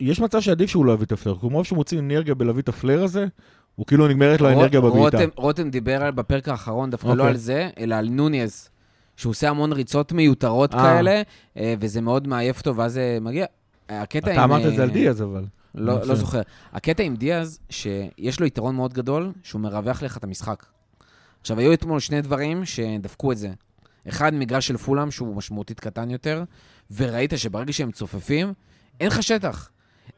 יש 0.00 0.20
מצב 0.20 0.40
שעדיף 0.40 0.70
שהוא 0.70 0.84
לא 0.86 0.92
יביא 0.92 1.06
את 1.06 1.12
הפלר, 1.12 1.34
כי 1.40 1.46
מרוב 1.46 1.64
שהוא 1.66 1.76
מוציא 1.76 1.98
אנרגיה 1.98 2.34
בלהביא 2.34 2.62
את 2.62 2.68
הפלר 2.68 3.02
הזה, 3.04 3.26
הוא 3.74 3.86
כאילו 3.86 4.08
נגמרת 4.08 4.40
לו 4.40 4.48
האנרגיה 4.48 4.80
בבעיטה. 4.80 5.16
רותם- 5.18 5.28
רותם 5.36 5.70
דיבר 5.70 6.02
על- 6.02 6.12
בפרק 6.12 6.48
האחרון, 6.48 6.90
דווקא 6.90 7.06
לא 7.06 7.12
אוקיי. 7.12 7.28
על 7.28 7.36
זה, 7.36 7.68
אלא 7.78 7.94
על 7.94 8.08
נוניז, 8.08 8.68
שהוא 9.16 9.30
עושה 9.30 9.48
המון 9.50 9.72
ריצות 9.72 10.12
מיותרות 10.12 10.74
אה. 10.74 10.78
כאלה, 10.82 11.22
אה, 11.56 11.74
וזה 11.80 12.00
מאוד 12.00 12.28
מעייף 12.28 12.58
אותו, 12.58 12.76
ואז 12.76 12.92
זה 12.92 13.18
מגיע. 13.20 13.46
הקטע 13.88 14.30
עם... 14.30 14.36
אתה 14.36 14.44
אמרת 14.44 14.66
את 14.66 14.74
זה 14.74 14.78
אה, 14.78 14.82
על 14.82 14.90
דיאז, 14.90 15.22
אבל. 15.22 15.44
לא, 15.76 16.00
לא. 16.06 16.14
זוכר. 16.14 16.40
הקטע 16.72 17.02
עם 17.02 17.16
דיאז, 17.16 17.58
שיש 17.70 18.40
לו 18.40 18.46
יתרון 18.46 18.76
מאוד 18.76 18.92
גדול, 18.94 19.32
שהוא 19.42 19.60
מרווח 19.60 20.02
לך 20.02 20.16
את 20.16 20.24
המשחק. 20.24 20.66
עכשיו, 21.40 21.58
היו 21.58 21.72
אתמול 21.72 22.00
שני 22.00 22.22
דברים 22.22 22.64
שדפקו 22.64 23.32
את 23.32 23.38
זה. 23.38 23.50
אחד, 24.08 24.34
מגרש 24.34 24.66
של 24.66 24.76
פולאם, 24.76 25.10
שהוא 25.10 25.36
משמעותית 25.36 25.80
קטן 25.80 26.10
יותר, 26.10 26.44
וראית 26.90 27.32
שברגע 27.36 27.72
שהם 27.72 27.92
צופפים, 27.92 28.52
אין 29.00 29.08
לך 29.08 29.22
שטח. 29.22 29.70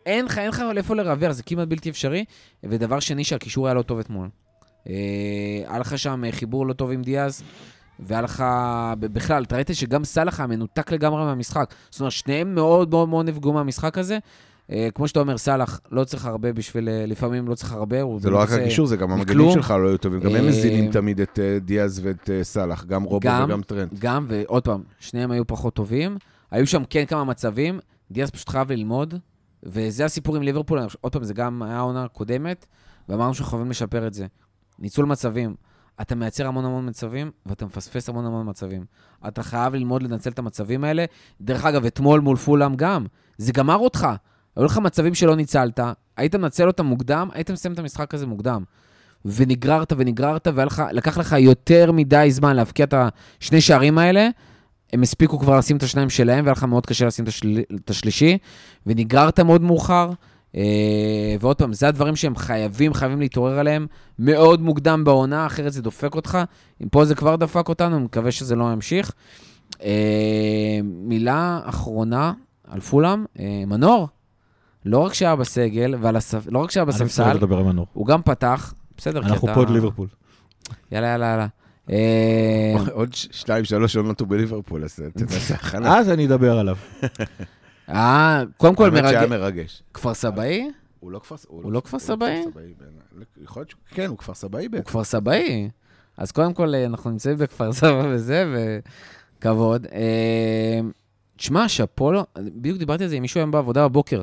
אין 0.06 0.24
לך, 0.24 0.38
אין 0.38 0.48
לך 0.48 0.62
איפה 0.76 0.96
לרווח, 0.96 1.32
זה 1.32 1.42
כמעט 1.42 1.68
בלתי 1.68 1.90
אפשרי. 1.90 2.24
ודבר 2.62 3.00
שני, 3.00 3.24
שהקישור 3.24 3.66
היה 3.66 3.74
לא 3.74 3.82
טוב 3.82 3.98
אתמול. 3.98 4.28
אה, 4.88 4.94
היה 5.68 5.78
לך 5.78 5.98
שם 5.98 6.22
חיבור 6.30 6.66
לא 6.66 6.72
טוב 6.72 6.90
עם 6.90 7.02
דיאז, 7.02 7.42
והיה 7.98 8.22
לך, 8.22 8.44
בכלל, 9.00 9.42
אתה 9.42 9.56
ראית 9.56 9.70
שגם 9.72 10.04
סאלח 10.04 10.40
היה 10.40 10.46
מנותק 10.46 10.92
לגמרי 10.92 11.24
מהמשחק. 11.24 11.74
זאת 11.90 12.00
אומרת, 12.00 12.12
שניהם 12.12 12.54
מאוד 12.54 12.90
מאוד 12.90 13.08
מאוד 13.08 13.28
נפגעו 13.28 13.52
מהמשחק 13.52 13.98
הזה. 13.98 14.18
אה, 14.72 14.88
כמו 14.94 15.08
שאתה 15.08 15.20
אומר, 15.20 15.38
סאלח 15.38 15.80
לא 15.90 16.04
צריך 16.04 16.26
הרבה 16.26 16.52
בשביל, 16.52 16.88
אה, 16.88 17.06
לפעמים 17.06 17.48
לא 17.48 17.54
צריך 17.54 17.72
הרבה. 17.72 17.96
זה 18.18 18.30
לא 18.30 18.38
רק 18.38 18.50
הקישור, 18.50 18.86
זה 18.86 18.96
גם 18.96 19.10
המגנים. 19.10 19.50
שלך 19.50 19.70
לא 19.70 19.88
היו 19.88 19.98
טובים. 19.98 20.20
גם 20.20 20.30
הם 20.30 20.36
אה, 20.36 20.48
מזינים 20.48 20.92
תמיד 20.92 21.20
את 21.20 21.38
דיאז 21.64 22.00
ואת 22.04 22.30
סאלח, 22.42 22.84
גם 22.84 23.02
רובו 23.02 23.20
גם, 23.20 23.44
וגם 23.48 23.62
טרנט. 23.62 23.92
גם, 23.98 24.26
ועוד 24.28 24.64
פעם, 24.64 24.82
שניהם 25.00 25.30
היו 25.30 25.46
פחות 25.46 25.74
טובים. 25.74 26.16
היו 26.50 26.66
שם 26.66 26.82
כן 26.90 27.04
כמה 27.04 27.24
מצבים, 27.24 27.80
דיאז 28.10 28.30
פשוט 28.30 28.48
חייב 28.48 28.72
ללמוד, 28.72 29.14
וזה 29.62 30.04
הסיפור 30.04 30.36
עם 30.36 30.42
ליברפול. 30.42 30.80
עוד 31.00 31.12
פעם, 31.12 31.24
זה 31.24 31.34
גם 31.34 31.62
היה 31.62 31.76
העונה 31.76 32.04
הקודמת, 32.04 32.66
ואמרנו 33.08 33.34
שאנחנו 33.34 33.50
חייבים 33.50 33.70
לשפר 33.70 34.06
את 34.06 34.14
זה. 34.14 34.26
ניצול 34.78 35.04
מצבים. 35.04 35.54
אתה 36.00 36.14
מייצר 36.14 36.46
המון 36.46 36.64
המון 36.64 36.88
מצבים, 36.88 37.30
ואתה 37.46 37.66
מפספס 37.66 38.08
המון 38.08 38.26
המון 38.26 38.48
מצבים. 38.48 38.84
אתה 39.28 39.42
חייב 39.42 39.74
ללמוד 39.74 40.02
לנצל 40.02 40.30
את 40.30 40.38
המצבים 40.38 40.84
האלה. 40.84 41.04
דרך 41.40 41.64
אגב, 41.64 41.84
אתמול 41.84 42.20
מול 42.20 42.36
פולאם 42.36 42.76
גם, 42.76 43.06
זה 43.38 43.52
גמר 43.52 43.76
אותך. 43.76 44.08
היו 44.58 44.66
לך 44.66 44.78
מצבים 44.78 45.14
שלא 45.14 45.36
ניצלת, 45.36 45.80
היית 46.16 46.34
מנצל 46.34 46.66
אותם 46.66 46.86
מוקדם, 46.86 47.28
היית 47.32 47.50
מסיים 47.50 47.74
את 47.74 47.78
המשחק 47.78 48.14
הזה 48.14 48.26
מוקדם. 48.26 48.62
ונגררת 49.24 49.92
ונגררת, 49.96 50.48
ולקח 50.54 51.18
לך 51.18 51.36
יותר 51.38 51.92
מדי 51.92 52.28
זמן 52.30 52.56
להבקיע 52.56 52.84
את 52.84 52.94
השני 53.40 53.60
שערים 53.60 53.98
האלה. 53.98 54.28
הם 54.92 55.02
הספיקו 55.02 55.38
כבר 55.38 55.58
לשים 55.58 55.76
את 55.76 55.82
השניים 55.82 56.10
שלהם, 56.10 56.44
והיה 56.44 56.52
לך 56.52 56.64
מאוד 56.64 56.86
קשה 56.86 57.06
לשים 57.06 57.22
את, 57.22 57.28
השל... 57.28 57.60
את 57.84 57.90
השלישי, 57.90 58.38
ונגררת 58.86 59.40
מאוד 59.40 59.62
מאוחר. 59.62 60.10
אה, 60.56 61.36
ועוד 61.40 61.56
פעם, 61.56 61.72
זה 61.72 61.88
הדברים 61.88 62.16
שהם 62.16 62.36
חייבים, 62.36 62.94
חייבים 62.94 63.20
להתעורר 63.20 63.58
עליהם 63.58 63.86
מאוד 64.18 64.62
מוקדם 64.62 65.04
בעונה, 65.04 65.46
אחרת 65.46 65.72
זה 65.72 65.82
דופק 65.82 66.14
אותך. 66.14 66.38
אם 66.82 66.88
פה 66.88 67.04
זה 67.04 67.14
כבר 67.14 67.36
דפק 67.36 67.68
אותנו, 67.68 67.96
אני 67.96 68.04
מקווה 68.04 68.30
שזה 68.30 68.56
לא 68.56 68.72
ימשיך. 68.72 69.12
אה, 69.82 70.80
מילה 70.84 71.60
אחרונה 71.64 72.32
על 72.68 72.80
פולאם, 72.80 73.24
אה, 73.38 73.62
מנור, 73.66 74.08
לא 74.88 74.98
רק 74.98 75.14
שהיה 75.14 75.36
בסגל, 75.36 75.94
ועל 76.00 76.16
הספ... 76.16 76.46
לא 76.50 76.58
רק 76.58 76.70
שהיה 76.70 76.84
בספסל, 76.84 77.32
לדבר 77.32 77.58
על 77.58 77.64
מנור. 77.64 77.86
הוא 77.92 78.06
גם 78.06 78.22
פתח, 78.22 78.74
בסדר, 78.96 79.22
כי 79.22 79.28
אנחנו 79.28 79.48
אתה- 79.48 79.54
פה 79.54 79.62
את 79.62 79.70
ליברפול. 79.70 80.08
יאללה, 80.92 81.06
יאללה, 81.08 81.26
יאללה. 81.26 81.46
אה, 81.90 82.74
עוד 82.92 83.14
שתיים, 83.14 83.64
שלוש 83.64 83.96
עונות 83.96 84.20
הוא 84.20 84.28
בליברפול, 84.28 84.84
אז 84.84 84.96
זה 84.96 85.54
הכנה. 85.54 85.94
אז 85.98 86.08
אני 86.10 86.26
אדבר 86.26 86.58
עליו. 86.58 86.76
אה, 87.88 88.42
קודם 88.56 88.74
כל 88.74 88.84
האמת 88.84 89.04
שהיה 89.04 89.20
מרגש. 89.26 89.30
מרגש. 89.40 89.82
כפר 89.94 90.14
סבאי? 90.14 90.70
הוא 91.00 91.12
לא 91.12 91.18
כפר 91.18 91.36
הוא 91.48 91.72
לא 91.72 91.80
כפר 91.80 91.98
סבאי? 91.98 92.44
יכול 93.44 93.60
להיות. 93.62 93.74
כן, 93.90 94.06
הוא 94.06 94.18
כפר 94.18 94.34
סבאי 94.34 94.64
הוא 94.64 94.72
בעצם. 94.72 94.84
כפר 94.84 95.04
סבאי. 95.04 95.68
אז 96.16 96.32
קודם 96.32 96.54
כל, 96.54 96.74
אה, 96.74 96.84
אנחנו 96.84 97.10
נמצאים 97.10 97.36
בכפר 97.38 97.72
סבא 97.72 98.02
וזה, 98.10 98.44
וכבוד. 99.38 99.86
אה, 99.92 100.80
תשמע, 101.36 101.68
שאפו 101.68 102.12
לו, 102.12 102.24
בדיוק 102.38 102.78
דיברתי 102.78 103.02
על 103.04 103.10
זה 103.10 103.16
עם 103.16 103.22
מישהו 103.22 103.40
היום 103.40 103.50
בעבודה 103.50 103.88
בבוקר. 103.88 104.22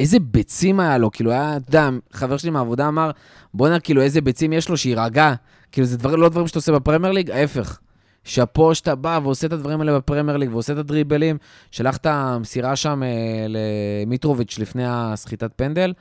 איזה 0.00 0.18
ביצים 0.20 0.80
היה 0.80 0.98
לו, 0.98 1.10
כאילו 1.10 1.30
היה, 1.30 1.56
אתה 1.56 1.68
יודע, 1.68 1.88
חבר 2.12 2.36
שלי 2.36 2.50
מהעבודה 2.50 2.88
אמר, 2.88 3.10
בואנה, 3.54 3.80
כאילו, 3.80 4.02
איזה 4.02 4.20
ביצים 4.20 4.52
יש 4.52 4.68
לו, 4.68 4.76
שיירגע. 4.76 5.34
כאילו, 5.72 5.86
זה 5.86 5.98
דבר, 5.98 6.16
לא 6.16 6.28
דברים 6.28 6.46
שאתה 6.46 6.58
עושה 6.58 6.72
בפרמייר 6.72 7.12
ליג, 7.12 7.30
ההפך. 7.30 7.78
שאפו 8.24 8.74
שאתה 8.74 8.94
בא 8.94 9.20
ועושה 9.22 9.46
את 9.46 9.52
הדברים 9.52 9.80
האלה 9.80 9.98
בפרמייר 9.98 10.36
ליג, 10.36 10.50
ועושה 10.52 10.72
את 10.72 10.78
הדריבלים, 10.78 11.38
שלח 11.70 11.96
את 11.96 12.06
המסירה 12.06 12.76
שם 12.76 13.02
אה, 13.02 13.46
למיטרוביץ' 13.48 14.58
לפני 14.58 14.82
הסחיטת 14.86 15.50
פנדל. 15.56 15.92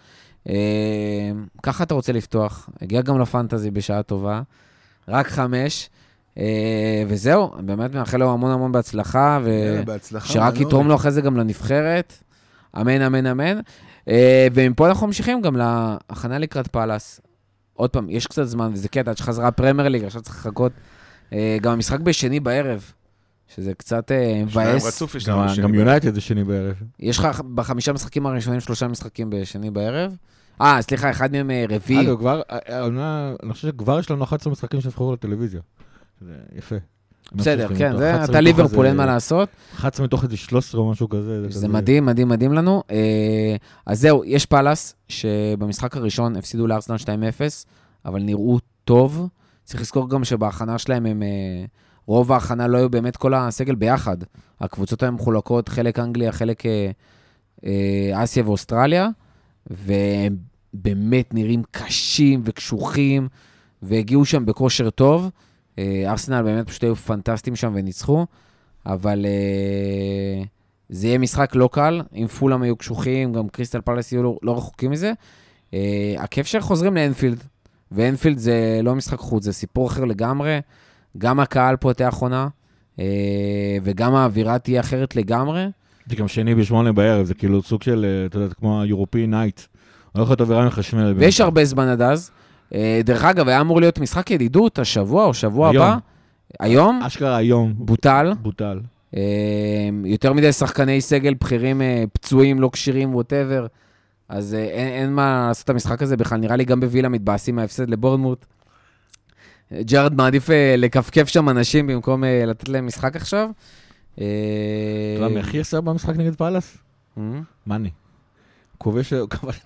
אה, 0.49 0.55
ככה 1.63 1.83
אתה 1.83 1.93
רוצה 1.93 2.11
לפתוח. 2.11 2.69
הגיע 2.81 3.01
גם 3.01 3.19
לפנטזי 3.19 3.71
בשעה 3.71 4.03
טובה. 4.03 4.41
רק 5.07 5.27
חמש. 5.27 5.89
אה, 6.37 7.03
וזהו, 7.07 7.51
באמת 7.59 7.95
מאחל 7.95 8.17
לו 8.17 8.33
המון 8.33 8.51
המון 8.51 8.71
בהצלחה. 8.71 9.39
ושרק 9.43 10.53
מנור. 10.53 10.67
יתרום 10.67 10.87
לו 10.87 10.95
אחרי 10.95 11.11
זה 11.11 11.21
גם 11.21 11.37
לנבחרת. 11.37 12.13
אמן, 12.81 13.01
אמן, 13.01 13.25
אמן. 13.25 13.59
אה, 14.09 14.47
ומפה 14.53 14.87
אנחנו 14.89 15.07
ממשיכים 15.07 15.41
גם 15.41 15.55
להכנה 15.57 16.37
לקראת 16.37 16.67
פאלאס. 16.67 17.21
עוד 17.73 17.89
פעם, 17.89 18.09
יש 18.09 18.27
קצת 18.27 18.43
זמן, 18.43 18.71
וזה 18.73 18.89
קטע, 18.89 19.11
עד 19.11 19.17
שחזרה 19.17 19.51
פרמייר 19.51 19.87
ליג, 19.89 20.03
עכשיו 20.03 20.21
צריך 20.21 20.35
לחכות. 20.35 20.71
אה, 21.33 21.57
גם 21.61 21.71
המשחק 21.73 21.99
בשני 21.99 22.39
בערב, 22.39 22.91
שזה 23.55 23.73
קצת 23.73 24.11
אה, 24.11 24.41
מבאס. 24.43 24.83
גם. 25.61 25.75
יונייטד 25.75 26.13
זה 26.13 26.21
שני 26.21 26.43
בערב. 26.43 26.73
יש 26.99 27.19
לך 27.19 27.41
בחמישה 27.41 27.93
משחקים 27.93 28.25
הראשונים 28.25 28.59
שלושה 28.59 28.87
משחקים 28.87 29.29
בשני 29.29 29.71
בערב. 29.71 30.15
אה, 30.61 30.81
סליחה, 30.81 31.09
אחד 31.11 31.31
מהם 31.31 31.51
רביעי. 31.69 32.07
אגב, 32.07 32.17
כבר, 32.19 32.41
העונה- 32.49 33.33
אני 33.43 33.53
חושב 33.53 33.67
שכבר 33.67 33.99
יש 33.99 34.11
לנו 34.11 34.23
11 34.23 34.51
משחקים 34.53 34.81
שנבחרו 34.81 35.13
לטלוויזיה. 35.13 35.61
זה 36.21 36.33
יפה. 36.55 36.75
בסדר, 37.33 37.67
כן, 37.77 37.97
זה, 37.97 38.11
11 38.11 38.25
אתה 38.25 38.41
ליברפול, 38.41 38.85
אין 38.85 38.97
מה 38.97 39.05
לעשות. 39.05 39.49
11 39.75 40.05
מתוך 40.05 40.23
איזה 40.23 40.37
13 40.37 40.81
או 40.81 40.89
משהו 40.89 41.09
כזה. 41.09 41.45
זה 41.49 41.67
מדהים, 41.67 42.05
מדהים, 42.05 42.27
מדהים 42.27 42.53
לנו. 42.53 42.83
אה, 42.91 43.55
אז 43.85 44.01
זהו, 44.01 44.23
יש 44.25 44.45
פאלאס, 44.45 44.95
שבמשחק 45.07 45.97
הראשון 45.97 46.35
הפסידו 46.35 46.67
לארסנל 46.67 46.95
2-0, 46.95 47.05
אבל 48.05 48.21
נראו 48.21 48.59
טוב. 48.83 49.27
צריך 49.63 49.81
לזכור 49.81 50.09
גם 50.09 50.23
שבהכנה 50.23 50.77
שלהם 50.77 51.05
הם... 51.05 51.23
אה, 51.23 51.65
רוב 52.09 52.31
ההכנה 52.31 52.67
לא 52.67 52.77
היו 52.77 52.89
באמת 52.89 53.17
כל 53.17 53.33
הסגל 53.33 53.75
ביחד. 53.75 54.17
הקבוצות 54.61 55.03
היו 55.03 55.11
מחולקות, 55.11 55.69
חלק 55.69 55.99
אנגליה, 55.99 56.31
חלק 56.31 56.63
אה, 57.65 58.23
אסיה 58.23 58.43
ואוסטרליה, 58.45 59.07
והם 59.67 60.37
באמת 60.73 61.33
נראים 61.33 61.63
קשים 61.71 62.41
וקשוחים, 62.45 63.27
והגיעו 63.81 64.25
שם 64.25 64.45
בכושר 64.45 64.89
טוב. 64.89 65.29
אה, 65.79 66.11
ארסנל 66.11 66.41
באמת 66.41 66.67
פשוט 66.67 66.83
היו 66.83 66.95
פנטסטיים 66.95 67.55
שם 67.55 67.71
וניצחו, 67.75 68.25
אבל 68.85 69.25
אה, 69.25 70.43
זה 70.89 71.07
יהיה 71.07 71.17
משחק 71.17 71.55
לא 71.55 71.69
קל, 71.71 72.01
אם 72.15 72.27
פולאם 72.27 72.61
היו 72.61 72.75
קשוחים, 72.75 73.33
גם 73.33 73.49
קריסטל 73.49 73.81
פלאס 73.81 74.11
יהיו 74.11 74.23
לא, 74.23 74.37
לא 74.43 74.57
רחוקים 74.57 74.91
מזה. 74.91 75.13
אה, 75.73 76.15
הכיף 76.17 76.47
שחוזרים 76.47 76.95
לאנפילד, 76.95 77.43
ואנפילד 77.91 78.37
זה 78.37 78.79
לא 78.83 78.95
משחק 78.95 79.19
חוץ, 79.19 79.43
זה 79.43 79.53
סיפור 79.53 79.87
אחר 79.87 80.05
לגמרי. 80.05 80.59
גם 81.17 81.39
הקהל 81.39 81.75
פותח 81.75 82.15
עונה, 82.19 82.47
אה, 82.99 83.77
וגם 83.83 84.15
האווירה 84.15 84.59
תהיה 84.59 84.81
אחרת 84.81 85.15
לגמרי. 85.15 85.65
זה 86.09 86.15
גם 86.15 86.27
שני 86.27 86.55
בשמונה 86.55 86.91
בערב, 86.91 87.25
זה 87.25 87.33
כאילו 87.33 87.61
סוג 87.61 87.83
של, 87.83 88.25
אתה 88.25 88.37
יודע, 88.37 88.53
כמו 88.53 88.81
ה-European 88.81 89.31
Night. 89.31 89.67
להיות 90.15 90.41
אווירה 90.41 90.67
מחשמלת. 90.67 91.15
ויש 91.19 91.41
הרבה 91.41 91.65
זמן 91.65 91.87
עד 91.87 92.01
אז. 92.01 92.31
אה, 92.73 93.01
דרך 93.03 93.23
אגב, 93.23 93.47
היה 93.47 93.61
אמור 93.61 93.79
להיות 93.79 93.99
משחק 93.99 94.31
ידידות 94.31 94.79
השבוע 94.79 95.25
או 95.25 95.33
שבוע 95.33 95.69
היום. 95.69 95.85
הבא. 95.85 95.97
היום 96.59 97.01
אשכרה 97.03 97.37
היום. 97.37 97.73
בוטל. 97.77 98.33
בוטל. 98.41 98.79
אה, 99.15 99.21
יותר 100.05 100.33
מדי 100.33 100.51
שחקני 100.51 101.01
סגל 101.01 101.33
בכירים, 101.33 101.81
אה, 101.81 102.03
פצועים, 102.13 102.61
לא 102.61 102.69
כשירים, 102.73 103.15
whatever. 103.15 103.67
אז 104.29 104.53
אין, 104.53 104.87
אין 104.87 105.13
מה 105.13 105.45
לעשות 105.47 105.63
את 105.63 105.69
המשחק 105.69 106.01
הזה 106.01 106.17
בכלל. 106.17 106.39
נראה 106.39 106.55
לי 106.55 106.65
גם 106.65 106.79
בווילה 106.79 107.09
מתבאסים 107.09 107.55
מההפסד 107.55 107.89
לבורנמוט. 107.89 108.45
ג'רארד 109.81 110.13
מעדיף 110.13 110.49
לכפכף 110.77 111.27
שם 111.27 111.49
אנשים 111.49 111.87
במקום 111.87 112.23
לתת 112.47 112.69
להם 112.69 112.85
משחק 112.85 113.15
עכשיו. 113.15 113.49
אתה 114.13 114.23
יודע 115.15 115.27
מי 115.27 115.39
הכי 115.39 115.59
עשה 115.59 115.81
במשחק 115.81 116.15
נגד 116.17 116.35
פאלאס? 116.35 116.77
מאני. 117.67 117.89
כובש, 118.79 119.13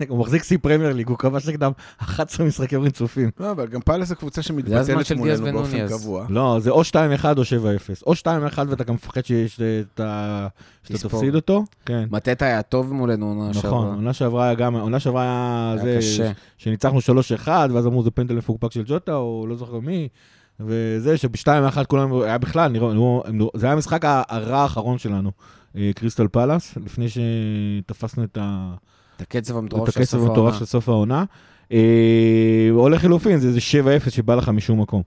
הוא 0.07 0.19
מחזיק 0.19 0.43
שיא 0.43 0.57
פרמייר 0.61 0.93
ליג, 0.93 1.07
הוא 1.07 1.17
כבש 1.17 1.47
נגדם 1.47 1.71
11 1.97 2.45
משחקים 2.45 2.81
רצופים. 2.81 3.29
לא, 3.39 3.51
אבל 3.51 3.67
גם 3.67 3.81
פאלאס 3.81 4.07
זו 4.07 4.15
קבוצה 4.15 4.41
שמתבטלת 4.41 5.11
מולנו 5.11 5.45
באופן. 5.53 5.87
קבוע. 5.87 6.25
לא, 6.29 6.57
זה 6.59 6.69
או 6.69 6.81
2-1 6.81 6.85
או 7.37 7.41
7-0. 7.41 8.03
או 8.07 8.13
2-1 8.13 8.59
ואתה 8.69 8.83
גם 8.83 8.93
מפחד 8.93 9.25
שיש 9.25 9.61
את 9.61 9.99
ה... 9.99 10.47
שאתה. 10.83 11.09
תפסיד 11.09 11.35
אותו. 11.35 11.63
כן. 11.85 12.07
מטטה 12.11 12.45
היה 12.45 12.61
טוב 12.61 12.93
מולנו 12.93 13.25
עונה 13.25 13.49
נכון, 13.49 13.61
שעברה. 13.61 13.79
עונה 13.79 14.13
שעברה 14.13 14.45
היה 14.45 14.53
גם, 14.53 14.75
עונה 14.75 14.99
שעברה 14.99 15.21
היה 15.21 15.73
היה 15.73 15.83
זה, 15.83 15.97
קשה. 15.97 16.31
שניצחנו 16.57 16.99
3-1, 17.45 17.47
ואז 17.47 17.87
אמרו 17.87 18.03
זה 18.03 18.11
פנדל 18.11 18.35
מפוקפק 18.35 18.71
של 18.71 18.83
ג'וטה, 18.85 19.15
או 19.15 19.45
לא 19.49 19.55
זוכר 19.55 19.79
מי, 19.79 20.07
וזה 20.59 21.17
שב-2-1 21.17 21.83
כולם, 21.87 22.21
היה 22.21 22.37
בכלל, 22.37 22.71
נראו, 22.71 23.23
הם 23.25 23.39
זה 23.55 23.65
היה 23.65 23.73
המשחק 23.73 24.05
הרע 24.05 24.57
האחרון 24.57 24.97
שלנו, 24.97 25.31
אה, 25.75 25.91
קריסטל 25.95 26.27
פלאס, 26.27 26.77
לפני 26.85 27.05
שתפסנו 27.09 28.23
את 28.23 28.37
ה... 28.41 28.73
את 29.17 29.21
הקצב 29.21 29.57
המטורף 29.57 29.89
של 29.89 30.05
סוף 30.05 30.29
העונה. 30.29 30.53
של 30.53 30.65
סוף 30.65 30.89
העונה. 30.89 31.23
אה, 31.71 32.67
או 32.71 32.89
לחילופין, 32.89 33.37
זה 33.37 33.47
איזה 33.47 33.59
7-0 34.05 34.09
שבא 34.09 34.35
לך 34.35 34.49
משום 34.49 34.81
מקום. 34.81 35.01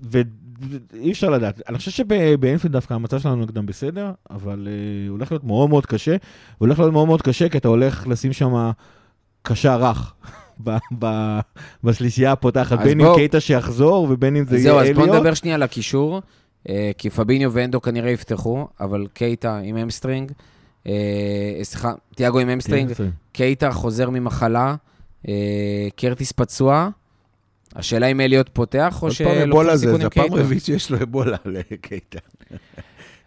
ואי 0.00 1.12
אפשר 1.12 1.30
לדעת. 1.30 1.60
אני 1.68 1.78
חושב 1.78 1.90
שבאנפילד 1.90 2.72
דווקא 2.72 2.94
המצב 2.94 3.18
שלנו 3.18 3.36
נגדם 3.36 3.66
בסדר, 3.66 4.10
אבל 4.30 4.68
אה, 4.70 5.08
הולך 5.10 5.32
להיות 5.32 5.44
מאוד 5.44 5.68
מאוד 5.70 5.86
קשה. 5.86 6.16
הולך 6.58 6.78
להיות 6.78 6.92
מאוד 6.92 7.06
מאוד 7.06 7.22
קשה, 7.22 7.48
כי 7.48 7.58
אתה 7.58 7.68
הולך 7.68 8.06
לשים 8.06 8.32
שם 8.32 8.70
קשה 9.42 9.76
רך. 9.76 10.14
בשלישייה 11.84 12.32
הפותחת, 12.32 12.78
אז 12.78 12.84
בין 12.84 13.00
אם 13.00 13.06
בואו- 13.06 13.16
קייטה 13.16 13.40
שיחזור 13.40 14.06
ובין 14.10 14.36
אם 14.36 14.44
זה 14.44 14.58
זהו, 14.58 14.76
יהיה 14.76 14.90
אז 14.90 14.96
בואו 14.96 15.04
אליוט. 15.06 15.16
נדבר 15.18 15.34
שנייה 15.34 15.54
על 15.54 15.62
הקישור, 15.62 16.20
אה, 16.68 16.90
כי 16.98 17.10
פביניו 17.10 17.52
ואנדו 17.52 17.80
כנראה 17.80 18.10
יפתחו, 18.10 18.66
אבל 18.80 19.06
קייטה 19.12 19.58
עם 19.64 19.76
hamstring, 19.76 20.32
סליחה, 21.62 21.92
תיאגו 22.14 22.38
עם 22.38 22.48
hamstring, 22.48 22.92
כן, 22.92 23.08
קייטה 23.32 23.72
חוזר 23.72 24.10
ממחלה, 24.10 24.74
אה, 25.28 25.34
קרטיס 25.96 26.32
פצוע, 26.32 26.88
השאלה 27.76 28.06
אם 28.06 28.20
אליוט 28.20 28.48
פותח, 28.52 28.98
או 29.02 29.06
עוד 29.06 29.16
פעם 29.16 29.26
שלוקחים 29.26 29.50
אבולה 29.50 29.76
זה, 29.76 29.86
סיכון 29.86 30.00
זה 30.00 30.02
עם 30.02 30.06
הפעם 30.06 30.28
קייטה. 30.28 30.42
רביעית 30.42 30.64
שיש 30.64 30.90
לו 30.90 30.98
אבולה 31.02 31.36
לקייטה. 31.70 32.18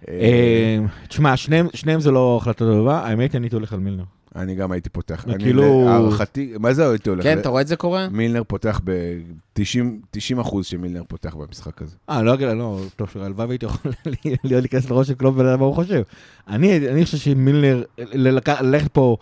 אה, 0.07 0.77
תשמע, 1.07 1.37
שניהם 1.37 1.99
זה 1.99 2.11
לא 2.11 2.37
החלטה 2.41 2.65
טובה, 2.65 2.99
האמת, 2.99 3.35
אני 3.35 3.45
הייתי 3.45 3.55
הולך 3.55 3.73
על 3.73 3.79
מילנר. 3.79 4.03
אני 4.35 4.55
גם 4.55 4.71
הייתי 4.71 4.89
פותח. 4.89 5.23
זה 5.27 5.33
אני 5.33 5.43
כאילו- 5.43 5.85
להערכתי, 5.85 6.53
מה 6.59 6.73
זה 6.73 6.89
הייתי 6.89 7.09
הולך? 7.09 7.23
כן, 7.23 7.37
אתה 7.39 7.49
רואה 7.49 7.61
את 7.61 7.67
זה 7.67 7.75
קורה? 7.75 8.07
מילנר 8.09 8.43
פותח 8.47 8.81
ב-90 8.83 10.41
אחוז 10.41 10.65
שמילנר 10.65 11.03
פותח 11.07 11.35
במשחק 11.35 11.81
הזה. 11.81 11.95
אה, 12.09 12.23
לא 12.23 12.33
אגיד, 12.33 12.47
לא, 12.47 12.79
טוב, 12.95 13.07
הלוואי 13.15 13.47
והייתי 13.47 13.65
יכול 13.65 13.91
להיות 14.43 14.61
להיכנס 14.63 14.89
לראש 14.89 15.07
של 15.07 15.13
קלופ 15.13 15.35
ולדעת 15.37 15.59
מה 15.59 15.65
הוא 15.65 15.75
חושב. 15.75 16.01
אני 16.47 16.89
אני 16.89 17.05
חושב 17.05 17.17
שמילנר, 17.17 17.83
ללק- 17.97 18.49
ללכת 18.49 18.91
פה, 18.91 19.17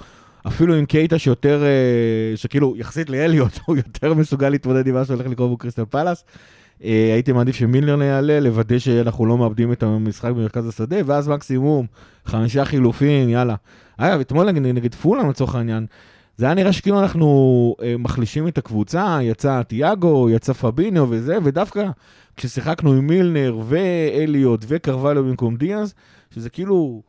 אפילו 0.48 0.76
עם 0.76 0.86
קייטה 0.86 1.20
שיותר, 1.20 1.64
אה, 1.64 1.70
שכאילו, 2.38 2.74
יחסית 2.78 3.10
לאליוט, 3.10 3.60
הוא 3.66 3.78
יותר 3.78 4.14
מסוגל 4.14 4.50
להתמודד 4.50 4.88
עם 4.88 4.94
מה 4.94 5.06
שהולך 5.06 5.28
לקרות 5.28 5.52
בקריסטל 5.52 5.86
פלאס. 5.86 6.24
אה, 6.84 7.14
הייתי 7.14 7.32
מעדיף 7.32 7.56
שמילנר 7.56 8.04
יעלה, 8.04 8.40
לוודא 8.40 8.80
שאנחנו 8.80 9.26
לא 9.26 9.38
מאבדים 9.38 9.72
את 9.72 9.84
המשחק 9.84 10.30
במרכז 10.30 10.68
השדה, 10.68 10.98
ואז 11.06 11.28
מקסימום, 11.28 11.86
חמישה 12.26 12.66
חילופים, 12.66 13.30
יאללה. 13.30 13.56
אגב, 13.98 14.20
אתמול 14.20 14.52
נגד, 14.52 14.96
פולאם 14.96 15.30
לצורך 15.30 15.56
העניין, 15.56 15.86
זה 16.38 16.46
היה 16.46 16.54
נראה 16.54 16.74
שכאילו 16.74 17.00
אנחנו 17.00 17.76
אה, 17.82 17.96
מחלישים 18.00 18.48
את 18.48 18.58
הקבוצה, 18.58 19.20
יצא 19.22 19.62
תיאגו, 19.62 20.30
יצא 20.30 20.54
פביניו 20.54 21.08
וזה, 21.10 21.38
ודווקא 21.44 21.90
כששיחקנו 22.38 22.94
עם 22.94 23.08
מילנר 23.08 23.60
ואליוט 23.66 24.66
וקרווליו 24.68 25.24
במקום 25.24 25.56
דיאז, 25.56 25.94
שזה 26.34 26.50
כאילו 26.50 27.02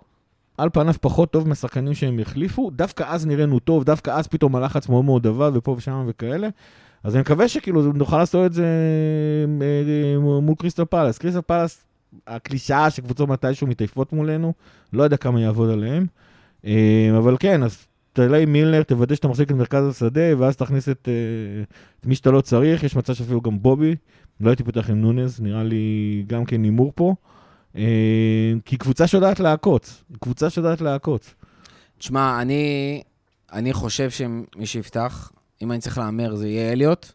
על 0.59 0.69
פניו 0.73 0.95
פחות 1.01 1.31
טוב 1.31 1.49
מהשחקנים 1.49 1.95
שהם 1.95 2.19
החליפו, 2.19 2.71
דווקא 2.71 3.05
אז 3.07 3.27
נראינו 3.27 3.59
טוב, 3.59 3.85
דווקא 3.85 4.11
אז 4.11 4.27
פתאום 4.27 4.57
הלחץ 4.57 4.89
מאוד 4.89 5.05
מאוד 5.05 5.27
עבד 5.27 5.51
ופה 5.55 5.71
ושם 5.71 6.05
וכאלה. 6.09 6.49
אז 7.05 7.15
אני 7.15 7.21
מקווה 7.21 7.49
שכאילו 7.49 7.93
נוכל 7.93 8.19
לעשות 8.19 8.47
את 8.47 8.53
זה 8.53 8.65
אה, 9.63 10.13
אה, 10.15 10.41
מול 10.41 10.55
קריסטל 10.59 10.85
פלאס. 10.85 11.19
קריסטל 11.19 11.41
פלאס, 11.41 11.85
הקלישאה 12.27 12.91
שקבוצות 12.91 13.29
מתישהו 13.29 13.67
מתעייפות 13.67 14.13
מולנו, 14.13 14.53
לא 14.93 15.03
יודע 15.03 15.17
כמה 15.17 15.41
יעבוד 15.41 15.71
עליהם. 15.71 16.07
אה, 16.67 17.11
אבל 17.19 17.37
כן, 17.41 17.63
אז 17.63 17.87
תעלה 18.13 18.39
עם 18.39 18.53
מילנר, 18.53 18.83
תוודא 18.83 19.15
שאתה 19.15 19.29
מחזיק 19.29 19.51
את 19.51 19.57
מרכז 19.57 19.89
השדה, 19.89 20.39
ואז 20.39 20.57
תכניס 20.57 20.89
את, 20.89 21.09
את 22.01 22.07
מי 22.07 22.15
שאתה 22.15 22.31
לא 22.31 22.41
צריך. 22.41 22.83
יש 22.83 22.97
מצב 22.97 23.15
שאפילו 23.15 23.41
גם 23.41 23.63
בובי. 23.63 23.97
לא 24.41 24.51
הייתי 24.51 24.65
פותח 24.65 24.91
עם 24.91 25.01
נונז, 25.01 25.41
נראה 25.41 25.63
לי 25.63 26.25
גם 26.27 26.45
כן 26.45 26.65
הימור 26.65 26.93
פה. 26.95 27.15
כי 28.65 28.77
קבוצה 28.79 29.07
שיודעת 29.07 29.41
לעקוץ, 29.41 30.05
קבוצה 30.21 30.51
שיודעת 30.51 30.81
לעקוץ. 30.81 31.35
תשמע, 31.99 32.43
אני, 32.43 33.03
אני 33.53 33.73
חושב 33.73 34.11
שמי 34.11 34.67
שיפתח, 34.67 35.33
אם 35.63 35.73
אני 35.73 35.81
צריך 35.81 35.99
להמר, 35.99 36.35
זה 36.35 36.49
יהיה 36.49 36.73
אליוט. 36.73 37.07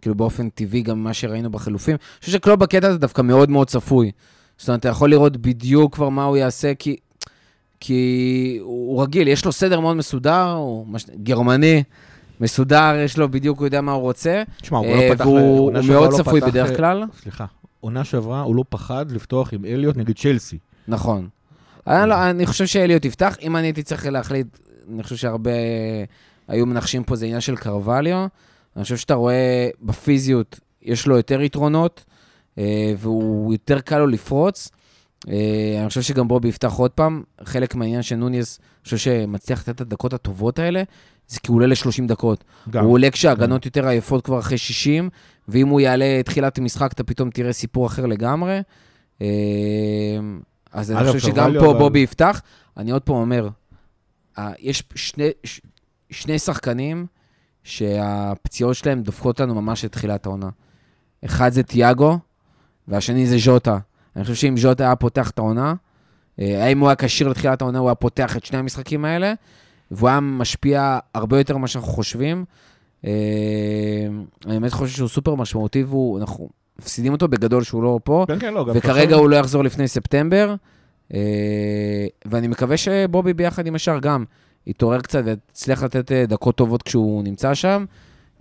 כאילו 0.00 0.14
באופן 0.14 0.48
טבעי, 0.48 0.82
גם 0.82 1.00
ממה 1.00 1.14
שראינו 1.14 1.50
בחילופים. 1.50 1.94
אני 1.94 2.20
חושב 2.20 2.32
שקלוב 2.32 2.60
בקטע 2.60 2.88
הזה 2.88 2.98
דווקא 2.98 3.22
מאוד 3.22 3.50
מאוד 3.50 3.68
צפוי. 3.68 4.10
זאת 4.58 4.68
אומרת, 4.68 4.80
אתה 4.80 4.88
יכול 4.88 5.10
לראות 5.10 5.36
בדיוק 5.36 5.94
כבר 5.94 6.08
מה 6.08 6.24
הוא 6.24 6.36
יעשה, 6.36 6.74
כי, 6.74 6.96
כי 7.80 8.58
הוא 8.62 9.02
רגיל, 9.02 9.28
יש 9.28 9.44
לו 9.44 9.52
סדר 9.52 9.80
מאוד 9.80 9.96
מסודר, 9.96 10.52
הוא 10.52 10.86
מש... 10.86 11.06
גרמני, 11.22 11.82
מסודר, 12.40 12.94
יש 13.04 13.18
לו 13.18 13.30
בדיוק, 13.30 13.58
הוא 13.58 13.66
יודע 13.66 13.80
מה 13.80 13.92
הוא 13.92 14.02
רוצה. 14.02 14.42
תשמע, 14.60 14.78
הוא 14.78 14.86
אה, 14.86 15.08
לא 15.08 15.14
פתח... 15.14 15.26
והוא 15.26 15.38
הוא 15.38 15.72
מאוד 15.88 16.12
לא 16.12 16.16
צפוי 16.16 16.40
פתח, 16.40 16.50
בדרך 16.50 16.76
כלל. 16.76 17.04
סליחה, 17.22 17.44
עונה 17.80 18.04
שעברה 18.04 18.40
הוא 18.40 18.56
לא 18.56 18.64
פחד 18.68 19.10
לפתוח 19.10 19.54
עם 19.54 19.64
אליוט 19.64 19.96
נגד 19.96 20.16
צ'לסי. 20.16 20.58
נכון. 20.88 21.28
אני, 21.86 22.08
לא, 22.08 22.30
אני 22.30 22.46
חושב 22.46 22.66
שאליוט 22.66 23.04
יפתח. 23.04 23.36
אם 23.42 23.56
אני 23.56 23.66
הייתי 23.66 23.82
צריך 23.82 24.06
להחליט, 24.06 24.58
אני 24.94 25.02
חושב 25.02 25.16
שהרבה 25.16 25.50
היו 26.48 26.66
מנחשים 26.66 27.04
פה, 27.04 27.16
זה 27.16 27.24
עניין 27.24 27.40
של 27.40 27.56
קרווליו. 27.56 28.26
אני 28.76 28.82
חושב 28.82 28.96
שאתה 28.96 29.14
רואה 29.14 29.68
בפיזיות, 29.82 30.60
יש 30.82 31.06
לו 31.06 31.16
יותר 31.16 31.42
יתרונות, 31.42 32.04
אה, 32.58 32.94
והוא 32.98 33.52
יותר 33.52 33.80
קל 33.80 33.98
לו 33.98 34.06
לפרוץ. 34.06 34.70
אה, 35.28 35.76
אני 35.80 35.88
חושב 35.88 36.02
שגם 36.02 36.28
בובי 36.28 36.48
יפתח 36.48 36.72
עוד 36.72 36.90
פעם. 36.90 37.22
חלק 37.44 37.74
מהעניין 37.74 38.02
של 38.02 38.16
נוניס, 38.16 38.58
אני 38.60 38.84
חושב 38.84 38.96
שמצליח 38.96 39.60
לתת 39.60 39.70
את 39.70 39.80
הדקות 39.80 40.12
הטובות 40.12 40.58
האלה, 40.58 40.82
זה 41.28 41.40
כי 41.40 41.48
הוא 41.48 41.56
עולה 41.56 41.66
ל-30 41.66 42.06
דקות. 42.06 42.44
גם. 42.70 42.84
הוא 42.84 42.92
עולה 42.92 43.10
כשההגנות 43.10 43.64
יותר 43.66 43.86
עייפות 43.86 44.24
כבר 44.24 44.38
אחרי 44.38 44.58
60, 44.58 45.10
ואם 45.48 45.68
הוא 45.68 45.80
יעלה 45.80 46.22
תחילת 46.24 46.58
המשחק, 46.58 46.92
אתה 46.92 47.04
פתאום 47.04 47.30
תראה 47.30 47.52
סיפור 47.52 47.86
אחר 47.86 48.06
לגמרי. 48.06 48.60
אה, 49.22 49.26
אז 50.72 50.92
אני 50.92 51.06
חושב 51.06 51.18
שגם 51.18 51.52
פה 51.60 51.74
בובי 51.74 51.98
יפתח. 51.98 52.42
אני 52.76 52.90
עוד 52.90 53.02
פעם 53.02 53.16
אומר, 53.16 53.48
יש 54.58 54.82
שני, 54.94 55.28
שני 56.12 56.38
שחקנים 56.38 57.06
שהפציעות 57.64 58.76
שלהם 58.76 59.02
דופקות 59.02 59.40
לנו 59.40 59.54
ממש 59.54 59.84
את 59.84 59.92
תחילת 59.92 60.26
העונה. 60.26 60.48
אחד 61.24 61.52
זה 61.52 61.62
תיאגו, 61.62 62.18
והשני 62.88 63.26
זה 63.26 63.36
ז'וטה. 63.38 63.78
אני 64.16 64.24
חושב 64.24 64.34
שאם 64.34 64.56
ז'וטה 64.56 64.84
היה 64.84 64.96
פותח 64.96 65.30
את 65.30 65.38
העונה, 65.38 65.74
אה, 66.40 66.64
האם 66.64 66.78
הוא 66.78 66.88
היה 66.88 66.96
כשיר 66.96 67.28
לתחילת 67.28 67.62
העונה, 67.62 67.78
הוא 67.78 67.88
היה 67.88 67.94
פותח 67.94 68.36
את 68.36 68.44
שני 68.44 68.58
המשחקים 68.58 69.04
האלה, 69.04 69.32
והוא 69.90 70.08
היה 70.08 70.20
משפיע 70.20 70.98
הרבה 71.14 71.38
יותר 71.38 71.56
ממה 71.56 71.68
שאנחנו 71.68 71.92
חושבים. 71.92 72.44
אה, 73.04 73.10
אני 74.46 74.60
באמת 74.60 74.72
חושב 74.72 74.96
שהוא 74.96 75.08
סופר 75.08 75.34
משמעותי, 75.34 75.84
ואנחנו 75.84 76.48
מפסידים 76.78 77.12
אותו 77.12 77.28
בגדול 77.28 77.62
שהוא 77.62 77.82
לא 77.82 78.00
פה, 78.04 78.24
כן, 78.28 78.38
כן, 78.38 78.54
לא, 78.54 78.64
גם 78.64 78.72
וכרגע 78.76 79.16
הוא 79.16 79.30
לא 79.30 79.36
יחזור 79.36 79.64
לפני 79.64 79.88
ספטמבר. 79.88 80.54
אה, 81.14 82.06
ואני 82.24 82.48
מקווה 82.48 82.76
שבובי 82.76 83.34
ביחד 83.34 83.66
עם 83.66 83.74
השאר 83.74 83.98
גם 83.98 84.24
יתעורר 84.66 85.00
קצת 85.00 85.22
ויצליח 85.24 85.82
לתת 85.82 86.12
אה, 86.12 86.26
דקות 86.26 86.56
טובות 86.56 86.82
כשהוא 86.82 87.24
נמצא 87.24 87.54
שם, 87.54 87.84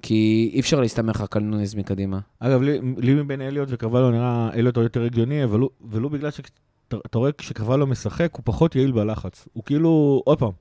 כי 0.01 0.51
אי 0.53 0.59
אפשר 0.59 0.79
להסתמך 0.79 1.21
רק 1.21 1.37
על 1.37 1.43
נוניז 1.43 1.75
מקדימה. 1.75 2.19
אגב, 2.39 2.61
לי, 2.61 2.79
לי 2.97 3.13
מבין 3.13 3.41
אליוט 3.41 3.69
וקרווליו 3.71 4.11
נראה 4.11 4.49
אליוט 4.53 4.75
הוא 4.75 4.83
יותר 4.83 5.03
הגיוני, 5.03 5.43
אבל 5.43 5.59
הוא, 5.59 5.69
ולו 5.89 6.09
בגלל 6.09 6.29
שאתה 6.31 7.17
רואה 7.17 7.31
כשקרווליו 7.31 7.87
משחק, 7.87 8.29
הוא 8.33 8.41
פחות 8.45 8.75
יעיל 8.75 8.91
בלחץ. 8.91 9.47
הוא 9.53 9.63
כאילו, 9.63 10.21
עוד 10.25 10.39
פעם, 10.39 10.51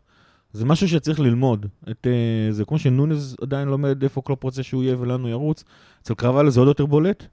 זה 0.53 0.65
משהו 0.65 0.89
שצריך 0.89 1.21
ללמוד. 1.21 1.67
את, 1.91 2.07
אה, 2.07 2.53
זה 2.53 2.65
כמו 2.65 2.79
שנונייס 2.79 3.37
עדיין 3.43 3.69
לומד 3.69 4.03
איפה 4.03 4.23
קלופ 4.25 4.45
רוצה 4.45 4.63
שהוא 4.63 4.83
יהיה 4.83 4.97
ולאן 5.01 5.29
ירוץ. 5.29 5.65
אצל 6.03 6.15
קרווליו 6.15 6.51
זה 6.51 6.61
עוד 6.61 6.69
יותר 6.69 6.87
בולט. 6.87 7.25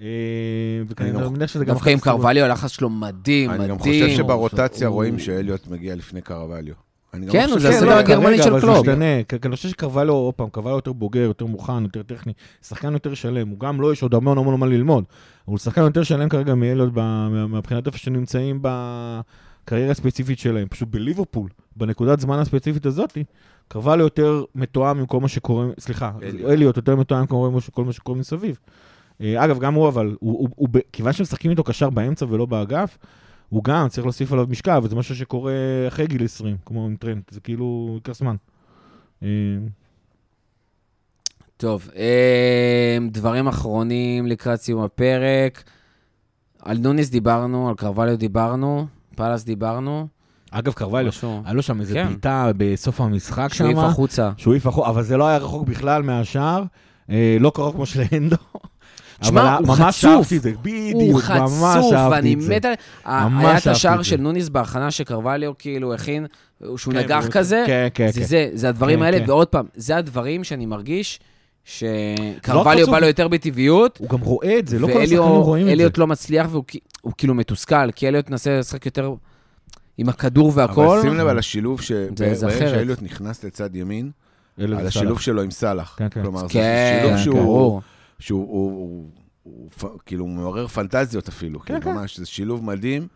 אה, 0.00 0.06
וכנראה 0.88 1.12
גם- 1.12 1.20
אני 1.20 1.28
מניח 1.28 1.50
שזה 1.50 1.64
גם... 1.64 1.74
דווקא 1.74 1.90
עם. 1.90 1.98
קרווליו 1.98 2.44
הלחץ 2.44 2.70
שלו 2.70 2.90
מדהים, 2.90 3.50
מדהים. 3.50 3.62
אני 3.62 3.70
גם 3.70 3.78
חושב 3.78 4.08
שברוטציה 4.16 4.88
רואים 4.88 5.18
שאליוט 5.18 5.66
מגיע 5.68 5.94
לפני 5.94 6.20
קרווליו. 6.20 6.74
כן, 7.32 7.48
הוא 7.50 7.58
שזה- 7.58 7.78
זה 7.80 7.86
לא, 7.86 7.92
הגרמני 7.92 8.26
כרגע, 8.26 8.42
של 8.42 8.50
אבל 8.50 8.60
קלופ. 8.60 8.74
זה 8.86 8.92
משתנה, 8.92 9.04
כי 9.28 9.40
כי 9.40 9.48
אני 9.48 9.56
חושב 9.56 9.68
שקרווליו, 9.68 10.14
עוד 10.14 10.34
פעם, 10.34 10.48
קרווליו 10.50 10.78
יותר 10.78 10.92
בוגר, 10.92 11.20
יותר 11.20 11.46
מוכן, 11.46 11.82
יותר 11.82 12.02
טכני, 12.02 12.32
שחקן 12.68 12.92
יותר 12.92 13.14
שלם, 13.14 13.48
הוא 13.48 13.58
גם 13.60 13.80
לא, 13.80 13.92
יש 13.92 14.02
עוד 14.02 14.14
המון 14.14 14.38
המון 14.38 14.60
מה 14.60 14.66
ללמוד, 14.66 15.04
אבל 15.08 15.14
הוא 15.44 15.58
שחקן 15.58 15.80
יותר 15.80 16.02
שלם 16.02 16.28
כרגע 16.28 16.54
מה- 16.94 17.46
מבחינת 17.46 17.86
איפה 17.86 17.98
שנמצאים 17.98 18.58
בקריירה 18.62 19.90
הספציפית 19.90 20.38
שלהם, 20.38 20.68
פשוט 20.68 20.88
בליברפול, 20.88 21.48
בנקודת 21.76 22.20
זמן 22.20 22.38
הספציפית 22.38 22.86
הזאת, 22.86 23.18
קרווליו 23.68 24.06
יותר 24.06 24.44
מתואם 24.54 24.98
עם 24.98 25.06
כל 25.06 25.20
מה 25.20 25.28
שקורה, 25.28 25.66
סליחה, 25.78 26.10
אליוט. 26.48 26.76
יותר 26.76 26.96
מתואם 26.96 27.20
עם 27.20 27.26
כל 27.72 27.84
מה 27.84 27.92
שקורה 27.92 28.18
מסביב. 28.18 28.58
אה, 29.20 29.44
אגב, 29.44 29.58
גם 29.58 29.74
הוא 29.74 29.88
אבל, 29.88 30.16
כיוון 30.92 31.12
שמשחקים 31.12 31.50
איתו 31.50 31.64
קשר 31.64 31.90
באמצע 31.90 32.26
ולא 32.28 32.46
באגף, 32.46 32.98
הוא 33.48 33.64
גם 33.64 33.88
צריך 33.88 34.04
להוסיף 34.06 34.32
עליו 34.32 34.46
משקל, 34.48 34.78
וזה 34.82 34.96
משהו 34.96 35.16
שקורה 35.16 35.52
אחרי 35.88 36.06
גיל 36.06 36.24
20, 36.24 36.56
כמו 36.66 36.86
עם 36.86 36.96
טרנד, 36.96 37.22
זה 37.30 37.40
כאילו 37.40 37.90
ייקח 37.94 38.12
זמן. 38.12 38.36
אה, 39.22 39.28
טוב, 41.56 41.88
אה, 41.96 42.98
דברים 43.10 43.48
אחרונים 43.48 44.26
לקראת 44.26 44.60
סיום 44.60 44.82
הפרק. 44.82 45.64
על 46.62 46.78
נוניס 46.78 47.10
דיברנו, 47.10 47.68
על 47.68 47.74
קרווליו 47.74 48.18
דיברנו, 48.18 48.86
פאלאס 49.16 49.44
דיברנו. 49.44 50.06
אגב, 50.50 50.72
קרווליו. 50.72 51.12
היה 51.44 51.54
לו 51.54 51.62
שם 51.62 51.80
איזה 51.80 51.94
כן. 51.94 52.06
בעיטה 52.06 52.50
בסוף 52.56 53.00
המשחק 53.00 53.54
שהוא 53.54 53.66
העיף 53.66 53.78
שם, 53.78 53.84
החוצה. 53.84 54.30
שהוא 54.36 54.52
העיף 54.52 54.66
החוק, 54.66 54.86
אבל 54.86 55.02
זה 55.02 55.16
לא 55.16 55.26
היה 55.26 55.38
רחוק 55.38 55.68
בכלל 55.68 56.02
מהשער, 56.02 56.64
אה, 57.10 57.36
לא 57.40 57.52
קרוב 57.54 57.74
כמו 57.74 57.86
של 57.86 58.02
אנדו. 58.16 58.36
תשמע, 59.20 59.56
אבל 59.56 59.64
הוא 59.64 59.76
ממש 59.76 59.98
חצוף. 59.98 60.16
אהבתי 60.16 60.36
את 60.36 60.42
זה, 60.42 60.52
בדיוק, 60.62 61.02
הוא 61.02 61.12
ממש 61.12 61.22
חצוף, 61.22 61.92
אהבתי 61.92 62.16
ואני 62.16 62.34
את 62.34 62.40
זה. 62.40 62.56
מת 62.56 62.64
על... 62.64 62.72
היה 63.04 63.58
את 63.58 63.66
השער 63.66 64.02
של. 64.02 64.16
נוניס 64.16 64.48
בהכנה 64.48 64.90
שקרווליו 64.90 65.52
כאילו 65.58 65.94
הכין, 65.94 66.26
שהוא 66.76 66.94
כן, 66.94 66.98
נגח 66.98 67.26
כזה. 67.30 67.64
כן, 67.66 67.88
כן, 67.94 68.10
זה 68.10 68.20
כן. 68.20 68.26
זה, 68.26 68.48
זה 68.52 68.68
הדברים 68.68 68.98
כן, 68.98 69.04
האלה, 69.04 69.18
כן. 69.18 69.30
ועוד 69.30 69.48
פעם, 69.48 69.66
זה 69.74 69.96
הדברים 69.96 70.44
שאני 70.44 70.66
מרגיש 70.66 71.20
שקרווליו 71.64 72.82
חצוף. 72.82 72.94
בא 72.94 72.98
לו 72.98 73.06
יותר 73.06 73.28
בטבעיות, 73.28 73.98
הוא 73.98 74.08
גם 74.08 74.20
רואה 74.20 74.58
את 74.58 74.68
זה, 74.68 74.78
לא 74.78 74.86
כל 74.86 75.02
השחקנים 75.02 75.22
רואים 75.22 75.62
את 75.62 75.66
זה. 75.66 75.72
ואליוט 75.72 75.98
לא 75.98 76.06
מצליח 76.06 76.46
והוא 76.50 76.64
הוא 77.00 77.12
כאילו 77.18 77.34
מתוסכל, 77.34 77.90
כי 77.90 78.08
אליוט 78.08 78.30
מנסה 78.30 78.58
לשחק 78.58 78.86
יותר 78.86 79.14
עם 79.98 80.08
הכדור 80.08 80.52
והכל. 80.54 80.86
אבל 80.86 81.02
שים 81.02 81.14
לב 81.14 81.26
על 81.26 81.38
השילוב. 81.38 81.80
שאליוט 81.80 83.02
נכנס 83.02 83.44
לצד 83.44 83.76
ימין, 83.76 84.10
על 84.58 84.86
השילוב. 84.86 85.20
שלו 85.20 85.42
עם 85.42 85.50
סאלח. 85.50 85.94
כן, 85.98 86.08
כן. 86.10 86.22
כלומר, 86.22 86.40
זה 86.40 86.48
כן, 86.48 87.02
שילוב 87.02 87.18
שהוא... 87.18 87.80
שהוא 88.18 88.40
הוא, 88.48 88.70
הוא, 88.70 89.10
הוא, 89.42 89.70
פ- 89.78 90.02
כאילו 90.06 90.26
מעורר 90.26 90.66
פנטזיות 90.66 91.28
אפילו, 91.28 91.60
כן, 91.60 91.80
כאילו, 91.80 91.94
ממש, 91.94 92.18
זה 92.18 92.26
שילוב 92.26 92.64
מדהים, 92.64 93.08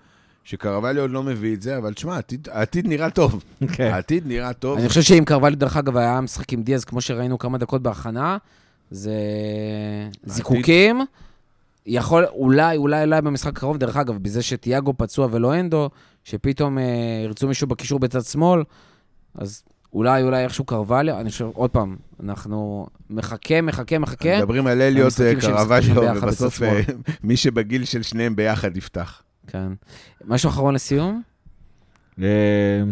שקרווליו 0.45 1.03
עוד 1.03 1.11
לא 1.11 1.23
מביא 1.23 1.55
את 1.55 1.63
זה, 1.63 1.77
אבל 1.79 1.95
תשמע, 1.95 2.15
העתיד, 2.15 2.49
העתיד 2.53 2.87
נראה 2.89 3.11
טוב. 3.11 3.45
כן. 3.73 3.91
העתיד 3.93 4.27
נראה 4.27 4.53
טוב. 4.53 4.79
אני 4.79 4.89
חושב 4.89 5.03
שאם 5.03 5.25
קרווליו, 5.27 5.59
דרך 5.59 5.77
אגב, 5.77 5.97
היה 5.97 6.21
משחק 6.21 6.53
עם 6.53 6.63
דיאז, 6.63 6.85
כמו 6.85 7.01
שראינו 7.01 7.39
כמה 7.39 7.59
דקות 7.59 7.83
בהכנה, 7.83 8.37
זה 8.91 9.13
זיקוקים. 10.25 11.01
יכול, 11.87 12.27
אולי, 12.27 12.77
אולי, 12.77 13.05
אולי 13.05 13.23
במשחק 13.23 13.57
הקרוב, 13.57 13.77
דרך 13.77 13.97
אגב, 13.97 14.19
בזה 14.23 14.43
שתיאגו 14.43 14.95
פצוע 14.97 15.29
ולא 15.31 15.55
אנדו, 15.61 15.91
שפתאום 16.25 16.79
אה, 16.79 16.85
ירצו 17.25 17.49
מישהו 17.49 17.67
בקישור 17.67 17.99
בצד 17.99 18.23
שמאל, 18.25 18.63
אז 19.35 19.63
אולי, 19.93 20.23
אולי 20.23 20.45
איכשהו 20.45 20.65
קרווליו, 20.65 21.21
אני 21.21 21.31
חושב, 21.31 21.47
עוד 21.55 21.71
פעם, 21.71 21.97
אנחנו 22.23 22.87
מחכה, 23.11 23.61
מחכה, 23.61 23.99
מחכה. 23.99 24.39
מדברים 24.39 24.67
על 24.67 24.83
אליוט 24.83 25.13
קרווליו, 25.41 26.17
ובסוף 26.17 26.63
אה, 26.63 26.81
מי 27.23 27.37
שבגיל 27.37 27.85
של 27.85 28.03
שניהם 28.03 28.37
ביחד 28.37 28.77
יפתח. 28.77 29.23
כן. 29.47 29.73
משהו 30.25 30.51
אחרון 30.51 30.75
לסיום? 30.75 31.23
אה, 32.23 32.83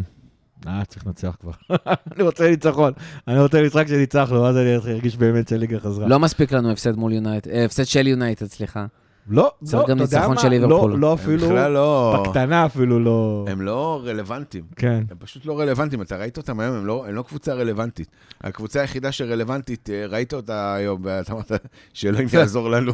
אה, 0.67 0.85
צריך 0.85 1.07
לנצח 1.07 1.37
כבר. 1.41 1.53
אני 2.15 2.23
רוצה 2.23 2.51
ניצחון. 2.51 2.93
אני 3.29 3.41
רוצה 3.41 3.63
משחק 3.63 3.87
שניצחנו, 3.89 4.47
אז 4.47 4.57
אני 4.57 4.75
ארגיש 4.75 5.17
באמת 5.17 5.49
שהליגה 5.49 5.81
חזרה. 5.81 6.09
לא 6.09 6.19
מספיק 6.19 6.53
לנו 6.53 6.71
הפסד 6.71 6.97
מול 6.97 7.13
יונייטד, 7.13 7.51
אה, 7.51 7.65
הפסד 7.65 7.85
של 7.85 8.07
יונייטד, 8.07 8.47
סליחה. 8.47 8.87
לא, 9.31 9.53
צריך 9.65 9.75
לא, 9.75 9.89
גם 9.89 9.97
אתה 9.97 10.05
יודע 10.05 10.17
ניצחון 10.19 10.35
מה? 10.35 10.41
של 10.41 10.49
ליברפול. 10.49 10.91
לא, 10.93 10.99
לא 10.99 11.15
אפילו, 11.15 11.47
בכלל 11.47 11.73
לא... 11.73 12.23
בקטנה 12.27 12.67
אפילו 12.67 13.01
לא... 13.01 13.45
הם 13.49 13.61
לא 13.63 14.03
רלוונטיים. 14.05 14.65
כן. 14.77 15.03
הם 15.11 15.17
פשוט 15.19 15.47
לא 15.47 15.61
רלוונטיים. 15.61 16.03
אתה 16.03 16.17
ראית 16.17 16.37
אותם 16.37 16.61
היום, 16.61 16.77
הם 16.77 16.87
לא, 16.87 17.07
הם 17.09 17.15
לא 17.15 17.23
קבוצה 17.23 17.55
רלוונטית. 17.55 18.09
הקבוצה 18.41 18.81
היחידה 18.81 19.13
שרלוונטית, 19.13 19.91
אה, 19.91 20.07
ראית 20.07 20.35
אותה 20.35 20.75
היום, 20.75 21.01
ואתה 21.05 21.33
אמרת 21.33 21.53
שאלוהים 21.93 22.29
יעזור 22.35 22.71
לנו. 22.71 22.93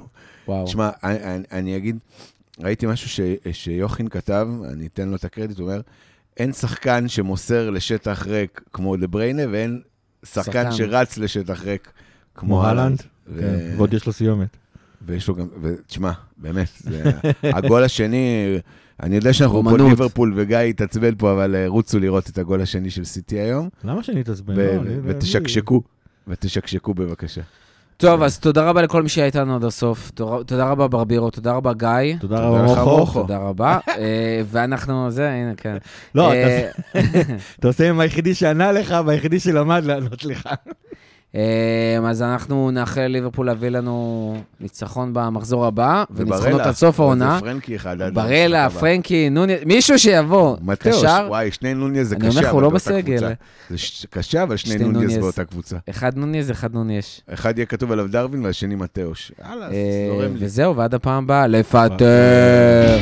וואו. 0.49 0.65
תשמע, 0.67 0.91
אני, 1.05 1.35
אני, 1.35 1.45
אני 1.53 1.77
אגיד, 1.77 1.99
ראיתי 2.61 2.87
משהו 2.87 3.09
ש, 3.09 3.21
שיוחין 3.53 4.09
כתב, 4.09 4.49
אני 4.73 4.87
אתן 4.87 5.09
לו 5.09 5.17
את 5.17 5.25
הקרדיט, 5.25 5.59
הוא 5.59 5.69
אומר, 5.69 5.81
אין 6.37 6.53
שחקן 6.53 7.09
שמוסר 7.09 7.71
לשטח 7.71 8.27
ריק 8.27 8.61
כמו 8.73 8.97
דה 8.97 9.07
בריינה, 9.07 9.43
ואין 9.51 9.81
שחקן 10.25 10.43
שחקן. 10.53 10.73
שרץ 10.73 11.19
לשטח 11.19 11.63
ריק 11.63 11.93
כמו 12.35 12.47
כמו 12.49 12.65
הלנד. 12.67 12.79
הלנד. 12.81 13.03
ו- 13.29 13.41
כן, 13.41 13.75
ועוד 13.77 13.95
יש 13.95 14.07
לו 14.07 14.13
סיומת. 14.13 14.57
ויש 15.07 15.29
לו 15.29 15.35
גם, 15.35 15.47
ותשמע, 15.63 16.11
באמת, 16.37 16.69
זה, 16.79 17.03
הגול 17.57 17.85
השני, 17.85 18.59
אני 19.03 19.17
יודע 19.17 19.33
שאנחנו 19.33 19.63
פה. 19.65 19.77
ליברפול 19.89 20.33
וגיא 20.37 20.57
התעצבן 20.59 21.15
פה, 21.19 21.33
אבל 21.33 21.55
אה, 21.57 21.65
רוצו 21.69 21.99
לראות 21.99 22.29
את 22.29 22.39
הגול 22.39 22.61
השני 22.61 22.91
של 22.91 23.05
סיטי 23.05 23.41
היום, 23.41 23.69
למה 23.85 24.03
שאני 24.03 24.21
אתעצבן? 24.21 24.55
ו- 24.57 24.75
לא, 24.85 24.91
ותשקשקו, 25.05 25.83
ותשקשקו 26.29 26.95
בבקשה. 26.95 27.41
טוב, 27.97 28.23
אז 28.23 28.39
תודה 28.39 28.65
רבה 28.69 28.83
לכל 28.83 29.03
מי 29.03 29.09
שהיה 29.09 29.27
איתנו 29.27 29.57
עד 29.57 29.65
הסוף. 29.65 30.11
תודה- 30.11 30.45
תודה 30.45 30.71
רבה 30.71 30.89
ברבירו, 30.89 31.31
תודה 31.31 31.53
רבה 31.53 31.73
גיא. 31.73 32.17
תודה 32.21 32.39
רבה. 32.41 32.63
מוכו. 32.63 33.21
תודה 33.23 33.39
רבה. 33.39 33.79
אה, 33.89 34.43
ואנחנו, 34.47 35.11
זה, 35.11 35.31
הנה, 35.31 35.55
כן. 35.57 35.77
לא, 36.15 36.33
אה, 36.33 36.71
אתה 37.59 37.69
עושה 37.69 37.89
עם 37.89 38.01
היחידי 38.01 38.35
שענה 38.35 38.73
לך 38.73 38.95
והיחידי 39.07 39.41
שלמד 39.41 39.85
לענות 39.85 40.25
לך. 40.25 40.49
אה, 41.35 41.41
אז 42.11 42.23
אנחנו 42.23 42.71
נאחל 42.71 43.07
ליברפול 43.07 43.47
להביא 43.47 43.69
לנו 43.69 44.37
ניצחון 44.61 45.11
במחזור 45.13 45.67
הבא, 45.67 46.05
וניצחונות 46.11 46.61
עד 46.61 46.73
סוף 46.75 47.01
העונה. 47.01 47.39
פרנקי 47.41 47.77
אחד. 47.77 47.97
ברלה. 48.15 48.71
פרנקי, 48.71 49.31
נוני, 49.31 49.55
מישהו 49.67 49.99
שיבוא. 49.99 50.57
קשר, 50.79 51.27
וואי, 51.29 51.51
שני 51.51 51.75
נוניאז 51.75 52.09
זה 52.09 52.17
אני 52.17 52.29
קשה, 52.29 52.31
אומר 52.39 52.49
לך, 52.49 52.53
הוא 52.53 52.59
אבל 52.59 52.63
לא 52.63 52.71
באותה 52.71 52.91
בסגל. 52.91 53.19
קבוצה. 53.19 53.33
זה 54.01 54.07
קשה, 54.11 54.43
אבל 54.43 54.57
שני 54.57 54.75
נוניאז 54.79 55.03
נוניאז. 55.03 55.19
באותה 55.19 55.45
קבוצה. 55.45 55.77
אחד 55.91 56.17
נוניז, 56.17 56.51
אחד 56.51 56.75
נוניש. 56.75 57.21
אחד 57.33 57.59
יהיה 57.59 57.67
כתוב 57.67 57.93
עליו 57.93 58.09
דרווין 58.09 58.45
והשני 58.45 58.75
מתאוש. 58.75 59.33
יאללה, 59.49 59.67
אה, 59.71 60.09
זורם 60.11 60.37
לי. 60.37 60.45
וזהו, 60.47 60.77
ועד 60.77 60.95
הפעם 60.95 61.25
הבאה, 61.25 61.47
לפטר. 61.47 62.99